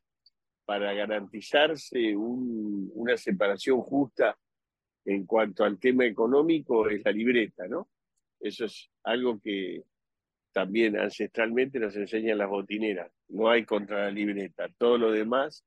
para 0.65 0.93
garantizarse 0.93 2.15
una 2.15 3.17
separación 3.17 3.81
justa 3.81 4.37
en 5.05 5.25
cuanto 5.25 5.63
al 5.63 5.79
tema 5.79 6.05
económico 6.05 6.89
es 6.89 7.03
la 7.05 7.11
libreta, 7.11 7.67
¿no? 7.67 7.89
Eso 8.39 8.65
es 8.65 8.89
algo 9.03 9.39
que 9.39 9.83
también 10.51 10.97
ancestralmente 10.97 11.79
nos 11.79 11.95
enseñan 11.95 12.37
las 12.37 12.49
botineras. 12.49 13.11
No 13.29 13.49
hay 13.49 13.65
contra 13.65 14.05
la 14.05 14.11
libreta. 14.11 14.67
Todo 14.77 14.97
lo 14.97 15.11
demás 15.11 15.65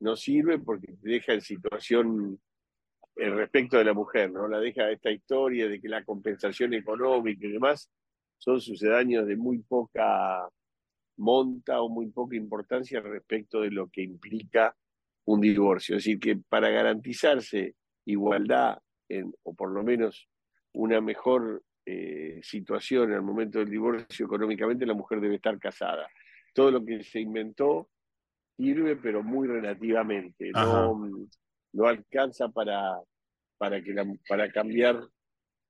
no 0.00 0.16
sirve 0.16 0.58
porque 0.58 0.94
te 0.94 1.08
deja 1.08 1.34
en 1.34 1.40
situación 1.40 2.40
el 3.16 3.34
respecto 3.34 3.76
de 3.76 3.84
la 3.84 3.92
mujer, 3.92 4.30
¿no? 4.32 4.48
La 4.48 4.58
deja 4.58 4.90
esta 4.90 5.10
historia 5.10 5.68
de 5.68 5.80
que 5.80 5.88
la 5.88 6.04
compensación 6.04 6.72
económica 6.74 7.46
y 7.46 7.52
demás 7.52 7.90
son 8.38 8.60
sucedáneos 8.60 9.26
de 9.26 9.36
muy 9.36 9.58
poca 9.58 10.48
monta 11.18 11.82
o 11.82 11.90
muy 11.90 12.06
poca 12.06 12.34
importancia 12.34 13.00
respecto 13.00 13.60
de 13.60 13.70
lo 13.70 13.88
que 13.88 14.02
implica 14.02 14.74
un 15.26 15.40
divorcio. 15.42 15.96
Es 15.96 16.04
decir, 16.04 16.18
que 16.18 16.36
para 16.48 16.70
garantizarse 16.70 17.74
igualdad, 18.10 18.78
en, 19.08 19.32
o 19.42 19.54
por 19.54 19.70
lo 19.70 19.82
menos 19.82 20.28
una 20.72 21.00
mejor 21.00 21.62
eh, 21.86 22.40
situación 22.42 23.12
al 23.12 23.22
momento 23.22 23.58
del 23.58 23.70
divorcio 23.70 24.26
económicamente, 24.26 24.86
la 24.86 24.94
mujer 24.94 25.20
debe 25.20 25.36
estar 25.36 25.58
casada. 25.58 26.08
Todo 26.54 26.70
lo 26.70 26.84
que 26.84 27.02
se 27.02 27.20
inventó 27.20 27.88
sirve, 28.56 28.96
pero 28.96 29.22
muy 29.22 29.48
relativamente. 29.48 30.50
No, 30.52 31.26
no 31.72 31.86
alcanza 31.86 32.48
para, 32.48 33.00
para, 33.56 33.82
que 33.82 33.94
para 34.28 34.50
cambiar 34.52 35.00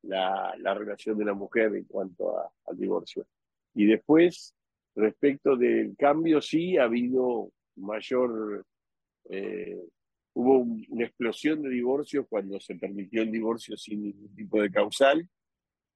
la, 0.03 0.55
la, 0.59 0.74
relación 0.74 1.16
de 1.18 1.24
la 1.24 1.34
mujer 1.34 1.74
en 1.76 1.84
cuanto 1.84 2.36
al 2.66 2.76
divorcio. 2.76 3.26
Y 3.74 3.86
después, 3.86 4.55
respecto 4.97 5.57
del 5.57 5.95
cambio, 5.97 6.41
sí 6.41 6.76
ha 6.76 6.84
habido 6.84 7.53
mayor, 7.76 8.64
eh, 9.28 9.78
hubo 10.35 10.59
una 10.59 11.05
explosión 11.05 11.62
de 11.62 11.70
divorcios 11.70 12.26
cuando 12.28 12.61
se 12.61 12.76
permitió 12.76 13.22
el 13.22 13.31
divorcio 13.31 13.76
sin 13.76 14.03
ningún 14.03 14.35
tipo 14.35 14.61
de 14.61 14.70
causal, 14.70 15.28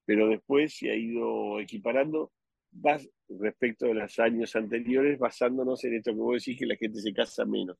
pero 0.04 0.28
después 0.28 0.76
se 0.76 0.90
ha 0.90 0.96
ido 0.96 1.60
equiparando 1.60 2.32
respecto 3.28 3.86
de 3.86 3.94
los 3.94 4.18
años 4.18 4.54
anteriores, 4.56 5.18
basándonos 5.18 5.82
en 5.84 5.94
esto 5.94 6.12
que 6.12 6.20
vos 6.20 6.44
decís, 6.44 6.58
que 6.58 6.66
la 6.66 6.76
gente 6.76 7.00
se 7.00 7.12
casa 7.12 7.44
menos. 7.44 7.78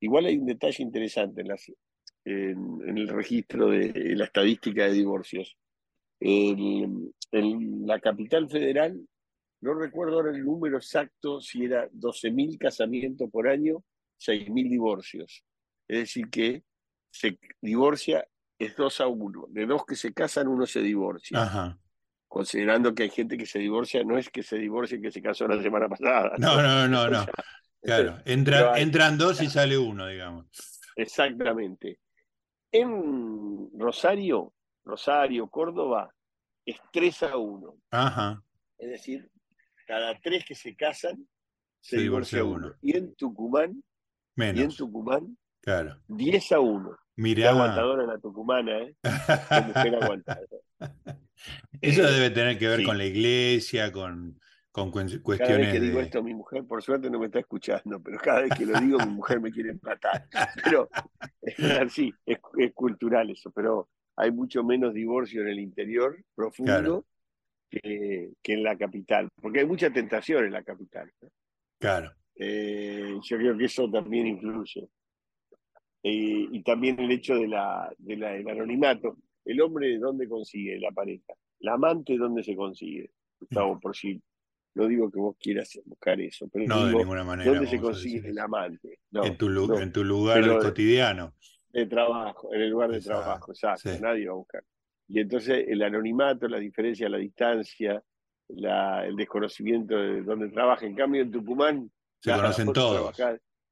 Igual 0.00 0.26
hay 0.26 0.38
un 0.38 0.46
detalle 0.46 0.82
interesante 0.82 1.42
en, 2.24 2.80
en, 2.86 2.98
el 2.98 3.08
registro 3.08 3.70
de 3.70 4.14
la 4.14 4.24
estadística 4.24 4.86
de 4.86 4.92
divorcios. 4.92 5.56
En, 6.20 7.12
la 7.86 8.00
capital 8.00 8.48
federal, 8.48 8.98
no 9.60 9.74
recuerdo 9.74 10.16
ahora 10.16 10.30
el 10.30 10.44
número 10.44 10.76
exacto, 10.76 11.40
si 11.40 11.64
era 11.64 11.88
12.000 11.90 12.58
casamientos 12.58 13.30
por 13.30 13.48
año, 13.48 13.84
6.000 14.20 14.70
divorcios. 14.70 15.44
Es 15.88 15.98
decir, 16.00 16.28
que 16.30 16.64
se 17.10 17.38
divorcia 17.60 18.26
es 18.58 18.76
dos 18.76 19.00
a 19.00 19.06
uno. 19.06 19.46
De 19.48 19.66
dos 19.66 19.84
que 19.84 19.96
se 19.96 20.12
casan, 20.12 20.48
uno 20.48 20.66
se 20.66 20.80
divorcia. 20.80 21.78
Considerando 22.26 22.94
que 22.94 23.04
hay 23.04 23.10
gente 23.10 23.36
que 23.36 23.46
se 23.46 23.58
divorcia, 23.58 24.02
no 24.04 24.18
es 24.18 24.30
que 24.30 24.42
se 24.42 24.56
divorcie 24.56 25.00
que 25.00 25.10
se 25.10 25.22
casó 25.22 25.46
la 25.46 25.62
semana 25.62 25.88
pasada. 25.88 26.32
No, 26.38 26.60
no, 26.62 26.88
no, 26.88 27.08
no. 27.08 27.26
Claro, 27.82 28.18
entran 28.24 29.16
dos 29.16 29.40
y 29.40 29.48
sale 29.48 29.78
uno, 29.78 30.08
digamos. 30.08 30.46
Exactamente. 30.96 32.00
En 32.72 33.70
Rosario, 33.78 34.54
Rosario, 34.84 35.48
Córdoba, 35.48 36.12
es 36.64 36.78
tres 36.92 37.22
a 37.22 37.36
uno. 37.36 37.76
Ajá. 37.92 38.42
Es 38.76 38.90
decir, 38.90 39.30
cada 39.86 40.18
tres 40.18 40.44
que 40.44 40.56
se 40.56 40.74
casan, 40.74 41.28
se, 41.80 41.98
divorcia 41.98 42.42
uno. 42.42 42.74
Y 42.82 42.96
en 42.96 43.14
Tucumán, 43.14 43.80
Menos. 44.34 44.60
Y 44.60 44.64
en 44.64 44.74
Tucumán, 44.74 45.38
claro. 45.66 45.96
10 46.06 46.52
a 46.52 46.60
1. 46.60 46.96
Mirá. 47.16 47.50
aguantadora 47.50 48.06
la 48.06 48.18
tucumana, 48.18 48.78
¿eh? 48.78 48.94
Eso 51.80 52.06
eh, 52.06 52.12
debe 52.12 52.30
tener 52.30 52.58
que 52.58 52.68
ver 52.68 52.84
con 52.84 52.98
la 52.98 53.04
iglesia, 53.04 53.90
con, 53.90 54.38
con 54.70 54.90
cuestiones. 54.90 55.38
Cada 55.38 55.58
vez 55.58 55.72
que 55.72 55.80
digo 55.80 56.00
esto, 56.00 56.22
mi 56.22 56.34
mujer, 56.34 56.64
por 56.64 56.82
suerte, 56.82 57.10
no 57.10 57.18
me 57.18 57.26
está 57.26 57.40
escuchando, 57.40 58.00
pero 58.02 58.18
cada 58.18 58.42
vez 58.42 58.50
que 58.56 58.66
lo 58.66 58.78
digo, 58.78 58.98
mi 58.98 59.14
mujer 59.14 59.40
me 59.40 59.50
quiere 59.50 59.70
empatar. 59.70 60.28
Pero 60.62 60.88
es 61.42 61.58
así, 61.58 62.14
es, 62.24 62.38
cultural 62.74 63.30
eso, 63.30 63.50
pero 63.50 63.88
hay 64.16 64.30
mucho 64.30 64.62
menos 64.62 64.94
divorcio 64.94 65.42
en 65.42 65.48
el 65.48 65.58
interior 65.58 66.22
profundo 66.34 67.06
que, 67.70 68.30
que, 68.42 68.52
en 68.52 68.62
la 68.62 68.76
capital, 68.76 69.28
porque 69.40 69.60
hay 69.60 69.66
mucha 69.66 69.90
tentación 69.90 70.44
en 70.44 70.52
la 70.52 70.62
capital. 70.62 71.10
Claro. 71.78 72.12
Eh, 72.34 73.18
yo 73.22 73.38
creo 73.38 73.56
que 73.56 73.64
eso 73.64 73.90
también 73.90 74.26
influye. 74.26 74.88
Eh, 76.02 76.48
y 76.52 76.62
también 76.62 77.00
el 77.00 77.10
hecho 77.10 77.34
de 77.34 77.48
la, 77.48 77.92
del 77.98 78.22
anonimato. 78.24 79.16
El 79.44 79.60
hombre, 79.60 79.98
¿dónde 79.98 80.28
consigue 80.28 80.78
la 80.80 80.90
pareja? 80.90 81.34
La 81.60 81.74
amante, 81.74 82.16
¿dónde 82.16 82.42
se 82.42 82.54
consigue? 82.56 83.10
Gustavo, 83.38 83.78
por 83.78 83.94
si 83.94 84.20
no 84.74 84.86
digo 84.86 85.10
que 85.10 85.18
vos 85.18 85.36
quieras 85.40 85.78
buscar 85.86 86.20
eso, 86.20 86.48
pero 86.52 86.66
no, 86.66 86.86
de 86.86 86.94
ninguna 86.94 87.24
manera, 87.24 87.50
¿dónde 87.50 87.66
se 87.66 87.80
consigue 87.80 88.28
el 88.28 88.38
amante? 88.38 88.98
en, 89.12 89.36
tu, 89.38 89.74
en 89.74 89.92
tu 89.92 90.04
lugar 90.04 90.58
cotidiano. 90.58 91.34
De 91.70 91.86
trabajo, 91.86 92.52
en 92.52 92.60
el 92.60 92.70
lugar 92.70 92.90
de 92.90 93.00
trabajo, 93.00 93.52
exacto, 93.52 93.90
nadie 94.00 94.26
va 94.26 94.32
a 94.32 94.36
buscar. 94.36 94.64
Y 95.08 95.20
entonces 95.20 95.64
el 95.68 95.82
anonimato, 95.82 96.46
la 96.48 96.58
diferencia, 96.58 97.08
la 97.08 97.18
distancia, 97.18 98.02
la, 98.48 99.06
el 99.06 99.16
desconocimiento 99.16 99.96
de 99.96 100.22
dónde 100.22 100.48
trabaja. 100.48 100.84
En 100.84 100.94
cambio, 100.94 101.22
en 101.22 101.30
Tucumán, 101.30 101.90
se 102.20 102.32
conocen 102.32 102.72
todos 102.72 103.16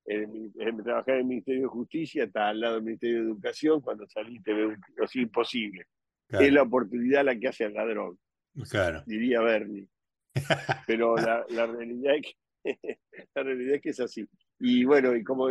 en, 0.07 0.83
trabajar 0.83 1.15
en 1.15 1.21
el 1.21 1.27
Ministerio 1.27 1.63
de 1.63 1.69
Justicia, 1.69 2.25
está 2.25 2.49
al 2.49 2.61
lado 2.61 2.75
del 2.75 2.85
Ministerio 2.85 3.17
de 3.17 3.31
Educación, 3.31 3.81
cuando 3.81 4.07
saliste 4.07 4.53
ve 4.53 4.67
un 4.67 4.77
es 5.03 5.17
imposible. 5.17 5.87
Es 6.29 6.53
la 6.53 6.63
oportunidad 6.63 7.25
la 7.25 7.39
que 7.39 7.49
hace 7.49 7.65
al 7.65 7.75
ladrón, 7.75 8.19
claro. 8.71 9.03
diría 9.07 9.41
Bernie. 9.41 9.89
Pero 10.87 11.17
la, 11.17 11.45
la, 11.51 11.67
realidad 11.67 12.15
es 12.17 12.35
que, 12.63 12.99
la 13.35 13.43
realidad 13.43 13.75
es 13.77 13.83
que 13.83 13.91
es 13.91 14.01
así. 14.01 14.27
Y 14.59 14.85
bueno, 14.85 15.15
y 15.15 15.23
como 15.23 15.49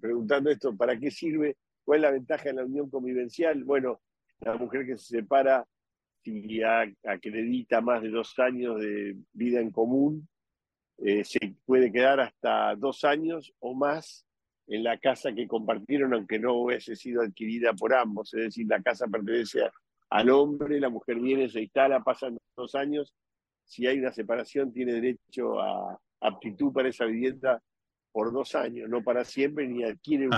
preguntando 0.00 0.50
esto, 0.50 0.76
¿para 0.76 0.98
qué 0.98 1.10
sirve? 1.10 1.56
¿Cuál 1.84 1.98
es 1.98 2.02
la 2.02 2.10
ventaja 2.12 2.44
de 2.44 2.54
la 2.54 2.64
unión 2.64 2.88
convivencial? 2.88 3.62
Bueno, 3.64 4.00
la 4.40 4.54
mujer 4.56 4.86
que 4.86 4.96
se 4.96 5.18
separa, 5.18 5.66
si 6.22 6.60
acredita 6.62 7.80
más 7.80 8.02
de 8.02 8.10
dos 8.10 8.38
años 8.38 8.80
de 8.80 9.16
vida 9.32 9.60
en 9.60 9.70
común, 9.70 10.28
eh, 10.98 11.24
se 11.24 11.38
puede 11.64 11.92
quedar 11.92 12.20
hasta 12.20 12.74
dos 12.76 13.04
años 13.04 13.52
o 13.58 13.74
más 13.74 14.26
en 14.66 14.82
la 14.82 14.98
casa 14.98 15.32
que 15.32 15.46
compartieron, 15.46 16.14
aunque 16.14 16.38
no 16.38 16.54
hubiese 16.54 16.96
sido 16.96 17.22
adquirida 17.22 17.72
por 17.72 17.94
ambos. 17.94 18.32
Es 18.34 18.44
decir, 18.44 18.66
la 18.68 18.82
casa 18.82 19.06
pertenece 19.06 19.68
al 20.10 20.30
hombre, 20.30 20.80
la 20.80 20.88
mujer 20.88 21.20
viene, 21.20 21.48
se 21.48 21.62
instala, 21.62 22.02
pasan 22.02 22.38
dos 22.56 22.74
años. 22.74 23.14
Si 23.64 23.86
hay 23.86 23.98
una 23.98 24.12
separación, 24.12 24.72
tiene 24.72 24.94
derecho 24.94 25.60
a 25.60 25.98
aptitud 26.20 26.72
para 26.72 26.88
esa 26.88 27.04
vivienda 27.04 27.62
por 28.12 28.32
dos 28.32 28.54
años, 28.54 28.88
no 28.88 29.02
para 29.02 29.24
siempre, 29.24 29.68
ni 29.68 29.84
adquiere 29.84 30.26
un, 30.26 30.34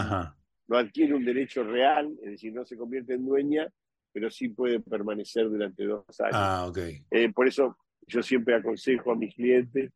no 0.66 0.76
adquiere 0.76 1.14
un 1.14 1.24
derecho 1.24 1.62
real, 1.62 2.12
es 2.22 2.32
decir, 2.32 2.52
no 2.52 2.64
se 2.64 2.76
convierte 2.76 3.14
en 3.14 3.24
dueña, 3.24 3.72
pero 4.12 4.30
sí 4.30 4.48
puede 4.48 4.80
permanecer 4.80 5.48
durante 5.48 5.84
dos 5.84 6.04
años. 6.20 6.34
Ah, 6.34 6.72
eh, 7.10 7.32
por 7.32 7.46
eso 7.46 7.76
yo 8.06 8.22
siempre 8.22 8.56
aconsejo 8.56 9.12
a 9.12 9.16
mis 9.16 9.34
clientes 9.34 9.92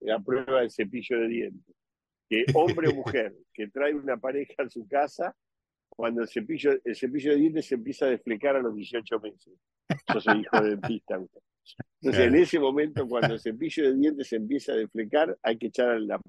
la 0.00 0.18
prueba 0.18 0.60
del 0.60 0.70
cepillo 0.70 1.18
de 1.18 1.28
dientes. 1.28 1.74
Que 2.28 2.44
hombre 2.54 2.88
o 2.88 2.94
mujer 2.94 3.34
que 3.52 3.68
trae 3.68 3.94
una 3.94 4.16
pareja 4.16 4.62
a 4.62 4.68
su 4.68 4.86
casa, 4.86 5.34
cuando 5.88 6.22
el 6.22 6.28
cepillo, 6.28 6.72
el 6.84 6.96
cepillo 6.96 7.32
de 7.32 7.38
dientes 7.38 7.66
se 7.66 7.74
empieza 7.74 8.06
a 8.06 8.10
desflecar 8.10 8.56
a 8.56 8.60
los 8.60 8.74
18 8.74 9.20
meses. 9.20 9.52
Yo 10.12 10.20
soy 10.20 10.40
hijo 10.40 10.62
de 10.62 10.70
dentista. 10.70 11.20
Entonces, 12.00 12.26
en 12.26 12.34
ese 12.36 12.58
momento, 12.58 13.06
cuando 13.06 13.34
el 13.34 13.40
cepillo 13.40 13.84
de 13.84 13.94
dientes 13.94 14.28
se 14.28 14.36
empieza 14.36 14.72
a 14.72 14.76
desflecar, 14.76 15.36
hay 15.42 15.58
que 15.58 15.66
echar 15.66 15.90
a 15.90 15.98
la, 15.98 16.20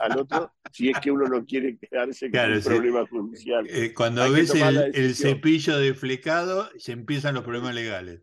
al 0.00 0.18
otro 0.18 0.52
si 0.70 0.88
es 0.88 0.98
que 1.00 1.10
uno 1.10 1.26
no 1.26 1.44
quiere 1.44 1.76
quedarse 1.76 2.30
con 2.30 2.52
un 2.52 2.62
problema 2.62 3.06
judicial. 3.06 3.66
Eh, 3.68 3.92
cuando 3.92 4.30
ves 4.32 4.54
el, 4.54 4.92
el, 4.94 5.14
cepillo 5.14 5.78
desflecado, 5.78 6.70
se 6.78 6.92
empiezan 6.92 7.34
los 7.34 7.44
problemas 7.44 7.74
legales. 7.74 8.22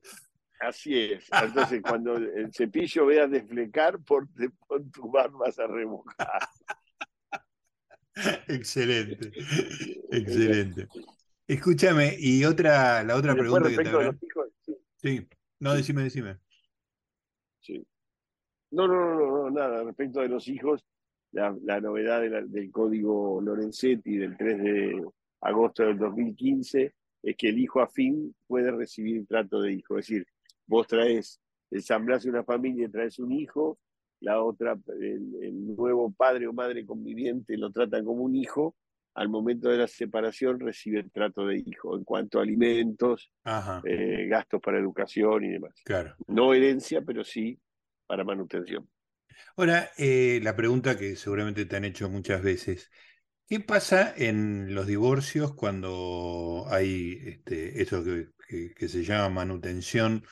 Así 0.60 1.00
es. 1.00 1.28
Entonces, 1.42 1.82
cuando 1.82 2.18
el 2.18 2.54
cepillo 2.54 3.06
vea 3.06 3.28
desflecar, 3.28 4.00
por, 4.00 4.28
pon 4.68 4.92
tu 4.92 5.10
vas 5.10 5.58
a 5.58 5.68
remojar. 5.68 6.42
Excelente, 8.48 9.32
excelente. 10.12 10.88
Escúchame, 11.48 12.16
y 12.20 12.44
otra, 12.44 13.04
la 13.04 13.16
otra 13.16 13.34
pregunta 13.34 13.70
que 13.70 13.78
te 13.78 13.92
los 13.92 14.16
hijos, 14.22 14.48
Sí, 14.98 15.26
no, 15.60 15.74
decime, 15.74 16.04
decime. 16.04 16.38
Sí. 17.62 17.82
No, 18.72 18.88
no, 18.88 19.16
no, 19.16 19.32
no, 19.32 19.50
nada. 19.50 19.84
Respecto 19.84 20.20
de 20.20 20.28
los 20.28 20.48
hijos, 20.50 20.86
la, 21.32 21.80
novedad 21.80 22.22
del 22.22 22.72
código 22.72 23.40
Lorenzetti 23.42 24.18
del 24.18 24.36
3 24.36 24.58
de 24.62 25.08
agosto 25.42 25.84
del 25.84 25.98
2015 25.98 26.94
es 27.24 27.36
que 27.38 27.50
el 27.50 27.60
hijo 27.60 27.82
afín 27.82 28.36
puede 28.46 28.72
recibir 28.72 29.26
trato 29.26 29.62
de 29.62 29.74
hijo. 29.74 29.98
Es 29.98 30.08
decir, 30.08 30.28
vos 30.70 30.88
traes, 30.88 31.42
ensamblás 31.72 32.26
una 32.26 32.44
familia 32.44 32.86
y 32.86 32.92
traes 32.92 33.20
un 33.20 33.34
hijo, 33.34 33.80
la 34.22 34.42
otra, 34.42 34.78
el, 35.02 35.76
nuevo 35.76 36.12
padre 36.12 36.48
o 36.48 36.54
madre 36.54 36.86
conviviente 36.86 37.58
lo 37.58 37.72
trata 37.72 38.04
como 38.04 38.24
un 38.24 38.36
hijo, 38.36 38.76
al 39.16 39.28
momento 39.28 39.70
de 39.70 39.78
la 39.78 39.88
separación 39.88 40.60
recibe 40.60 41.00
el 41.00 41.12
trato 41.12 41.46
de 41.46 41.58
hijo 41.66 41.98
en 41.98 42.04
cuanto 42.04 42.40
a 42.40 42.44
alimentos, 42.44 43.32
eh, 43.84 44.28
gastos 44.28 44.62
para 44.62 44.80
educación 44.80 45.44
y 45.44 45.50
demás. 45.50 45.74
Claro. 45.84 46.16
No 46.28 46.54
herencia, 46.54 47.02
pero 47.02 47.24
sí 47.24 47.60
para 48.06 48.24
manutención. 48.24 48.88
Ahora, 49.58 49.90
eh, 49.98 50.40
la 50.44 50.56
pregunta 50.56 50.98
que 50.98 51.16
seguramente 51.16 51.66
te 51.66 51.76
han 51.76 51.86
hecho 51.86 52.10
muchas 52.10 52.44
veces, 52.44 52.92
¿qué 53.48 53.60
pasa 53.60 54.14
en 54.16 54.74
los 54.74 54.88
divorcios 54.88 55.54
cuando 55.54 56.66
hay 56.70 57.20
este, 57.26 57.82
eso 57.82 58.04
que, 58.04 58.88
se 58.88 59.04
llama 59.04 59.30
manutención 59.30 60.24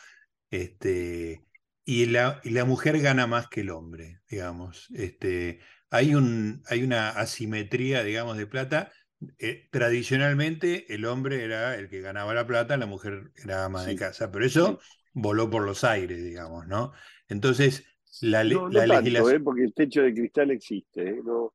este, 0.51 1.43
y, 1.85 2.05
la, 2.07 2.41
y 2.43 2.51
la 2.51 2.65
mujer 2.65 2.99
gana 2.99 3.27
más 3.27 3.47
que 3.47 3.61
el 3.61 3.69
hombre, 3.69 4.19
digamos? 4.29 4.87
Este, 4.93 5.59
hay, 5.89 6.15
un, 6.15 6.63
hay 6.67 6.83
una 6.83 7.09
asimetría, 7.09 8.03
digamos, 8.03 8.37
de 8.37 8.47
plata. 8.47 8.91
Eh, 9.39 9.67
tradicionalmente 9.71 10.93
el 10.93 11.05
hombre 11.05 11.43
era 11.43 11.75
el 11.75 11.89
que 11.89 12.01
ganaba 12.01 12.33
la 12.33 12.45
plata, 12.45 12.77
la 12.77 12.85
mujer 12.85 13.31
era 13.43 13.65
ama 13.65 13.83
de 13.83 13.95
casa, 13.95 14.31
pero 14.31 14.45
eso 14.45 14.79
voló 15.13 15.49
por 15.49 15.65
los 15.65 15.83
aires, 15.83 16.23
digamos, 16.23 16.67
¿no? 16.67 16.93
Entonces, 17.27 17.83
la, 18.21 18.43
no, 18.43 18.69
legislación... 18.69 19.35
¿eh? 19.35 19.39
porque 19.39 19.63
el 19.63 19.73
techo 19.73 20.01
de 20.01 20.13
cristal 20.13 20.51
existe, 20.51 21.09
¿eh? 21.09 21.21
no, 21.23 21.53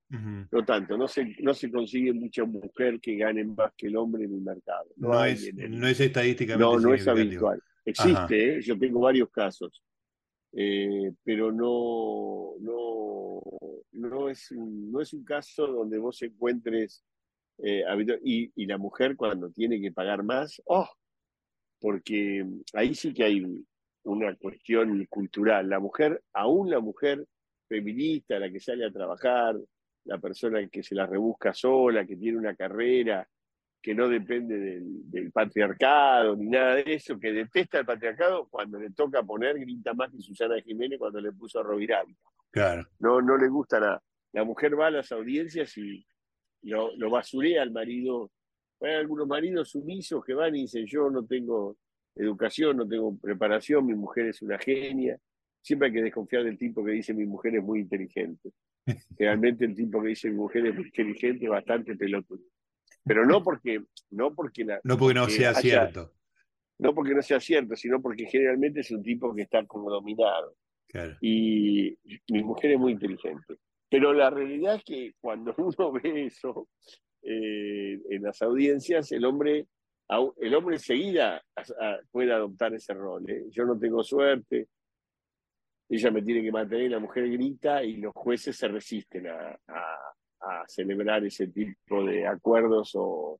no 0.50 0.64
tanto, 0.64 0.96
no 0.96 1.08
se, 1.08 1.36
no 1.40 1.54
se 1.54 1.70
consigue 1.70 2.12
mucha 2.12 2.44
mujer 2.44 3.00
que 3.00 3.16
gane 3.16 3.44
más 3.44 3.72
que 3.76 3.86
el 3.88 3.96
hombre 3.96 4.24
en 4.24 4.34
el 4.34 4.40
mercado. 4.40 4.86
No, 4.96 5.24
es, 5.24 5.52
no 5.54 5.86
es 5.86 6.00
estadísticamente 6.00 6.64
No, 6.64 6.78
no 6.78 6.94
es 6.94 7.06
habitual. 7.06 7.62
Existe, 7.84 8.58
¿eh? 8.58 8.62
yo 8.62 8.78
tengo 8.78 9.00
varios 9.00 9.30
casos, 9.30 9.82
pero 10.52 11.50
no, 11.50 12.54
no, 12.60 13.40
no, 13.92 14.28
es 14.28 14.50
un, 14.52 14.92
no 14.92 15.00
es 15.00 15.12
un 15.12 15.24
caso 15.24 15.66
donde 15.66 15.98
vos 15.98 16.22
encuentres 16.22 17.04
y, 17.58 18.52
y 18.54 18.66
la 18.66 18.78
mujer 18.78 19.16
cuando 19.16 19.50
tiene 19.50 19.80
que 19.80 19.92
pagar 19.92 20.22
más, 20.22 20.62
¡oh! 20.66 20.88
porque 21.82 22.46
ahí 22.74 22.94
sí 22.94 23.12
que 23.12 23.24
hay 23.24 23.44
una 24.04 24.34
cuestión 24.36 25.04
cultural. 25.06 25.68
La 25.68 25.80
mujer, 25.80 26.22
aún 26.32 26.70
la 26.70 26.80
mujer 26.80 27.26
feminista, 27.68 28.38
la 28.38 28.50
que 28.50 28.60
sale 28.60 28.86
a 28.86 28.92
trabajar, 28.92 29.58
la 30.04 30.18
persona 30.18 30.66
que 30.68 30.82
se 30.82 30.94
la 30.94 31.06
rebusca 31.06 31.52
sola, 31.52 32.06
que 32.06 32.16
tiene 32.16 32.38
una 32.38 32.54
carrera, 32.54 33.28
que 33.82 33.94
no 33.94 34.08
depende 34.08 34.58
del, 34.58 35.32
patriarcado 35.32 36.36
ni 36.36 36.48
nada 36.48 36.76
de 36.76 36.94
eso, 36.94 37.18
que 37.18 37.32
detesta 37.32 37.80
el 37.80 37.86
patriarcado, 37.86 38.46
cuando 38.48 38.78
le 38.78 38.90
toca 38.90 39.22
poner, 39.22 39.58
grita 39.58 39.92
más 39.92 40.12
que 40.12 40.20
Susana 40.20 40.60
Jiménez 40.60 40.98
cuando 40.98 41.20
le 41.20 41.32
puso 41.32 41.58
a 41.58 41.62
Rovirán. 41.64 42.06
Claro. 42.50 42.86
No, 43.00 43.20
no 43.20 43.36
le 43.36 43.48
gusta 43.48 43.80
nada. 43.80 44.02
La 44.32 44.44
mujer 44.44 44.78
va 44.78 44.86
a 44.86 44.90
las 44.90 45.10
audiencias 45.10 45.76
y 45.76 46.06
lo, 46.62 46.96
lo 46.96 47.10
basurea 47.10 47.62
al 47.62 47.72
marido. 47.72 48.30
Hay 48.80 48.94
algunos 48.94 49.26
maridos 49.26 49.70
sumisos 49.70 50.24
que 50.24 50.34
van 50.34 50.54
y 50.54 50.62
dicen, 50.62 50.86
yo 50.86 51.10
no 51.10 51.26
tengo 51.26 51.76
educación, 52.14 52.76
no 52.76 52.86
tengo 52.86 53.16
preparación, 53.18 53.86
mi 53.86 53.94
mujer 53.94 54.26
es 54.26 54.42
una 54.42 54.58
genia. 54.58 55.18
Siempre 55.60 55.88
hay 55.88 55.94
que 55.94 56.02
desconfiar 56.02 56.44
del 56.44 56.58
tipo 56.58 56.84
que 56.84 56.92
dice 56.92 57.14
mi 57.14 57.26
mujer 57.26 57.56
es 57.56 57.64
muy 57.64 57.80
inteligente. 57.80 58.50
Realmente 59.18 59.64
el 59.64 59.74
tipo 59.74 60.00
que 60.02 60.08
dice 60.08 60.30
mi 60.30 60.36
mujer 60.36 60.66
es 60.66 60.74
muy 60.74 60.84
inteligente 60.84 61.44
es 61.44 61.50
bastante 61.50 61.96
pelotudo. 61.96 62.42
Pero 63.04 63.26
no 63.26 63.42
porque 63.42 63.82
no 64.10 64.34
porque 64.34 64.64
no 64.84 64.96
porque 64.96 65.14
no 65.14 65.28
sea 65.28 65.54
cierto. 65.54 66.12
No 66.78 66.94
porque 66.94 67.14
no 67.14 67.22
sea 67.22 67.40
cierto, 67.40 67.76
sino 67.76 68.00
porque 68.00 68.26
generalmente 68.26 68.80
es 68.80 68.90
un 68.90 69.02
tipo 69.02 69.34
que 69.34 69.42
está 69.42 69.64
como 69.66 69.90
dominado. 69.90 70.56
Y 71.20 71.96
mi 72.28 72.42
mujer 72.42 72.72
es 72.72 72.78
muy 72.78 72.92
inteligente. 72.92 73.56
Pero 73.88 74.12
la 74.12 74.30
realidad 74.30 74.76
es 74.76 74.84
que 74.84 75.12
cuando 75.20 75.54
uno 75.58 75.92
ve 75.92 76.26
eso 76.26 76.68
eh, 77.22 78.00
en 78.10 78.22
las 78.22 78.40
audiencias, 78.42 79.12
el 79.12 79.24
hombre 79.24 79.66
el 80.40 80.54
hombre 80.54 80.76
enseguida 80.76 81.42
puede 82.10 82.32
adoptar 82.32 82.74
ese 82.74 82.92
rol. 82.94 83.28
¿eh? 83.30 83.44
Yo 83.50 83.64
no 83.64 83.78
tengo 83.78 84.02
suerte, 84.02 84.68
ella 85.88 86.10
me 86.10 86.22
tiene 86.22 86.42
que 86.42 86.52
mantener, 86.52 86.90
la 86.90 86.98
mujer 86.98 87.28
grita 87.30 87.82
y 87.82 87.96
los 87.96 88.12
jueces 88.14 88.56
se 88.56 88.68
resisten 88.68 89.26
a, 89.28 89.58
celebrar 90.66 91.24
ese 91.24 91.48
tipo 91.48 92.04
de 92.04 92.26
acuerdos 92.26 92.92
o, 92.94 93.38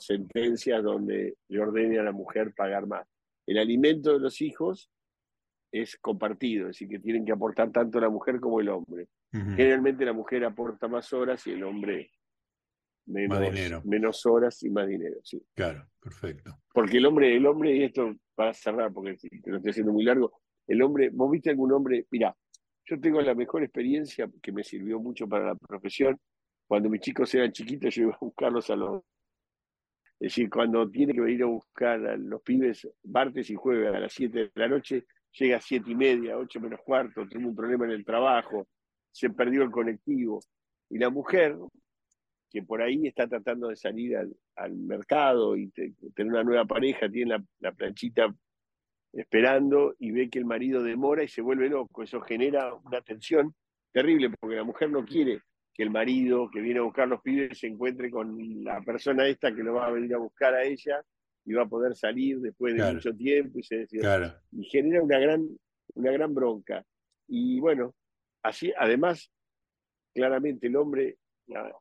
sentencias 0.00 0.82
donde 0.82 1.36
le 1.48 1.60
ordene 1.60 1.98
a 1.98 2.02
la 2.02 2.12
mujer 2.12 2.52
pagar 2.54 2.86
más. 2.86 3.06
El 3.46 3.58
alimento 3.58 4.12
de 4.12 4.18
los 4.18 4.40
hijos 4.40 4.90
es 5.72 5.96
compartido, 5.98 6.62
es 6.62 6.76
decir, 6.76 6.88
que 6.88 6.98
tienen 6.98 7.24
que 7.24 7.32
aportar 7.32 7.70
tanto 7.70 8.00
la 8.00 8.08
mujer 8.08 8.40
como 8.40 8.60
el 8.60 8.68
hombre. 8.68 9.08
Generalmente 9.30 10.04
la 10.04 10.12
mujer 10.12 10.44
aporta 10.44 10.88
más 10.88 11.12
horas 11.12 11.46
y 11.46 11.52
el 11.52 11.62
hombre 11.62 12.10
menos, 13.06 13.84
menos 13.84 14.26
horas 14.26 14.62
y 14.62 14.70
más 14.70 14.88
dinero, 14.88 15.20
sí. 15.22 15.40
Claro, 15.54 15.86
perfecto. 16.00 16.58
Porque 16.72 16.98
el 16.98 17.06
hombre, 17.06 17.36
el 17.36 17.46
hombre, 17.46 17.76
y 17.76 17.84
esto 17.84 18.14
para 18.34 18.52
cerrar, 18.52 18.92
porque 18.92 19.16
te 19.16 19.50
lo 19.50 19.58
estoy 19.58 19.70
haciendo 19.70 19.92
muy 19.92 20.04
largo, 20.04 20.32
el 20.66 20.82
hombre, 20.82 21.10
¿vos 21.12 21.30
viste 21.30 21.50
algún 21.50 21.72
hombre? 21.72 22.06
Mira, 22.10 22.34
yo 22.86 23.00
tengo 23.00 23.20
la 23.20 23.34
mejor 23.34 23.62
experiencia 23.62 24.28
que 24.42 24.52
me 24.52 24.64
sirvió 24.64 24.98
mucho 24.98 25.28
para 25.28 25.46
la 25.46 25.54
profesión. 25.54 26.18
Cuando 26.66 26.88
mis 26.88 27.00
chicos 27.00 27.34
eran 27.34 27.52
chiquitos, 27.52 27.94
yo 27.94 28.02
iba 28.04 28.14
a 28.14 28.18
buscarlos 28.20 28.70
a 28.70 28.76
los. 28.76 29.02
Es 30.20 30.34
decir, 30.34 30.50
cuando 30.50 30.88
tiene 30.90 31.14
que 31.14 31.20
venir 31.20 31.42
a 31.42 31.46
buscar 31.46 32.04
a 32.06 32.16
los 32.16 32.42
pibes 32.42 32.86
martes 33.04 33.48
y 33.50 33.54
jueves 33.54 33.94
a 33.94 34.00
las 34.00 34.12
7 34.12 34.38
de 34.38 34.50
la 34.54 34.68
noche, 34.68 35.06
llega 35.32 35.56
a 35.56 35.60
7 35.60 35.90
y 35.90 35.94
media, 35.94 36.36
8 36.36 36.60
menos 36.60 36.80
cuarto, 36.84 37.26
tengo 37.28 37.48
un 37.48 37.56
problema 37.56 37.86
en 37.86 37.92
el 37.92 38.04
trabajo, 38.04 38.68
se 39.10 39.30
perdió 39.30 39.62
el 39.62 39.70
colectivo. 39.70 40.40
Y 40.90 40.98
la 40.98 41.08
mujer, 41.08 41.56
que 42.50 42.62
por 42.62 42.82
ahí 42.82 43.06
está 43.06 43.26
tratando 43.28 43.68
de 43.68 43.76
salir 43.76 44.16
al, 44.16 44.72
mercado 44.72 45.56
y 45.56 45.68
tener 45.70 46.32
una 46.32 46.44
nueva 46.44 46.64
pareja, 46.66 47.08
tiene 47.08 47.42
la, 47.60 47.72
planchita 47.72 48.34
esperando 49.12 49.94
y 49.98 50.12
ve 50.12 50.30
que 50.30 50.38
el 50.38 50.44
marido 50.44 50.82
demora 50.82 51.22
y 51.22 51.28
se 51.28 51.42
vuelve 51.42 51.68
loco. 51.68 52.02
Eso 52.02 52.20
genera 52.20 52.74
una 52.74 53.00
tensión 53.00 53.54
terrible 53.92 54.30
porque 54.38 54.56
la 54.56 54.64
mujer 54.64 54.90
no 54.90 55.04
quiere 55.04 55.40
que 55.74 55.82
el 55.82 55.90
marido 55.90 56.50
que 56.50 56.60
viene 56.60 56.80
a 56.80 56.84
buscar 56.84 57.08
los 57.08 57.20
pibes 57.22 57.58
se 57.58 57.66
encuentre 57.66 58.10
con 58.10 58.36
la 58.64 58.80
persona 58.82 59.26
esta 59.26 59.54
que 59.54 59.62
lo 59.62 59.74
va 59.74 59.86
a 59.86 59.90
venir 59.90 60.14
a 60.14 60.18
buscar 60.18 60.54
a 60.54 60.64
ella 60.64 61.02
y 61.44 61.52
va 61.52 61.62
a 61.62 61.68
poder 61.68 61.96
salir 61.96 62.40
después 62.40 62.76
de 62.76 62.92
mucho 62.92 63.14
tiempo 63.14 63.58
y, 63.58 63.62
se, 63.62 63.86
y 64.52 64.64
genera 64.64 65.02
una 65.02 65.18
gran, 65.18 65.48
una 65.94 66.12
gran 66.12 66.34
bronca. 66.34 66.84
Y 67.26 67.60
bueno, 67.60 67.94
así 68.42 68.72
además, 68.76 69.30
claramente 70.12 70.66
el 70.66 70.76
hombre 70.76 71.16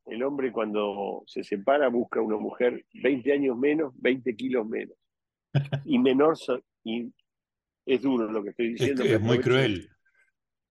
el 0.07 0.23
hombre 0.23 0.51
cuando 0.51 1.23
se 1.27 1.43
separa 1.43 1.89
busca 1.89 2.21
una 2.21 2.37
mujer 2.37 2.85
20 2.93 3.33
años 3.33 3.57
menos, 3.57 3.93
20 3.97 4.35
kilos 4.35 4.67
menos. 4.67 4.95
Y 5.85 5.97
menor, 5.99 6.37
y 6.83 7.11
es 7.93 8.01
duro 8.01 8.31
lo 8.31 8.43
que 8.43 8.49
estoy 8.49 8.73
diciendo. 8.73 9.03
Es, 9.03 9.19
muy 9.19 9.39
cruel. 9.39 9.89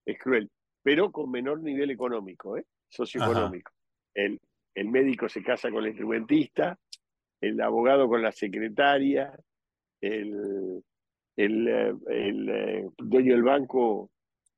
Es 0.06 0.18
cruel, 0.18 0.50
pero 0.82 1.10
con 1.10 1.30
menor 1.30 1.60
nivel 1.62 1.90
económico, 1.90 2.56
¿eh? 2.56 2.64
socioeconómico. 2.88 3.72
El, 4.14 4.40
el 4.74 4.88
médico 4.88 5.28
se 5.28 5.42
casa 5.42 5.70
con 5.70 5.82
el 5.82 5.90
instrumentista, 5.90 6.78
el 7.40 7.60
abogado 7.60 8.08
con 8.08 8.22
la 8.22 8.32
secretaria, 8.32 9.36
el, 10.00 10.82
el, 11.36 11.68
eh, 11.68 11.94
el, 12.06 12.48
eh, 12.48 12.88
dueño 12.98 13.34
del 13.34 13.42
banco 13.42 14.10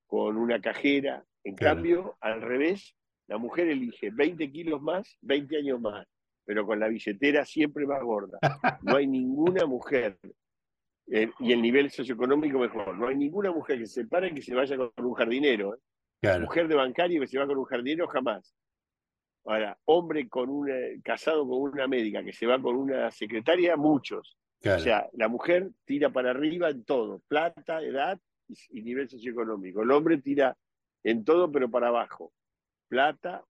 con 0.06 0.36
una 0.36 0.60
cajera. 0.60 1.24
En 1.42 1.54
cambio, 1.54 2.18
al 2.20 2.42
revés, 2.42 2.94
la 3.26 3.38
mujer 3.38 3.68
elige 3.68 4.10
20 4.10 4.50
kilos 4.50 4.82
más, 4.82 5.16
20 5.22 5.56
años 5.56 5.80
más, 5.80 6.06
pero 6.44 6.66
con 6.66 6.78
la 6.78 6.88
billetera 6.88 7.44
siempre 7.44 7.86
más 7.86 8.02
gorda. 8.02 8.38
No 8.82 8.96
hay 8.96 9.06
ninguna 9.06 9.64
mujer, 9.66 10.18
eh, 11.10 11.30
y 11.40 11.52
el 11.52 11.60
nivel 11.60 11.90
socioeconómico 11.90 12.58
mejor, 12.58 12.96
no 12.96 13.08
hay 13.08 13.16
ninguna 13.16 13.50
mujer 13.50 13.78
que 13.78 13.86
se 13.86 14.06
pare 14.06 14.32
que 14.34 14.42
se 14.42 14.54
vaya 14.54 14.76
con 14.76 14.92
un 15.04 15.14
jardinero. 15.14 15.74
¿eh? 15.74 16.38
Mujer 16.38 16.68
de 16.68 16.74
bancario 16.74 17.20
que 17.20 17.26
se 17.26 17.38
va 17.38 17.46
con 17.46 17.58
un 17.58 17.64
jardinero 17.64 18.06
jamás. 18.08 18.54
Ahora, 19.44 19.76
hombre 19.86 20.28
con 20.28 20.50
una, 20.50 20.74
casado 21.02 21.48
con 21.48 21.62
una 21.62 21.88
médica 21.88 22.22
que 22.22 22.32
se 22.32 22.46
va 22.46 22.60
con 22.60 22.76
una 22.76 23.10
secretaria, 23.10 23.76
muchos. 23.76 24.36
O 24.62 24.78
sea, 24.78 25.08
la 25.14 25.28
mujer 25.28 25.70
tira 25.86 26.10
para 26.10 26.30
arriba 26.30 26.68
en 26.68 26.84
todo, 26.84 27.22
plata, 27.26 27.82
edad 27.82 28.20
y 28.68 28.82
nivel 28.82 29.08
socioeconómico. 29.08 29.82
El 29.82 29.90
hombre 29.90 30.18
tira 30.18 30.54
en 31.02 31.24
todo, 31.24 31.50
pero 31.50 31.70
para 31.70 31.88
abajo 31.88 32.32
plata, 32.90 33.44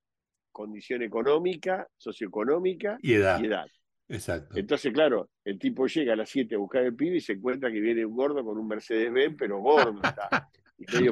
condición 0.53 1.03
económica, 1.03 1.89
socioeconómica 1.97 2.99
y 3.01 3.15
edad. 3.15 3.67
Exacto. 4.11 4.59
Entonces, 4.59 4.93
claro, 4.93 5.31
el 5.45 5.59
tipo 5.59 5.87
llega 5.87 6.15
a 6.15 6.17
las 6.17 6.29
7 6.29 6.57
a 6.57 6.59
buscar 6.59 6.83
el 6.83 6.97
pibe 6.97 7.17
y 7.17 7.21
se 7.21 7.35
encuentra 7.35 7.71
que 7.71 7.81
viene 7.81 8.05
un 8.05 8.17
gordo 8.17 8.45
con 8.45 8.59
un 8.59 8.67
Mercedes-Benz, 8.67 9.37
pero 9.39 9.61
gordo 9.61 10.01
está. 10.03 10.51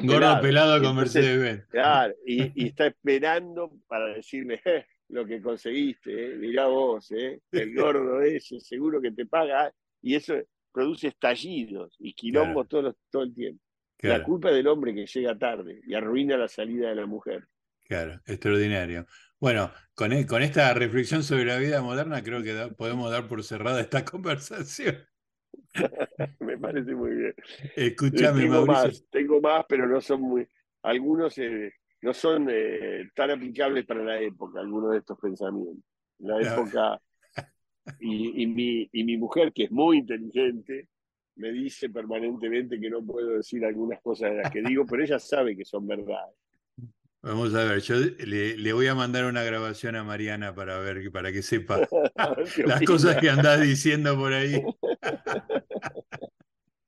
gordo 0.03 0.41
pelado, 0.41 0.83
con 0.83 0.97
Mercedes-Benz. 0.97 1.65
Claro, 1.69 2.13
y, 2.25 2.65
está 2.65 2.87
esperando 2.87 3.71
para 3.87 4.13
decirle, 4.13 4.61
eh, 4.65 4.85
lo 5.07 5.25
que 5.25 5.41
conseguiste, 5.41 6.33
eh, 6.33 6.35
mirá 6.35 6.67
vos, 6.67 7.09
eh, 7.11 7.39
el 7.53 7.73
gordo 7.73 8.21
ese, 8.21 8.59
seguro 8.59 9.01
que 9.01 9.11
te 9.11 9.25
paga. 9.25 9.73
Y 10.01 10.15
eso 10.15 10.35
produce 10.71 11.07
estallidos 11.07 11.95
y 11.99 12.13
quilombos 12.13 12.67
todo, 12.67 12.95
todo 13.09 13.23
el 13.23 13.33
tiempo. 13.33 13.63
La 14.01 14.23
culpa 14.23 14.49
es 14.49 14.55
del 14.55 14.67
hombre 14.67 14.93
que 14.93 15.05
llega 15.05 15.37
tarde 15.37 15.81
y 15.85 15.93
arruina 15.93 16.37
la 16.37 16.47
salida 16.47 16.89
de 16.89 16.95
la 16.95 17.05
mujer. 17.05 17.47
Claro, 17.85 18.21
extraordinario. 18.25 19.05
Bueno, 19.39 19.71
con, 19.95 20.11
e, 20.11 20.25
con 20.25 20.41
esta 20.41 20.73
reflexión 20.73 21.23
sobre 21.23 21.45
la 21.45 21.57
vida 21.57 21.81
moderna, 21.81 22.21
creo 22.21 22.43
que 22.43 22.73
podemos 22.75 23.09
dar 23.09 23.27
por 23.27 23.43
cerrada 23.43 23.79
esta 23.79 24.03
conversación. 24.05 24.97
Me 26.39 26.57
parece 26.57 26.93
muy 26.93 27.15
bien. 27.15 27.35
Escúchame, 27.75 28.41
tengo 28.41 28.65
Mauricio. 28.65 28.89
Más, 28.89 29.05
tengo 29.09 29.41
más, 29.41 29.65
pero 29.67 29.87
no 29.87 30.01
son 30.01 30.21
muy. 30.21 30.47
Algunos 30.83 31.37
eh, 31.37 31.71
no 32.01 32.13
son 32.13 32.47
eh, 32.49 33.09
tan 33.15 33.31
aplicables 33.31 33.85
para 33.85 34.03
la 34.03 34.19
época, 34.19 34.59
algunos 34.59 34.91
de 34.91 34.97
estos 34.99 35.17
pensamientos. 35.19 35.83
La 36.19 36.41
época. 36.41 37.01
Y, 37.99 38.43
y, 38.43 38.45
mi, 38.45 38.87
y 38.91 39.03
mi 39.03 39.17
mujer, 39.17 39.51
que 39.51 39.63
es 39.63 39.71
muy 39.71 39.97
inteligente, 39.97 40.89
me 41.37 41.51
dice 41.51 41.89
permanentemente 41.89 42.79
que 42.79 42.87
no 42.87 43.03
puedo 43.03 43.29
decir 43.37 43.65
algunas 43.65 43.99
cosas 43.99 44.29
de 44.29 44.37
las 44.43 44.51
que 44.51 44.61
digo, 44.61 44.85
pero 44.85 45.03
ella 45.03 45.17
sabe 45.17 45.57
que 45.57 45.65
son 45.65 45.87
verdades. 45.87 46.35
Vamos 47.21 47.53
a 47.53 47.65
ver, 47.65 47.81
yo 47.81 47.95
le, 47.97 48.73
voy 48.73 48.87
a 48.87 48.95
mandar 48.95 49.25
una 49.25 49.43
grabación 49.43 49.97
a 49.97 50.05
Mariana 50.05 50.55
para 50.55 50.79
ver, 50.79 51.11
para 51.11 51.33
que 51.33 51.41
sepa 51.41 51.81
las 52.65 52.81
cosas 52.83 53.17
que 53.17 53.29
andás 53.29 53.61
diciendo 53.61 54.15
por 54.15 54.31
ahí. 54.31 54.63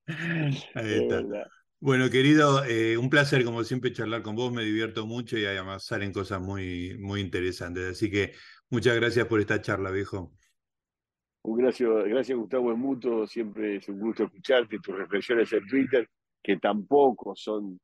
ahí 0.76 0.94
está. 0.94 1.22
Bueno, 1.82 2.10
querido, 2.10 2.64
eh, 2.64 2.96
un 2.98 3.10
placer 3.10 3.44
como 3.44 3.64
siempre 3.64 3.92
charlar 3.92 4.22
con 4.22 4.36
vos, 4.36 4.54
me 4.54 4.64
divierto 4.64 5.06
mucho 5.06 5.38
y 5.38 5.46
además 5.46 5.84
salen 5.84 6.14
cosas 6.14 6.40
muy, 6.40 6.96
muy 6.98 7.20
interesantes. 7.20 7.92
Así 7.92 8.10
que 8.10 8.34
muchas 8.70 8.96
gracias 8.96 9.28
por 9.28 9.42
esta 9.42 9.62
charla, 9.62 9.92
viejo. 9.92 10.32
Gracias, 11.44 11.90
gracias 12.06 12.38
Gustavo, 12.38 12.72
es 12.72 12.78
mutuo, 12.78 13.26
siempre 13.26 13.78
es 13.78 13.90
un 13.90 14.00
gusto 14.00 14.26
escucharte, 14.26 14.78
tus 14.80 14.96
reflexiones 14.96 15.52
en 15.52 15.68
Twitter, 15.68 16.08
que 16.42 16.58
tampoco 16.58 17.36
son 17.36 17.80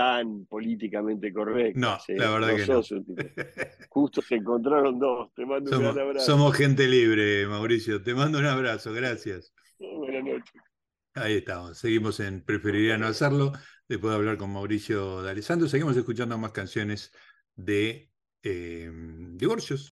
tan 0.00 0.46
políticamente 0.46 1.30
correcto. 1.30 1.78
No, 1.78 1.98
la 2.08 2.30
verdad 2.30 2.56
que 2.56 2.66
no. 2.66 2.80
Justo 3.90 4.22
se 4.22 4.36
encontraron 4.36 4.98
dos. 4.98 5.30
Te 5.34 5.44
mando 5.44 5.70
somos, 5.70 5.88
un 5.88 5.94
gran 5.94 6.06
abrazo. 6.06 6.26
Somos 6.26 6.56
gente 6.56 6.88
libre, 6.88 7.46
Mauricio. 7.46 8.02
Te 8.02 8.14
mando 8.14 8.38
un 8.38 8.46
abrazo. 8.46 8.94
Gracias. 8.94 9.52
Buenas 9.78 10.24
noches. 10.24 10.62
Ahí 11.14 11.34
estamos. 11.34 11.76
Seguimos 11.76 12.18
en 12.20 12.42
Preferiría 12.42 12.96
no 12.96 13.08
hacerlo. 13.08 13.52
Después 13.88 14.12
de 14.12 14.16
hablar 14.16 14.38
con 14.38 14.52
Mauricio 14.52 15.22
de 15.22 15.32
Alessandro, 15.32 15.68
seguimos 15.68 15.96
escuchando 15.98 16.38
más 16.38 16.52
canciones 16.52 17.12
de 17.56 18.10
eh, 18.42 18.90
divorcios. 19.34 19.94